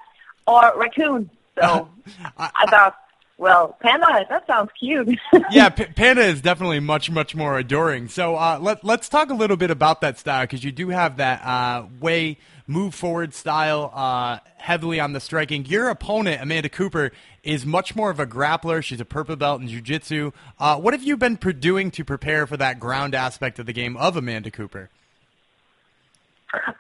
or 0.48 0.74
raccoon. 0.78 1.30
So 1.60 1.90
I 2.38 2.66
thought 2.70 2.96
well, 3.42 3.76
panda, 3.82 4.24
that 4.30 4.46
sounds 4.46 4.70
cute. 4.80 5.18
yeah, 5.50 5.70
P- 5.70 5.86
panda 5.86 6.22
is 6.22 6.42
definitely 6.42 6.80
much, 6.80 7.10
much 7.10 7.34
more 7.34 7.58
adoring. 7.58 8.08
So 8.08 8.36
uh, 8.36 8.60
let, 8.62 8.84
let's 8.84 9.10
talk 9.10 9.32
a 9.32 9.34
little 9.34 9.58
bit 9.58 9.72
about 9.72 10.02
that 10.02 10.20
style 10.20 10.44
because 10.44 10.64
you 10.64 10.72
do 10.72 10.90
have 10.90 11.18
that 11.18 11.44
uh, 11.44 11.88
way 12.00 12.38
move 12.72 12.96
forward 12.96 13.34
style, 13.34 13.92
uh, 13.94 14.40
heavily 14.58 15.00
on 15.00 15.14
the 15.14 15.20
striking. 15.20 15.66
Your 15.66 15.90
opponent, 15.90 16.42
Amanda 16.42 16.70
Cooper, 16.70 17.12
is 17.44 17.66
much 17.66 17.96
more 17.96 18.10
of 18.10 18.20
a 18.20 18.26
grappler. 18.26 18.84
She's 18.84 19.02
a 19.02 19.06
purple 19.06 19.36
belt 19.36 19.62
in 19.62 19.68
jiu-jitsu. 19.68 20.32
Uh, 20.60 20.78
what 20.78 20.94
have 20.94 21.04
you 21.04 21.18
been 21.18 21.36
doing 21.36 21.92
to 21.92 22.06
prepare 22.06 22.48
for 22.48 22.58
that 22.58 22.80
ground 22.80 23.14
aspect 23.14 23.60
of 23.60 23.66
the 23.66 23.74
game 23.74 23.98
of 23.98 24.16
Amanda 24.16 24.52
Cooper? 24.52 24.90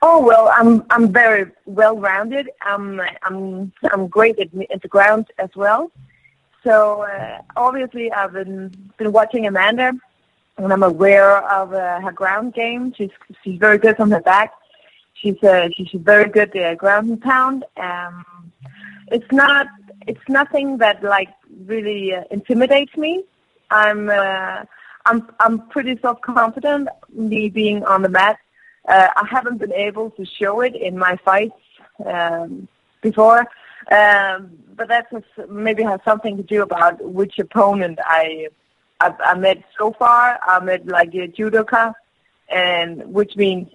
Oh 0.01 0.19
well, 0.19 0.51
I'm 0.54 0.84
I'm 0.89 1.13
very 1.13 1.49
well 1.65 1.97
rounded. 1.97 2.49
I'm 2.62 2.99
I'm 3.23 3.71
I'm 3.91 4.08
great 4.08 4.38
at, 4.38 4.49
at 4.69 4.82
the 4.82 4.89
ground 4.89 5.27
as 5.38 5.49
well. 5.56 5.91
So 6.63 7.04
uh, 7.04 7.41
obviously, 7.56 8.12
I've 8.12 8.34
been 8.34 8.73
been 8.97 9.13
watching 9.13 9.47
Amanda, 9.47 9.93
and 10.58 10.73
I'm 10.73 10.84
aware 10.84 11.38
of 11.49 11.73
uh, 11.73 12.01
her 12.01 12.12
ground 12.12 12.54
game. 12.54 12.93
She's 12.97 13.12
she's 13.43 13.58
very 13.60 13.77
good 13.77 13.95
from 13.95 14.12
her 14.12 14.19
back. 14.19 14.51
She's 15.21 15.38
she's 15.75 16.01
very 16.01 16.29
good 16.29 16.55
uh, 16.57 16.73
ground 16.75 17.21
pound. 17.21 17.63
Um, 17.77 18.25
it's 19.12 19.31
not 19.31 19.67
it's 20.07 20.27
nothing 20.27 20.77
that 20.79 21.03
like 21.03 21.29
really 21.65 22.15
uh, 22.15 22.23
intimidates 22.31 22.95
me. 22.97 23.23
I'm 23.69 24.10
uh, 24.10 24.63
I'm 25.05 25.29
I'm 25.39 25.67
pretty 25.69 25.99
self 26.01 26.21
confident. 26.21 26.89
Me 27.13 27.49
being 27.49 27.86
on 27.86 28.01
the 28.01 28.10
mat, 28.10 28.39
uh, 28.88 29.10
I 29.15 29.27
haven't 29.29 29.57
been 29.57 29.73
able 29.73 30.10
to 30.12 30.25
show 30.25 30.62
it 30.62 30.75
in 30.75 30.97
my 30.97 31.17
fights 31.17 31.62
um, 32.05 32.67
before. 33.01 33.47
Um, 33.91 34.51
but 34.75 34.88
that 34.88 35.07
maybe 35.49 35.84
has 35.84 35.99
something 36.03 36.38
to 36.38 36.43
do 36.43 36.62
about 36.63 37.03
which 37.03 37.38
opponent 37.38 37.99
I 38.03 38.47
I, 38.99 39.13
I 39.23 39.34
met 39.36 39.63
so 39.77 39.91
far. 39.91 40.39
I 40.41 40.60
met 40.62 40.88
like 40.88 41.13
a 41.13 41.27
judoka, 41.27 41.93
and 42.49 43.13
which 43.13 43.36
means 43.36 43.67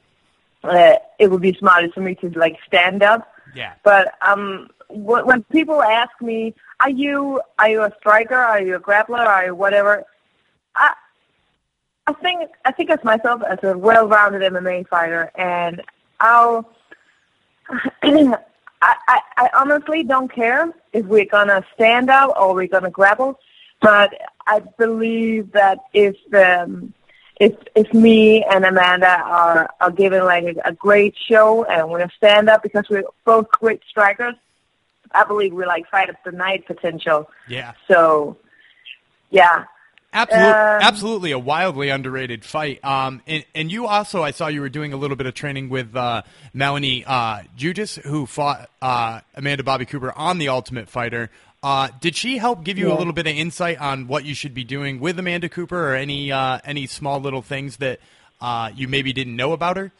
uh, 0.65 0.95
it 1.19 1.31
would 1.31 1.43
be 1.43 1.55
smarter 1.55 1.91
for 1.93 2.01
me 2.01 2.15
to 2.17 2.31
like 2.31 2.59
stand 2.67 3.03
up. 3.03 3.33
Yeah. 3.55 3.75
But 3.83 4.15
I'm 4.23 4.69
when 4.89 5.43
people 5.45 5.83
ask 5.83 6.11
me, 6.21 6.55
"Are 6.81 6.91
you 6.91 7.41
are 7.59 7.69
you 7.69 7.83
a 7.83 7.93
striker? 7.99 8.35
Are 8.35 8.61
you 8.61 8.77
a 8.77 8.81
grappler? 8.81 9.27
Are 9.27 9.47
you 9.47 9.55
whatever?" 9.55 10.05
I 10.75 10.95
I 12.07 12.13
think 12.15 12.51
I 12.65 12.73
think 12.73 12.91
of 12.91 13.03
myself 13.05 13.43
as 13.43 13.59
a 13.63 13.77
well-rounded 13.77 14.43
MMA 14.53 14.89
fighter, 14.89 15.31
and 15.35 15.83
I'll. 16.21 16.71
I, 18.83 18.95
I, 19.09 19.21
I 19.39 19.51
honestly 19.55 20.05
don't 20.05 20.31
care 20.31 20.73
if 20.93 21.07
we're 21.07 21.25
gonna 21.25 21.65
stand 21.75 22.11
up 22.11 22.37
or 22.39 22.55
we're 22.55 22.69
gonna 22.69 22.91
grapple, 22.91 23.41
but 23.81 24.13
I 24.47 24.61
believe 24.79 25.51
that 25.53 25.79
if 25.93 26.15
um, 26.35 26.93
if 27.39 27.55
if 27.75 27.93
me 27.93 28.45
and 28.45 28.65
Amanda 28.65 29.09
are 29.09 29.69
are 29.81 29.91
giving 29.91 30.23
like 30.25 30.45
a, 30.45 30.71
a 30.71 30.73
great 30.73 31.15
show 31.29 31.65
and 31.65 31.89
we're 31.91 31.99
gonna 31.99 32.11
stand 32.17 32.49
up 32.49 32.63
because 32.63 32.89
we're 32.89 33.05
both 33.25 33.51
great 33.51 33.83
strikers, 33.89 34.35
I 35.13 35.25
believe 35.25 35.53
we 35.53 35.67
like 35.67 35.89
fight 35.91 36.09
of 36.09 36.17
the 36.25 36.33
night 36.33 36.67
potential. 36.67 37.31
Yeah. 37.49 37.73
So, 37.89 38.37
yeah. 39.31 39.65
Absolutely, 40.13 40.51
Um, 40.51 40.81
absolutely 40.83 41.31
a 41.33 41.39
wildly 41.39 41.91
underrated 41.91 42.43
fight. 42.43 42.83
Um, 42.83 43.21
and, 43.27 43.45
and 43.55 43.71
you 43.71 43.87
also, 43.87 44.23
I 44.23 44.31
saw 44.31 44.47
you 44.47 44.63
were 44.63 44.71
doing 44.71 44.95
a 44.95 44.97
little 44.97 45.17
bit 45.17 45.27
of 45.27 45.35
training 45.35 45.69
with 45.69 45.95
uh, 45.95 46.23
Mellony 46.55 47.05
uh, 47.07 47.43
Geugjes, 47.59 48.01
who 48.03 48.25
fought 48.25 48.71
uh, 48.81 49.21
Amanda 49.35 49.63
Bobby 49.63 49.85
Cooper 49.85 50.13
on 50.17 50.39
The 50.39 50.49
Ultimate 50.49 50.89
Fighter. 50.89 51.31
Uh, 51.67 51.89
did 52.01 52.15
she 52.15 52.39
help 52.39 52.63
give 52.63 52.79
you 52.79 52.93
a 52.93 52.95
little 52.95 53.13
bit 53.13 53.27
of 53.27 53.35
insight 53.35 53.77
on 53.81 54.07
what 54.07 54.25
you 54.25 54.37
should 54.37 54.55
be 54.55 54.63
doing 54.63 55.01
with 55.01 55.19
Amanda 55.19 55.49
Cooper, 55.49 55.91
or 55.91 55.97
any 55.97 56.31
uh, 56.31 56.61
any 56.65 56.87
small 56.87 57.19
little 57.19 57.43
things 57.43 57.79
that 57.79 57.99
uh, 58.41 58.71
you 58.73 58.87
maybe 58.87 59.13
didn't 59.13 59.35
know 59.35 59.51
about 59.53 59.77
her? 59.77 59.91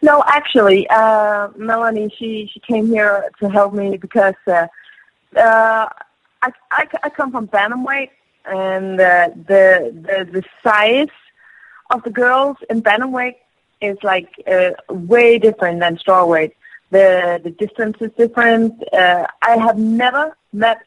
No, 0.00 0.22
actually, 0.28 0.88
uh, 0.90 1.48
Mellony, 1.56 2.08
she, 2.16 2.48
she 2.54 2.60
came 2.60 2.86
here 2.86 3.32
to 3.40 3.48
help 3.48 3.74
me 3.74 3.96
because 3.96 4.36
uh, 4.46 4.68
uh, 5.36 5.88
I, 6.40 6.52
I, 6.70 6.86
I 7.02 7.10
come 7.10 7.32
from 7.32 7.48
bantamweight, 7.48 8.10
and 8.44 9.00
uh, 9.00 9.30
the, 9.34 9.92
the 9.92 10.40
the 10.40 10.44
size 10.62 11.08
of 11.90 12.04
the 12.04 12.10
girls 12.10 12.58
in 12.70 12.80
bantamweight 12.80 13.34
is 13.80 13.98
like 14.04 14.28
uh, 14.46 14.70
way 14.88 15.40
different 15.40 15.80
than 15.80 15.96
strawweight. 15.96 16.52
The 16.90 17.40
the 17.42 17.50
distance 17.50 17.96
is 18.00 18.10
different. 18.16 18.82
Uh, 18.92 19.26
I 19.42 19.56
have 19.56 19.78
never 19.78 20.36
met 20.52 20.78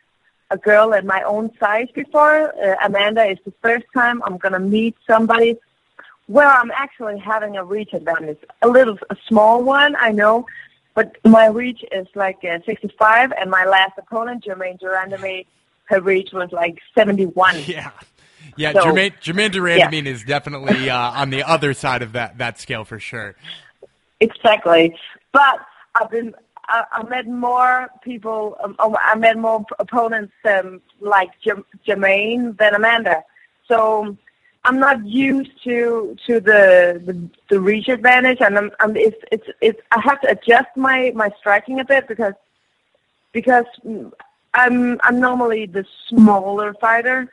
a 0.50 0.58
girl 0.58 0.94
at 0.94 1.06
my 1.06 1.22
own 1.24 1.52
size 1.60 1.88
before. 1.94 2.54
Uh, 2.62 2.76
Amanda 2.84 3.24
is 3.26 3.38
the 3.46 3.54
first 3.62 3.86
time 3.94 4.22
I'm 4.26 4.38
gonna 4.38 4.60
meet 4.60 4.96
somebody 5.08 5.58
well, 6.32 6.50
I'm 6.50 6.72
actually 6.72 7.20
having 7.20 7.58
a 7.58 7.64
reach 7.66 7.92
advantage. 7.94 8.38
A 8.62 8.68
little, 8.68 8.98
a 9.10 9.18
small 9.28 9.64
one, 9.64 9.98
I 9.98 10.12
know, 10.12 10.46
but 10.94 11.18
my 11.26 11.48
reach 11.48 11.84
is 11.92 12.08
like 12.16 12.38
uh, 12.46 12.60
65, 12.66 13.34
and 13.34 13.52
my 13.52 13.66
last 13.66 13.94
opponent, 13.98 14.46
Germaine 14.46 14.78
de 14.78 14.86
Randamie, 14.86 15.46
her 15.86 16.00
reach 16.00 16.30
was 16.32 16.52
like 16.52 16.78
71. 16.96 17.56
Yeah. 17.68 17.92
Yeah, 18.56 18.74
So- 18.74 18.84
Germaine, 18.86 19.14
Jermaine 19.22 19.52
Durandamine 19.52 20.06
is 20.08 20.24
definitely 20.24 20.90
uh, 20.90 20.98
on 20.98 21.30
the 21.30 21.44
other 21.44 21.74
side 21.74 22.02
of 22.02 22.14
that, 22.14 22.38
that 22.40 22.60
scale 22.60 22.86
for 22.86 23.00
sure. 23.00 23.36
Exactly. 24.20 24.96
But 25.32 25.60
I've 25.96 26.10
been, 26.12 26.34
I, 26.68 26.86
I 26.92 27.04
met 27.04 27.28
more 27.28 27.90
people, 28.04 28.58
um, 28.64 28.76
um, 28.80 28.96
I 29.00 29.16
met 29.16 29.38
more 29.38 29.66
opponents 29.80 30.34
um, 30.46 30.82
like 31.00 31.30
J- 31.44 31.52
Germaine 31.86 32.56
than 32.58 32.76
Amanda. 32.76 33.24
So 33.68 34.18
I'm 34.64 34.80
not 34.80 35.06
used 35.06 35.52
to 35.64 36.18
to 36.28 36.40
the 36.40 37.02
the, 37.06 37.30
the 37.50 37.60
reach 37.60 37.88
advantage, 37.88 38.40
and 38.42 38.58
I'm, 38.58 38.72
I'm 38.80 38.96
it's 38.96 39.18
it's 39.32 39.48
it's 39.62 39.82
I 39.92 40.00
have 40.02 40.22
to 40.22 40.30
adjust 40.32 40.70
my 40.76 41.12
my 41.16 41.32
striking 41.40 41.80
a 41.80 41.86
bit 41.86 42.08
because 42.08 42.34
because 43.32 43.66
I'm 44.54 45.00
I'm 45.04 45.20
normally 45.20 45.66
the 45.66 45.86
smaller 46.10 46.74
fighter, 46.76 47.32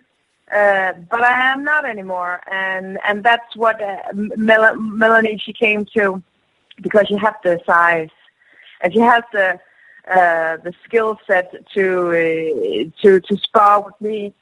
uh, 0.55 0.93
but 1.11 1.23
I 1.23 1.53
am 1.53 1.65
not 1.65 1.85
anymore, 1.85 2.41
and 2.51 2.99
and 3.07 3.23
that's 3.25 3.57
what 3.57 3.83
uh, 3.83 3.99
Mel- 4.15 4.77
Mellony 4.77 5.39
she 5.45 5.53
came 5.53 5.85
to 5.97 6.23
because 6.81 7.07
you 7.11 7.19
have 7.19 7.37
the 7.45 7.61
size 7.67 8.11
and 8.81 8.93
she 8.93 9.01
has 9.01 9.23
the 9.33 9.59
uh, 10.11 10.57
the 10.65 10.73
skill 10.85 11.19
set 11.27 11.53
to 11.75 12.09
uh, 12.09 13.03
to 13.03 13.21
to 13.21 13.37
spar 13.37 13.83
with 13.83 14.01
me. 14.01 14.35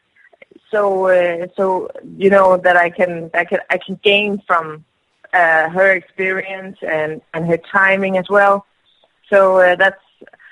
So 0.70 1.07
uh, 1.07 1.46
so 1.57 1.90
you 2.16 2.31
know 2.31 2.57
that 2.57 2.77
I 2.77 2.90
can 2.90 3.31
I 3.35 3.44
can 3.44 3.61
I 3.70 3.79
can 3.79 3.99
gain 4.03 4.42
from 4.46 4.85
uh, 5.33 5.68
her 5.70 5.92
experience 5.92 6.79
and 6.83 7.20
and 7.35 7.46
her 7.46 7.59
timing 7.72 8.16
as 8.16 8.29
well. 8.29 8.66
So 9.31 9.59
uh, 9.59 9.77
that's 9.77 10.01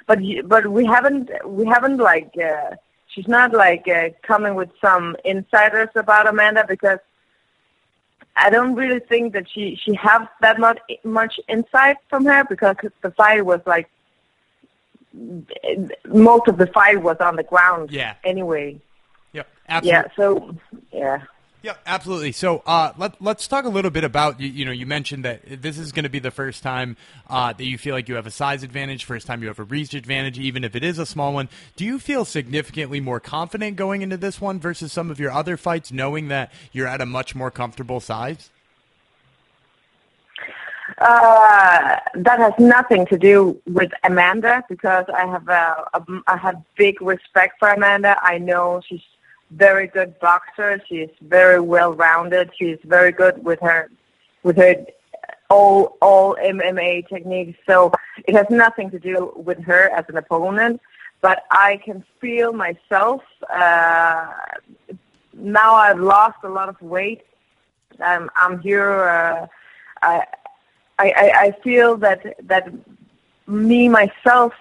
but 0.07 0.19
but 0.47 0.67
we 0.67 0.85
haven't 0.85 1.31
we 1.47 1.65
haven't 1.67 1.99
like 1.99 2.33
uh, 2.39 2.75
she's 3.09 3.29
not 3.29 3.53
like 3.53 3.87
uh, 3.89 4.11
coming 4.23 4.55
with 4.55 4.71
some 4.81 5.17
insiders 5.25 5.89
about 5.95 6.27
Amanda 6.27 6.65
because 6.69 6.99
I 8.37 8.51
don't 8.51 8.75
really 8.75 9.01
think 9.01 9.33
that 9.35 9.49
she 9.49 9.79
she 9.83 9.95
has 9.95 10.23
that 10.41 10.59
much 10.59 10.81
much 11.05 11.39
insight 11.49 11.97
from 12.09 12.25
her 12.27 12.45
because 12.45 12.77
the 13.03 13.11
fight 13.13 13.45
was 13.45 13.61
like 13.67 13.89
most 16.07 16.49
of 16.49 16.59
the 16.59 16.67
fight 16.67 17.03
was 17.03 17.17
on 17.21 17.37
the 17.37 17.45
ground. 17.45 17.91
Yeah. 17.91 18.15
Anyway. 18.25 18.81
Yep, 19.33 19.47
absolutely. 19.69 19.91
Yeah. 19.91 20.17
So 20.17 20.57
yeah. 20.93 21.23
Yeah, 21.65 21.77
absolutely. 21.87 22.33
So 22.33 22.63
uh, 22.67 22.93
let, 22.99 23.23
let's 23.23 23.49
talk 23.49 23.65
a 23.65 23.71
little 23.71 23.91
bit 23.91 24.05
about 24.05 24.39
you, 24.39 24.49
you 24.49 24.65
know 24.67 24.71
you 24.71 24.85
mentioned 24.85 25.25
that 25.25 25.63
this 25.63 25.79
is 25.79 25.93
going 25.93 26.03
to 26.03 26.11
be 26.11 26.19
the 26.19 26.31
first 26.31 26.63
time 26.63 26.95
uh, 27.31 27.55
that 27.55 27.65
you 27.65 27.79
feel 27.79 27.95
like 27.95 28.07
you 28.07 28.17
have 28.17 28.27
a 28.27 28.31
size 28.31 28.63
advantage, 28.63 29.07
first 29.07 29.27
time 29.27 29.41
you 29.41 29.49
have 29.49 29.59
a 29.59 29.63
reach 29.63 29.95
advantage, 29.95 30.39
even 30.39 30.63
if 30.63 30.77
it 30.77 30.85
is 30.85 30.99
a 30.99 31.07
small 31.07 31.33
one. 31.33 31.49
Do 31.77 31.87
you 31.87 31.99
feel 31.99 32.27
significantly 32.27 33.01
more 33.01 33.19
confident 33.19 33.77
going 33.77 34.03
into 34.03 34.19
this 34.19 34.43
one 34.43 34.61
versus 34.61 34.93
some 34.93 35.11
of 35.11 35.19
your 35.19 35.33
other 35.33 35.57
fights, 35.57 35.91
knowing 35.91 36.29
that 36.29 36.53
you're 36.73 36.87
at 36.87 37.01
a 37.01 37.07
much 37.07 37.35
more 37.35 37.51
comfortable 37.51 37.99
size? 37.99 38.51
Uh, 40.99 41.97
that 42.15 42.41
has 42.41 42.53
nothing 42.59 43.07
to 43.07 43.17
do 43.17 43.59
with 43.67 43.91
Amanda 44.03 44.63
because 44.69 45.07
I 45.15 45.25
have 45.25 45.49
a, 45.49 45.77
a 45.95 46.21
I 46.27 46.37
have 46.37 46.63
big 46.77 47.01
respect 47.01 47.59
for 47.59 47.71
Amanda. 47.71 48.19
I 48.21 48.37
know 48.37 48.83
she's 48.87 49.01
very 49.51 49.87
good 49.87 50.19
boxer. 50.21 50.81
She's 50.89 51.11
very 51.21 51.61
well 51.61 51.93
rounded. 51.95 52.51
She's 52.59 52.79
very 52.85 53.13
good 53.13 53.45
with 53.45 53.61
her 53.61 53.91
with 54.43 54.57
her 54.57 54.87
all 55.51 55.97
all 56.01 56.37
MMA 56.37 57.09
techniques. 57.09 57.59
So 57.67 57.93
it 58.27 58.35
has 58.35 58.47
nothing 58.51 58.91
to 58.91 58.99
do 58.99 59.33
with 59.37 59.63
her 59.65 59.91
as 59.91 60.05
an 60.09 60.17
opponent. 60.17 60.81
But 61.21 61.45
I 61.51 61.81
can 61.85 62.05
feel 62.21 62.53
myself. 62.53 63.23
Uh, 63.49 64.33
now 65.33 65.75
I've 65.75 65.99
lost 65.99 66.39
a 66.43 66.49
lot 66.49 66.69
of 66.69 66.81
weight. 66.83 67.23
I'm 68.01 68.31
I'm 68.37 68.61
here. 68.61 69.09
Uh, 69.09 69.47
I, 70.03 70.25
I 70.99 71.11
I 71.11 71.33
I 71.47 71.51
feel 71.63 71.97
that 71.99 72.37
that 72.47 72.69
me 73.47 73.89
myself. 73.89 74.53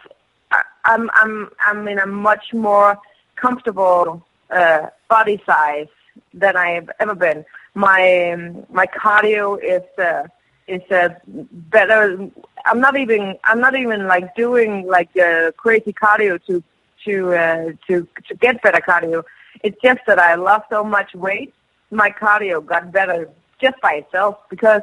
I'm 0.85 1.09
I'm 1.13 1.49
I'm 1.65 1.87
in 1.87 1.99
a 1.99 2.05
much 2.05 2.53
more 2.53 2.97
comfortable 3.35 4.25
uh, 4.49 4.87
body 5.09 5.41
size 5.45 5.87
than 6.33 6.55
I've 6.55 6.89
ever 6.99 7.15
been. 7.15 7.45
My 7.73 8.31
um, 8.31 8.65
my 8.69 8.85
cardio 8.85 9.57
is 9.63 9.83
uh, 9.97 10.27
is 10.67 10.81
uh, 10.91 11.09
better. 11.27 12.29
I'm 12.65 12.79
not 12.79 12.97
even 12.97 13.37
I'm 13.43 13.59
not 13.59 13.75
even 13.75 14.07
like 14.07 14.35
doing 14.35 14.87
like 14.87 15.09
uh, 15.17 15.51
crazy 15.57 15.93
cardio 15.93 16.43
to 16.45 16.63
to 17.05 17.33
uh, 17.33 17.71
to 17.87 18.07
to 18.27 18.35
get 18.35 18.61
better 18.61 18.81
cardio. 18.81 19.23
It's 19.63 19.77
just 19.81 20.01
that 20.07 20.19
I 20.19 20.35
lost 20.35 20.65
so 20.69 20.83
much 20.83 21.13
weight. 21.13 21.53
My 21.91 22.09
cardio 22.09 22.65
got 22.65 22.91
better 22.91 23.29
just 23.61 23.79
by 23.81 23.93
itself 23.93 24.37
because 24.49 24.81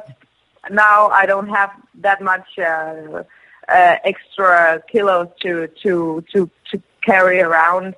now 0.69 1.07
I 1.09 1.25
don't 1.25 1.49
have 1.49 1.71
that 1.95 2.21
much 2.21 2.47
uh, 2.59 3.23
uh, 3.69 3.95
extra 4.03 4.81
kilos 4.91 5.29
to 5.41 5.67
to 5.83 6.23
to 6.33 6.49
to 6.71 6.81
carry 7.03 7.41
around. 7.41 7.95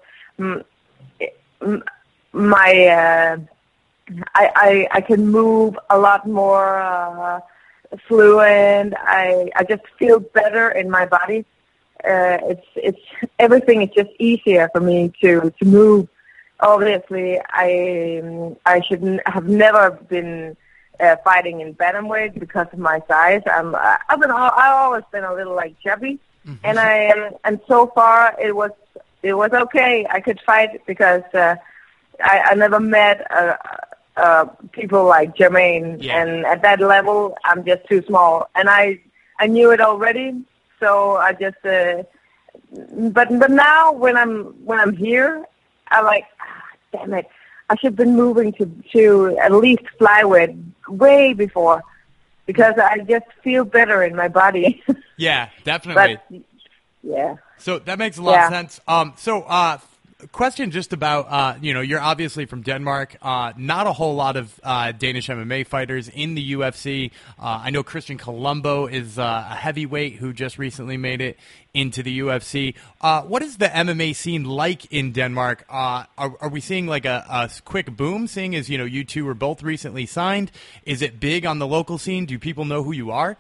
My 2.34 2.88
uh, 2.88 3.38
I, 4.36 4.52
I 4.56 4.88
I 4.98 5.02
can 5.02 5.28
move 5.28 5.78
a 5.90 5.98
lot 5.98 6.28
more 6.28 6.80
uh, 6.82 7.40
fluent. 8.08 8.94
I 8.98 9.52
I 9.56 9.64
just 9.64 9.84
feel 10.00 10.20
better 10.20 10.70
in 10.70 10.90
my 10.90 11.06
body. 11.06 11.46
Uh, 12.04 12.38
it's 12.52 12.68
it's 12.76 13.00
everything 13.40 13.82
is 13.82 13.90
just 13.96 14.10
easier 14.20 14.70
for 14.74 14.82
me 14.82 15.14
to 15.22 15.54
to 15.60 15.66
move. 15.66 16.08
Obviously, 16.60 17.40
I 17.50 18.22
I 18.66 18.82
should 18.82 19.04
n- 19.04 19.22
have 19.26 19.48
never 19.48 19.92
been 19.92 20.58
uh, 21.00 21.16
fighting 21.24 21.62
in 21.62 21.74
bantamweight 21.76 22.40
because 22.40 22.68
of 22.74 22.80
my 22.80 23.02
size. 23.08 23.42
I'm 23.46 23.76
I've 24.10 24.20
been 24.20 24.32
I've 24.32 24.76
always 24.86 25.04
been 25.12 25.24
a 25.24 25.34
little 25.34 25.56
like 25.56 25.80
chubby, 25.80 26.20
and 26.64 26.80
I 26.80 27.10
um, 27.10 27.36
and 27.44 27.60
so 27.68 27.88
far 27.88 28.36
it 28.42 28.56
was 28.56 28.72
it 29.24 29.34
was 29.34 29.52
okay. 29.52 30.06
I 30.10 30.20
could 30.22 30.40
fight 30.46 30.86
because 30.86 31.24
uh, 31.34 31.56
I, 32.24 32.40
I 32.52 32.54
never 32.56 32.80
met 32.80 33.26
uh, 33.32 33.56
uh, 34.18 34.46
people 34.72 35.06
like 35.06 35.36
Germaine, 35.36 35.98
Yeah. 36.02 36.22
and 36.22 36.46
at 36.46 36.62
that 36.62 36.80
level, 36.80 37.36
I'm 37.46 37.64
just 37.66 37.86
too 37.88 38.02
small, 38.04 38.50
and 38.56 38.70
I 38.70 39.00
I 39.40 39.48
knew 39.48 39.72
it 39.72 39.82
already. 39.82 40.44
so 40.80 41.16
I 41.18 41.34
just. 41.34 41.64
Uh, 41.66 42.04
but 43.18 43.28
but 43.40 43.50
now 43.52 43.92
when 43.92 44.16
I'm 44.18 44.46
when 44.66 44.80
I'm 44.80 44.96
here, 44.96 45.44
I'm 45.90 46.06
like, 46.06 46.26
ah, 46.40 46.64
damn 46.92 47.14
it, 47.14 47.28
I 47.70 47.76
should 47.78 47.92
have 47.94 47.96
been 47.96 48.16
moving 48.16 48.54
to 48.54 48.66
to 48.94 49.38
at 49.42 49.52
least 49.52 49.84
flyweight 50.00 50.56
way 50.88 51.34
before, 51.34 51.82
because 52.46 52.76
I 52.78 53.00
just 53.00 53.26
feel 53.44 53.64
better 53.66 54.04
in 54.04 54.16
my 54.16 54.28
body. 54.28 54.84
Yeah, 55.18 55.50
definitely. 55.64 56.18
but 56.32 56.42
yeah. 57.04 57.36
So 57.64 57.80
that 57.80 57.98
makes 57.98 58.18
a 58.18 58.22
lot 58.22 58.34
Yeah. 58.34 58.48
of 58.48 58.54
sense. 58.54 58.80
Um, 58.90 59.14
so, 59.16 59.44
uh, 59.44 59.78
question 60.34 60.70
just 60.72 60.92
about, 60.94 61.28
uh, 61.30 61.56
you 61.62 61.74
know, 61.74 61.80
you're 61.82 62.02
obviously 62.02 62.46
from 62.46 62.62
Denmark. 62.62 63.16
Uh, 63.22 63.54
not 63.58 63.88
a 63.88 63.94
whole 63.94 64.16
lot 64.16 64.36
of 64.36 64.60
uh, 64.64 64.92
Danish 64.92 65.30
MMA 65.30 65.64
fighters 65.66 66.10
in 66.10 66.36
the 66.36 66.52
UFC. 66.54 67.12
Uh, 67.40 67.62
I 67.66 67.70
know 67.72 67.82
Christian 67.84 68.18
Colombo 68.18 68.88
is 68.88 69.18
uh, 69.18 69.48
a 69.50 69.56
heavyweight 69.56 70.16
who 70.16 70.34
just 70.34 70.58
recently 70.58 70.98
made 70.98 71.22
it 71.22 71.38
into 71.74 72.04
the 72.04 72.20
UFC. 72.20 72.74
Uh, 73.02 73.22
what 73.24 73.42
is 73.42 73.58
the 73.58 73.68
MMA 73.70 74.14
scene 74.14 74.44
like 74.44 74.86
in 74.92 75.14
Denmark? 75.14 75.66
Uh, 75.70 76.04
are, 76.18 76.36
are 76.42 76.50
we 76.50 76.60
seeing 76.62 76.86
like 76.88 77.06
a, 77.06 77.26
a 77.30 77.50
quick 77.64 77.96
boom? 77.96 78.28
Seeing 78.28 78.56
as 78.56 78.70
you 78.70 78.78
know 78.78 78.86
you 78.86 79.06
two 79.06 79.24
were 79.26 79.34
both 79.36 79.64
recently 79.64 80.06
signed, 80.06 80.52
is 80.86 81.02
it 81.02 81.20
big 81.20 81.46
on 81.46 81.60
the 81.60 81.68
local 81.68 81.98
scene? 81.98 82.26
Do 82.26 82.38
people 82.40 82.66
know 82.66 82.84
who 82.84 82.92
you 82.94 83.10
are? 83.12 83.38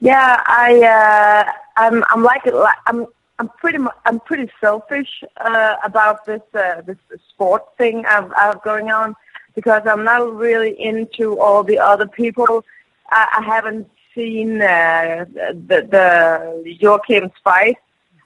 Yeah, 0.00 0.42
I 0.46 0.82
uh, 0.82 1.52
I'm 1.76 2.04
I'm 2.10 2.22
like 2.22 2.42
I'm 2.86 3.06
I'm 3.38 3.48
pretty 3.48 3.78
I'm 4.04 4.20
pretty 4.20 4.50
selfish 4.60 5.24
uh, 5.38 5.76
about 5.84 6.24
this 6.24 6.42
uh, 6.54 6.82
this 6.82 6.98
sport 7.30 7.62
thing 7.78 8.04
I've, 8.06 8.30
I've 8.36 8.62
going 8.62 8.90
on 8.90 9.14
because 9.54 9.82
I'm 9.86 10.04
not 10.04 10.34
really 10.34 10.80
into 10.80 11.38
all 11.40 11.62
the 11.64 11.78
other 11.78 12.06
people. 12.06 12.64
I, 13.10 13.40
I 13.40 13.44
haven't 13.44 13.88
seen 14.14 14.62
uh, 14.62 15.24
the 15.34 15.88
the 15.90 16.76
Joachim's 16.80 17.32
fight. 17.42 17.76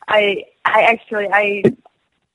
I 0.09 0.45
I 0.65 0.83
actually 0.83 1.29
I 1.33 1.63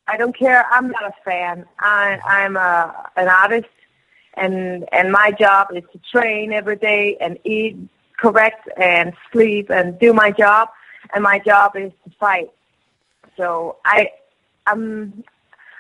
I 0.08 0.18
don't 0.18 0.38
care. 0.38 0.66
I'm 0.72 0.90
not 0.90 1.04
a 1.04 1.14
fan. 1.24 1.66
I 1.80 2.20
I'm 2.26 2.56
a 2.56 3.10
an 3.16 3.28
artist, 3.28 3.70
and 4.36 4.88
and 4.92 5.12
my 5.12 5.32
job 5.32 5.68
is 5.76 5.84
to 5.94 6.00
train 6.12 6.54
every 6.54 6.76
day 6.76 7.18
and 7.20 7.38
eat 7.44 7.78
correct 8.24 8.70
and 8.78 9.14
sleep 9.32 9.70
and 9.70 10.00
do 10.00 10.14
my 10.14 10.32
job. 10.32 10.70
And 11.14 11.22
my 11.24 11.38
job 11.40 11.76
is 11.76 11.92
to 12.06 12.10
fight. 12.20 12.50
So 13.38 13.78
I 13.86 14.12
um 14.72 15.24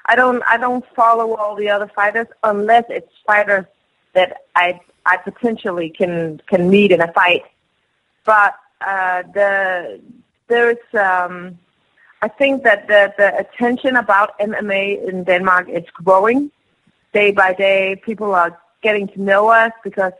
I 0.05 0.15
don't 0.15 0.43
I 0.53 0.57
don't 0.57 0.85
follow 0.95 1.35
all 1.35 1.55
the 1.55 1.69
other 1.69 1.89
fighters 1.99 2.27
unless 2.43 2.85
it's 2.89 3.13
fighters 3.25 3.65
that 4.13 4.29
I 4.55 4.79
I 5.05 5.15
potentially 5.17 5.89
can 5.89 6.41
can 6.51 6.69
meet 6.69 6.91
in 6.91 7.01
a 7.01 7.11
fight. 7.13 7.43
But 8.25 8.53
uh, 8.81 9.23
the 9.37 10.01
there's 10.47 10.85
um 10.93 11.57
I 12.21 12.27
think 12.27 12.63
that 12.63 12.87
the, 12.87 13.13
the 13.17 13.37
attention 13.37 13.95
about 13.97 14.37
MMA 14.39 15.07
in 15.09 15.23
Denmark 15.23 15.67
is 15.69 15.83
growing 15.93 16.51
day 17.13 17.31
by 17.31 17.53
day. 17.53 18.01
People 18.09 18.33
are 18.33 18.57
getting 18.81 19.07
to 19.09 19.21
know 19.21 19.49
us 19.49 19.73
because 19.83 20.13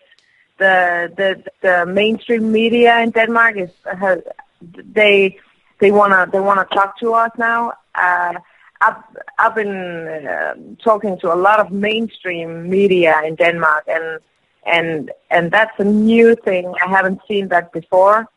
the 0.58 1.12
the 1.16 1.44
the 1.62 1.86
mainstream 1.86 2.52
media 2.52 3.00
in 3.00 3.12
Denmark 3.12 3.58
is 3.58 3.72
has, 3.86 4.20
they 4.62 5.38
they 5.80 5.92
wanna 5.92 6.28
they 6.32 6.40
wanna 6.40 6.66
talk 6.74 6.98
to 7.00 7.14
us 7.14 7.32
now. 7.38 7.74
Uh, 7.96 8.34
I've 8.82 9.04
I've 9.38 9.56
been 9.56 10.08
uh, 10.08 10.56
talking 10.84 11.20
to 11.20 11.34
a 11.34 11.36
lot 11.36 11.60
of 11.60 11.72
mainstream 11.72 12.70
media 12.70 13.22
in 13.26 13.36
Denmark, 13.36 13.86
and 13.88 14.20
and 14.66 15.12
and 15.30 15.52
that's 15.52 15.78
a 15.80 15.84
new 15.84 16.36
thing. 16.36 16.74
I 16.84 16.90
haven't 16.90 17.22
seen 17.28 17.48
that 17.50 17.72
before. 17.72 18.28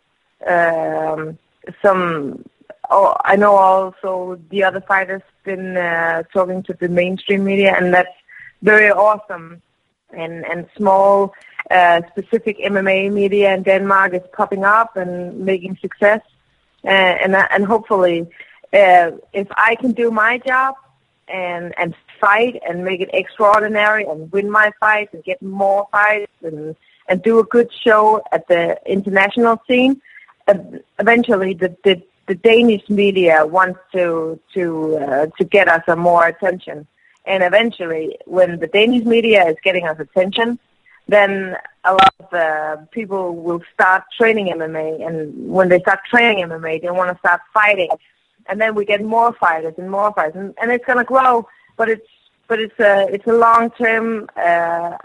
Um, 0.46 1.38
some 1.82 2.44
oh, 2.90 3.16
I 3.24 3.36
know 3.36 3.56
also 3.56 4.40
the 4.50 4.64
other 4.64 4.80
fighters 4.80 5.22
been 5.44 5.76
uh, 5.76 6.22
talking 6.32 6.62
to 6.64 6.74
the 6.74 6.88
mainstream 6.88 7.44
media, 7.44 7.74
and 7.76 7.92
that's 7.92 8.16
very 8.62 8.90
awesome. 8.90 9.62
And 10.12 10.44
and 10.46 10.66
small 10.76 11.34
uh, 11.70 12.02
specific 12.10 12.58
MMA 12.58 13.12
media 13.12 13.54
in 13.54 13.62
Denmark 13.62 14.14
is 14.14 14.22
popping 14.32 14.64
up 14.64 14.96
and 14.96 15.40
making 15.40 15.78
success, 15.80 16.20
uh, 16.84 16.88
and 16.88 17.34
and 17.34 17.64
hopefully, 17.64 18.26
uh, 18.72 19.10
if 19.32 19.48
I 19.50 19.74
can 19.74 19.92
do 19.92 20.10
my 20.10 20.38
job 20.38 20.76
and 21.28 21.74
and 21.76 21.94
fight 22.20 22.60
and 22.66 22.84
make 22.84 23.00
it 23.00 23.10
extraordinary 23.12 24.04
and 24.04 24.30
win 24.32 24.50
my 24.50 24.70
fights 24.80 25.12
and 25.12 25.24
get 25.24 25.42
more 25.42 25.88
fights 25.90 26.32
and 26.42 26.76
and 27.08 27.22
do 27.22 27.38
a 27.38 27.44
good 27.44 27.70
show 27.72 28.22
at 28.32 28.46
the 28.48 28.78
international 28.86 29.60
scene, 29.68 30.00
uh, 30.48 30.54
eventually 30.98 31.54
the, 31.54 31.76
the 31.84 32.02
the 32.26 32.34
Danish 32.34 32.88
media 32.88 33.46
wants 33.46 33.78
to 33.92 34.38
to 34.54 34.96
uh, 34.98 35.26
to 35.38 35.44
get 35.44 35.68
us 35.68 35.82
a 35.88 35.96
more 35.96 36.26
attention, 36.26 36.86
and 37.26 37.42
eventually, 37.42 38.18
when 38.24 38.58
the 38.58 38.66
Danish 38.66 39.04
media 39.04 39.46
is 39.48 39.56
getting 39.62 39.86
us 39.86 39.98
attention, 39.98 40.58
then 41.08 41.56
a 41.84 41.92
lot 41.92 42.14
of 42.20 42.34
uh, 42.34 42.76
people 42.90 43.36
will 43.36 43.62
start 43.72 44.04
training 44.16 44.46
MMA, 44.48 45.06
and 45.06 45.50
when 45.50 45.68
they 45.68 45.80
start 45.80 46.00
training 46.08 46.44
MMA, 46.44 46.82
they 46.82 46.90
want 46.90 47.12
to 47.12 47.18
start 47.18 47.40
fighting, 47.52 47.90
and 48.48 48.60
then 48.60 48.74
we 48.74 48.84
get 48.84 49.04
more 49.04 49.32
fighters 49.34 49.74
and 49.78 49.90
more 49.90 50.12
fighters, 50.12 50.36
and, 50.36 50.54
and 50.60 50.72
it's 50.72 50.84
going 50.84 50.98
to 50.98 51.04
grow, 51.04 51.46
but 51.76 51.88
it's 51.88 52.08
but 52.48 52.60
it's 52.60 52.78
a 52.78 53.06
it's 53.12 53.26
a 53.26 53.32
long 53.32 53.70
term. 53.70 54.28
Uh, 54.36 54.96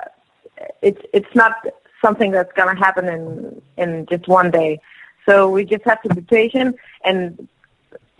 it's 0.81 1.01
it's 1.13 1.35
not 1.35 1.53
something 2.03 2.31
that's 2.31 2.51
going 2.53 2.75
to 2.75 2.79
happen 2.79 3.07
in 3.07 3.61
in 3.77 4.05
just 4.07 4.27
one 4.27 4.51
day. 4.51 4.79
So 5.25 5.49
we 5.49 5.65
just 5.65 5.83
have 5.85 6.01
to 6.03 6.13
be 6.13 6.21
patient 6.21 6.75
and 7.03 7.47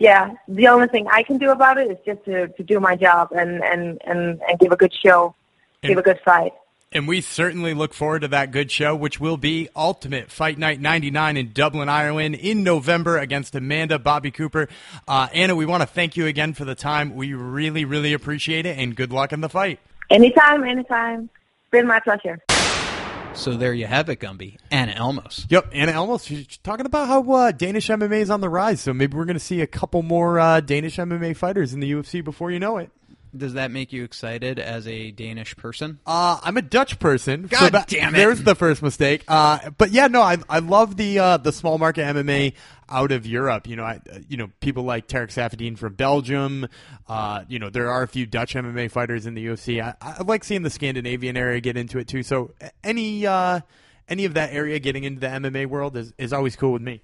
yeah, 0.02 0.34
the 0.48 0.66
only 0.66 0.88
thing 0.88 1.06
I 1.06 1.22
can 1.22 1.38
do 1.38 1.50
about 1.50 1.78
it 1.78 1.88
is 1.88 1.96
just 2.04 2.24
to, 2.24 2.48
to 2.48 2.62
do 2.64 2.80
my 2.80 2.96
job 2.96 3.30
and, 3.30 3.62
and, 3.62 4.00
and, 4.04 4.40
and 4.48 4.58
give 4.58 4.72
a 4.72 4.76
good 4.76 4.92
show, 4.92 5.32
and, 5.80 5.90
give 5.90 5.98
a 5.98 6.02
good 6.02 6.18
fight. 6.24 6.52
And 6.90 7.06
we 7.06 7.20
certainly 7.20 7.72
look 7.72 7.94
forward 7.94 8.22
to 8.22 8.28
that 8.28 8.50
good 8.50 8.72
show, 8.72 8.96
which 8.96 9.20
will 9.20 9.36
be 9.36 9.68
Ultimate 9.76 10.28
Fight 10.28 10.58
Night 10.58 10.80
99 10.80 11.36
in 11.36 11.52
Dublin, 11.52 11.88
Ireland 11.88 12.34
in 12.34 12.64
November 12.64 13.16
against 13.16 13.54
Amanda 13.54 13.96
Bobby 14.00 14.32
Cooper. 14.32 14.68
Uh, 15.06 15.28
Anna, 15.32 15.54
we 15.54 15.66
want 15.66 15.82
to 15.82 15.86
thank 15.86 16.16
you 16.16 16.26
again 16.26 16.52
for 16.52 16.64
the 16.64 16.74
time. 16.74 17.14
We 17.14 17.32
really, 17.34 17.84
really 17.84 18.12
appreciate 18.12 18.66
it, 18.66 18.76
and 18.76 18.96
good 18.96 19.12
luck 19.12 19.32
in 19.32 19.40
the 19.40 19.48
fight. 19.48 19.78
Anytime, 20.10 20.64
anytime. 20.64 21.30
It's 21.30 21.70
Been 21.70 21.86
my 21.86 22.00
pleasure. 22.00 22.40
So 23.34 23.56
there 23.56 23.72
you 23.74 23.86
have 23.86 24.08
it, 24.08 24.20
Gumby. 24.20 24.58
Anna 24.70 24.92
Elmose. 24.92 25.46
Yep, 25.50 25.70
Anna 25.72 25.92
Elmose, 25.92 26.26
she's 26.26 26.58
talking 26.58 26.86
about 26.86 27.08
how 27.08 27.28
uh, 27.32 27.50
Danish 27.50 27.88
MMA 27.88 28.20
is 28.20 28.30
on 28.30 28.40
the 28.40 28.48
rise, 28.48 28.80
so 28.80 28.92
maybe 28.92 29.16
we're 29.16 29.24
going 29.24 29.34
to 29.38 29.40
see 29.40 29.60
a 29.62 29.66
couple 29.66 30.02
more 30.02 30.38
uh, 30.38 30.60
Danish 30.60 30.96
MMA 30.96 31.36
fighters 31.36 31.72
in 31.72 31.80
the 31.80 31.90
UFC 31.90 32.22
before 32.22 32.50
you 32.50 32.58
know 32.60 32.76
it. 32.76 32.90
Does 33.34 33.54
that 33.54 33.70
make 33.70 33.94
you 33.94 34.04
excited 34.04 34.58
as 34.58 34.86
a 34.86 35.10
Danish 35.10 35.56
person? 35.56 35.98
Uh, 36.06 36.38
I'm 36.42 36.58
a 36.58 36.62
Dutch 36.62 36.98
person. 36.98 37.48
so 37.48 37.58
God 37.58 37.72
that- 37.72 37.88
damn 37.88 38.14
it. 38.14 38.18
There's 38.18 38.42
the 38.42 38.54
first 38.54 38.82
mistake. 38.82 39.24
Uh, 39.26 39.70
but 39.78 39.90
yeah, 39.90 40.08
no, 40.08 40.20
I 40.20 40.36
I 40.50 40.58
love 40.58 40.98
the 40.98 41.18
uh, 41.18 41.36
the 41.38 41.50
small 41.50 41.78
market 41.78 42.02
MMA 42.02 42.52
out 42.92 43.10
of 43.10 43.26
Europe. 43.26 43.66
You 43.66 43.76
know, 43.76 43.84
I 43.84 44.00
you 44.28 44.36
know 44.36 44.50
people 44.60 44.84
like 44.84 45.08
Tarec 45.08 45.28
Saffiedine 45.28 45.76
from 45.76 45.94
Belgium. 45.94 46.68
Uh, 47.08 47.44
you 47.48 47.58
know, 47.58 47.70
there 47.70 47.90
are 47.90 48.02
a 48.02 48.08
few 48.08 48.26
Dutch 48.26 48.54
MMA 48.54 48.90
fighters 48.90 49.26
in 49.26 49.34
the 49.34 49.46
UFC. 49.46 49.82
I, 49.82 49.94
I 50.00 50.22
like 50.22 50.44
seeing 50.44 50.62
the 50.62 50.70
Scandinavian 50.70 51.36
area 51.36 51.60
get 51.60 51.76
into 51.76 51.98
it 51.98 52.06
too. 52.08 52.22
So 52.22 52.54
any 52.84 53.26
uh, 53.26 53.60
any 54.08 54.24
of 54.24 54.34
that 54.34 54.52
area 54.52 54.78
getting 54.78 55.04
into 55.04 55.20
the 55.20 55.28
MMA 55.28 55.66
world 55.66 55.96
is 55.96 56.12
is 56.18 56.32
always 56.32 56.54
cool 56.54 56.72
with 56.72 56.82
me. 56.82 57.02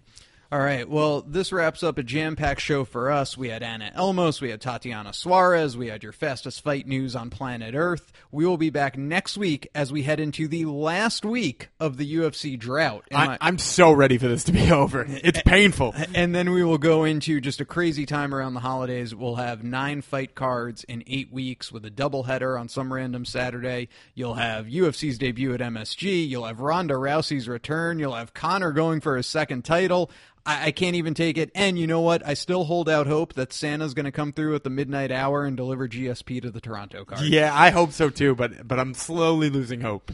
All 0.51 0.59
right. 0.59 0.89
Well, 0.89 1.21
this 1.21 1.53
wraps 1.53 1.83
up 1.83 1.99
a 1.99 2.03
jam 2.03 2.35
packed 2.35 2.63
show 2.63 2.87
for 2.87 3.11
us. 3.11 3.37
We 3.37 3.51
had 3.51 3.63
Anna 3.63 3.93
Elmose, 3.95 4.41
we 4.41 4.49
had 4.49 4.63
Tatiana 4.63 5.13
Suarez, 5.13 5.77
we 5.77 5.89
had 5.89 6.03
your 6.03 6.13
fastest 6.13 6.63
fight 6.65 6.87
news 6.87 7.15
on 7.15 7.29
planet 7.29 7.75
Earth. 7.75 8.13
We 8.33 8.47
will 8.47 8.57
be 8.57 8.71
back 8.71 8.97
next 8.97 9.37
week 9.37 9.69
as 9.75 9.93
we 9.93 10.05
head 10.05 10.21
into 10.21 10.49
the 10.49 10.65
last 10.65 11.23
week 11.23 11.69
of 11.79 11.99
the 11.99 12.15
UFC 12.17 12.59
drought. 12.59 13.05
I, 13.13 13.37
I'm 13.43 13.59
so 13.59 13.93
ready 13.93 14.17
for 14.17 14.27
this 14.27 14.45
to 14.45 14.53
be 14.53 14.73
over. 14.73 15.05
It's 15.07 15.43
painful. 15.43 15.95
and 16.15 16.35
then 16.35 16.51
we 16.53 16.65
will 16.65 16.79
go 16.79 17.05
into 17.05 17.43
just 17.43 17.61
a 17.61 17.67
crazy 17.67 18.07
time 18.07 18.35
around 18.35 18.55
the 18.55 18.61
holidays. 18.61 19.15
We'll 19.15 19.35
have 19.37 19.63
nine 19.63 20.01
fight 20.01 20.35
cards 20.35 20.83
in 20.85 21.05
eight 21.07 21.31
weeks 21.31 21.71
with 21.71 21.85
a 21.85 21.91
doubleheader 21.91 22.59
on 22.59 22.71
some 22.71 22.91
random 22.91 23.27
Saturday. 23.27 23.91
You'll 24.15 24.35
have 24.35 24.65
UFC's 24.65 25.19
debut 25.19 25.53
at 25.53 25.61
MSG. 25.61 26.27
You'll 26.27 26.47
have 26.47 26.61
Ronda 26.61 26.95
Rousey's 26.95 27.49
return. 27.49 27.99
You'll 27.99 28.15
have 28.15 28.33
Conor 28.33 28.73
going 28.73 29.03
for 29.03 29.19
his 29.19 29.27
second 29.27 29.67
title. 29.67 30.11
I, 30.47 30.67
I 30.67 30.71
can't 30.71 30.97
even 30.97 31.15
take 31.15 31.39
it. 31.39 31.51
And 31.55 31.79
you 31.79 31.87
know 31.87 32.01
what? 32.01 32.27
I 32.27 32.35
still 32.35 32.65
hold 32.65 32.89
out 32.89 33.07
hope 33.07 33.35
that 33.35 33.53
Santa's 33.53 33.95
going 33.95 34.05
to 34.05 34.13
come 34.13 34.33
through 34.33 34.55
at 34.55 34.65
the 34.65 34.71
midnight 34.71 35.11
hour 35.13 35.45
and 35.45 35.57
deliver 35.57 35.89
GSP 35.89 36.43
to 36.43 36.51
the 36.51 36.61
Toronto 36.61 37.05
card. 37.05 37.23
Yeah, 37.23 37.53
I 37.55 37.71
hope 37.71 37.93
so 37.93 38.11
too. 38.11 38.35
But 38.35 38.67
but 38.67 38.79
I'm 38.79 38.95
slowly 38.95 39.51
losing 39.51 39.81
hope. 39.81 40.13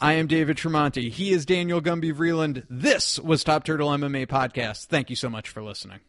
I 0.00 0.14
am 0.14 0.26
David 0.26 0.58
Tremonti. 0.58 1.10
He 1.10 1.32
is 1.32 1.46
Daniel 1.46 1.80
Gumby 1.80 2.12
Vreeland. 2.12 2.64
This 2.68 3.18
was 3.18 3.42
Top 3.42 3.64
Turtle 3.64 3.88
MMA 3.88 4.26
Podcast. 4.26 4.86
Thank 4.86 5.08
you 5.08 5.16
so 5.16 5.30
much 5.30 5.48
for 5.48 5.62
listening. 5.62 6.00